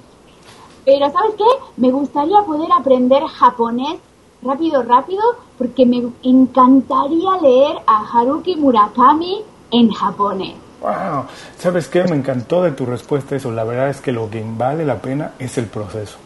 Pero 0.85 1.11
¿sabes 1.11 1.35
qué? 1.37 1.45
Me 1.79 1.91
gustaría 1.91 2.43
poder 2.43 2.69
aprender 2.79 3.23
japonés 3.25 3.99
rápido, 4.43 4.83
rápido, 4.83 5.23
porque 5.57 5.85
me 5.85 6.03
encantaría 6.23 7.37
leer 7.43 7.77
a 7.87 8.05
Haruki 8.07 8.57
Murakami 8.57 9.43
en 9.71 9.91
japonés. 9.91 10.55
Wow, 10.81 11.25
¿sabes 11.59 11.89
qué? 11.89 12.05
Me 12.05 12.17
encantó 12.17 12.63
de 12.63 12.71
tu 12.71 12.87
respuesta 12.87 13.35
eso. 13.35 13.51
La 13.51 13.65
verdad 13.65 13.89
es 13.89 14.01
que 14.01 14.13
lo 14.13 14.31
que 14.31 14.45
vale 14.47 14.85
la 14.85 15.01
pena 15.03 15.33
es 15.39 15.59
el 15.59 15.67
proceso, 15.67 16.19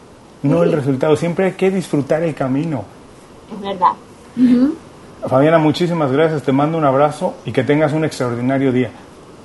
no 0.43 0.63
el 0.63 0.71
resultado. 0.71 1.15
Siempre 1.15 1.45
hay 1.45 1.51
que 1.53 1.71
disfrutar 1.71 2.23
el 2.23 2.35
camino. 2.35 2.83
Es 3.51 3.61
verdad. 3.61 3.93
Fabiana, 5.27 5.57
muchísimas 5.57 6.11
gracias. 6.11 6.43
Te 6.43 6.51
mando 6.51 6.77
un 6.77 6.85
abrazo 6.85 7.35
y 7.45 7.51
que 7.51 7.63
tengas 7.63 7.93
un 7.93 8.05
extraordinario 8.05 8.71
día. 8.71 8.91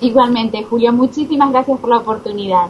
Igualmente, 0.01 0.63
Julio, 0.65 0.93
muchísimas 0.93 1.51
gracias 1.51 1.79
por 1.81 1.91
la 1.91 1.99
oportunidad. 1.99 2.67